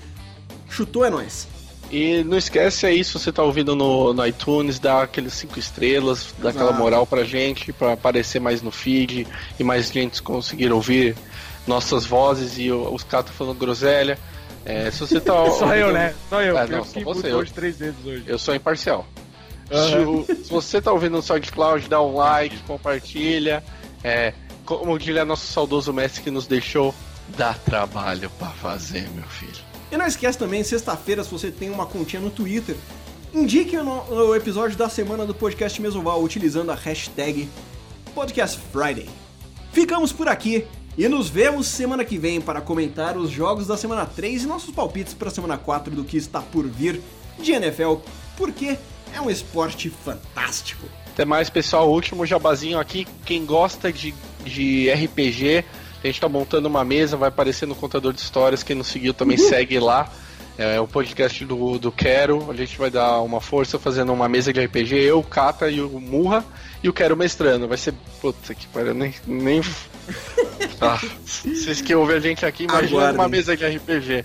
[0.69, 1.49] chutou é nóis.
[1.91, 6.35] E não esquece aí, se você tá ouvindo no, no iTunes, dá aqueles cinco estrelas,
[6.39, 6.83] dá aquela Exato.
[6.83, 9.27] moral pra gente, pra aparecer mais no feed
[9.59, 11.17] e mais gente conseguir ouvir
[11.67, 14.19] nossas vozes e os caras falando groselha.
[14.65, 16.15] É, se você tá Só eu, ouvindo- né?
[16.29, 16.57] Só eu.
[16.57, 18.25] É, porque não, eu só você, eu- hoje três vezes hoje.
[18.27, 19.07] Eu sou imparcial.
[19.69, 20.09] Se, Aham.
[20.09, 23.63] o- se você tá ouvindo no SoundCloud, dá um like, compartilha.
[24.05, 24.35] É,
[24.65, 26.95] como diria nosso saudoso mestre que nos deixou,
[27.37, 29.53] dá trabalho pra fazer, meu filho.
[29.91, 32.77] E não esquece também, sexta-feira, se você tem uma continha no Twitter,
[33.35, 37.49] indique no, no episódio da semana do podcast Mesoval utilizando a hashtag
[38.15, 39.09] Podcast Friday.
[39.73, 40.67] Ficamos por aqui
[40.97, 44.75] e nos vemos semana que vem para comentar os jogos da semana 3 e nossos
[44.75, 47.01] palpites para a semana 4 do que está por vir
[47.41, 47.95] de NFL,
[48.37, 48.77] porque
[49.15, 50.87] é um esporte fantástico.
[51.13, 51.91] Até mais, pessoal.
[51.91, 53.07] Último jabazinho aqui.
[53.25, 54.15] Quem gosta de,
[54.45, 55.65] de RPG,
[56.03, 58.63] a gente tá montando uma mesa, vai aparecer no contador de histórias.
[58.63, 60.11] Quem não seguiu também segue lá.
[60.59, 62.51] É o podcast do, do Quero.
[62.51, 64.97] A gente vai dar uma força fazendo uma mesa de RPG.
[64.97, 66.45] Eu, o Kata e o Murra.
[66.83, 67.67] E o Quero mestrando.
[67.67, 67.95] Vai ser.
[68.21, 69.15] Puta que pariu, nem.
[69.27, 69.61] nem...
[70.85, 73.21] Ah, vocês que ouvem a gente aqui, imagina Aguardem.
[73.21, 74.25] uma mesa de RPG.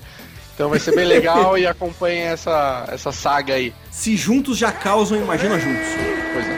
[0.55, 3.71] Então vai ser bem legal e acompanhem essa, essa saga aí.
[3.91, 5.85] Se juntos já causam, imagina juntos.
[6.33, 6.57] Pois é.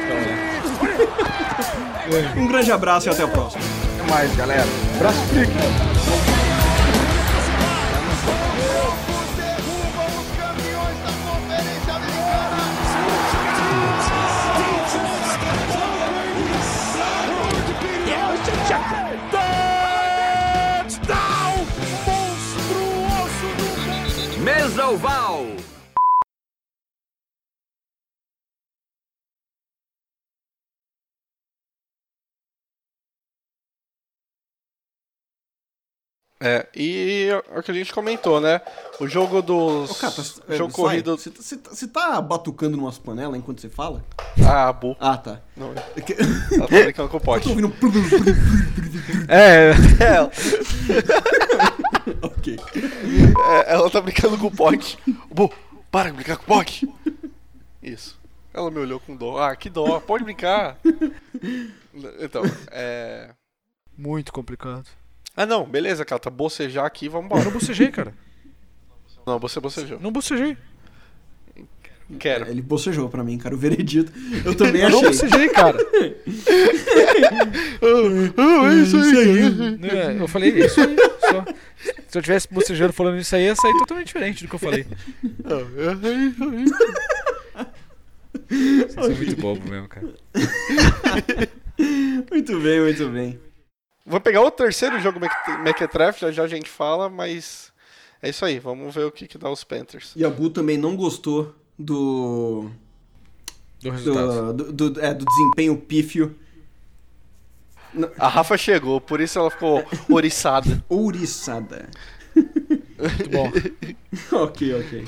[2.40, 3.62] Um grande abraço e até a próxima.
[4.00, 4.66] Até mais, galera.
[4.96, 6.39] Abraço, Frick.
[36.42, 38.62] É, e é o que a gente comentou, né?
[39.00, 39.92] O jogo dos.
[39.92, 41.18] Ô, Cata, o jogo é, corrido.
[41.18, 44.06] Você tá- tá- tá batucando numas panelas enquanto você fala?
[44.48, 44.96] Ah, bu.
[45.02, 45.42] Ah, tá.
[45.58, 47.44] Não, É que- ela tá brincando com o Eu pote.
[47.44, 47.74] tô ouvindo.
[49.28, 49.72] É,
[52.22, 52.58] ok.
[53.68, 54.98] É, ela tá brincando com o pote.
[55.30, 55.52] Bu,
[55.92, 56.88] para de brincar com o pote.
[57.84, 58.18] Isso.
[58.54, 59.38] Ela me olhou com dó.
[59.42, 60.78] Ah, que dó, pode brincar.
[62.22, 63.32] Então, é.
[63.98, 64.86] muito complicado.
[65.36, 68.14] Ah, não, beleza, cara, tá bocejar aqui, vamos Eu não bocejei, cara.
[69.26, 70.00] Não, você bocejou.
[70.00, 70.58] Não bocejei.
[72.18, 72.50] Quero.
[72.50, 74.12] Ele bocejou pra mim, cara, o veredito.
[74.44, 75.12] Eu também Eu não achei.
[75.28, 75.78] bocejei, cara.
[78.38, 79.80] Ah, é isso aí.
[79.88, 81.46] É, Eu falei isso aí, só.
[82.08, 84.88] Se eu tivesse bocejando falando isso aí, ia sair totalmente diferente do que eu falei.
[88.50, 90.08] Vocês são muito bobo mesmo, cara.
[92.32, 93.40] Muito bem, muito bem.
[94.10, 97.72] Vou pegar o terceiro jogo Meque- Mequetrefe, já já a gente fala, mas
[98.22, 100.14] é isso aí, vamos ver o que, que dá os Panthers.
[100.16, 102.70] E a Bu também não gostou do.
[103.82, 104.54] Do resultado.
[104.54, 106.36] Do, do, do- é, do desempenho pífio.
[108.18, 110.84] A Rafa chegou, por isso ela ficou oriçada.
[110.90, 111.88] Ouriçada.
[112.36, 113.52] Muito bom.
[114.44, 115.08] ok, ok.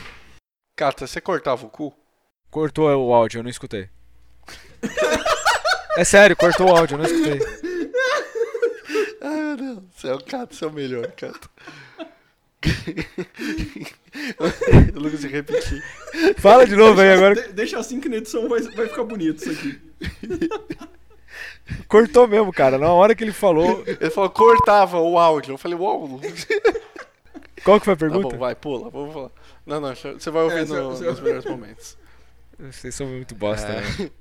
[0.78, 1.94] Cata, você cortava o cu?
[2.50, 3.90] Cortou o áudio, eu não escutei.
[5.98, 7.71] É sério, cortou o áudio, eu não escutei.
[9.22, 9.84] Ah, não.
[9.96, 11.48] Você é o Cata, você é o melhor, Cata.
[14.94, 15.84] eu não consigo repetir.
[16.38, 17.36] Fala de novo aí agora.
[17.36, 19.82] De- deixa assim que na edição vai, vai ficar bonito isso aqui.
[21.88, 22.78] Cortou mesmo, cara.
[22.78, 23.84] Na hora que ele falou.
[23.86, 25.54] Ele falou, cortava o áudio.
[25.54, 26.20] Eu falei, uau.
[27.64, 28.30] Qual que foi a Tá pergunta?
[28.30, 29.32] bom, vai, pula, vamos falar.
[29.66, 31.98] Não, não, você vai ouvir É, no- você- nos você- melhores momentos.
[32.60, 33.82] Vocês são muito bosta, É.
[33.82, 34.12] né?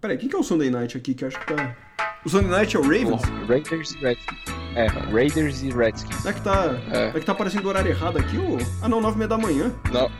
[0.00, 1.76] Peraí, quem que é o Sunday Night aqui que eu acho que tá.
[2.24, 3.22] O Sunday Night é o Ravens?
[3.48, 4.38] Raiders e Redskins.
[4.74, 6.16] É, Raiders e Redskins.
[6.22, 6.80] Será que tá.
[6.90, 7.06] É.
[7.08, 7.12] É.
[7.12, 8.38] que tá aparecendo o horário errado aqui?
[8.38, 8.58] Ou...
[8.82, 9.72] Ah não, 9 h da manhã.
[9.92, 10.10] Não.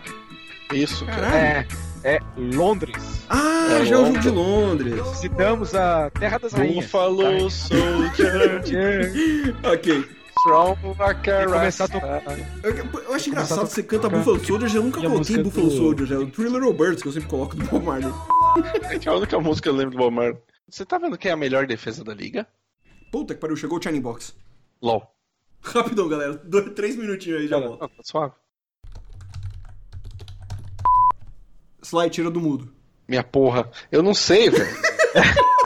[0.73, 1.21] Isso, cara.
[1.31, 1.67] Caralho.
[2.05, 3.25] É, é Londres.
[3.29, 4.95] Ah, É já é o jogo de Londres.
[5.11, 6.85] Visitamos a Terra das Rainhas.
[6.85, 8.63] Buffalo Soldier
[9.65, 10.05] Ok.
[10.43, 12.67] From a E começar a.
[12.67, 14.09] Eu, eu acho engraçado, você canta.
[14.09, 17.13] Buffalo Soldiers, eu nunca coloquei Buffalo do- Soldiers, é o Three Little Birds que eu
[17.13, 18.13] sempre coloco do Bob Marley.
[19.05, 20.37] É a única música que eu lembro do Bob Marley.
[20.69, 22.47] Você tá vendo quem é a melhor defesa da liga?
[23.11, 24.35] Puta que pariu, chegou o Shining Box.
[24.83, 25.15] LOL.
[25.63, 26.35] Rapidão, galera.
[26.45, 27.81] Dois, três minutinhos aí, já volto.
[27.81, 28.33] Não, tá suave.
[31.83, 32.73] Sly, tira do mudo.
[33.09, 33.71] Minha porra.
[33.91, 34.67] Eu não sei, velho.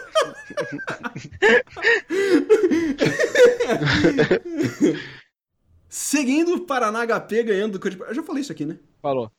[5.88, 8.06] Seguindo, Paraná HP ganhando do Curitiba.
[8.06, 8.78] Eu já falei isso aqui, né?
[9.00, 9.30] Falou.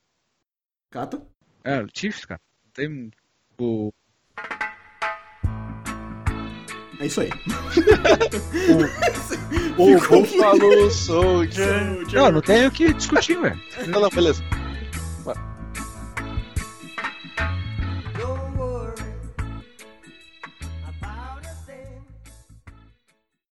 [0.90, 1.22] Cata.
[1.64, 2.40] É, o Chiefs, cara.
[2.72, 3.10] Tem
[3.58, 3.92] o.
[7.00, 7.30] É isso aí.
[9.78, 12.04] O Ficou Buffalo Soldier.
[12.12, 13.56] Não, não tem o que discutir, velho.
[13.86, 14.42] Não, não, beleza.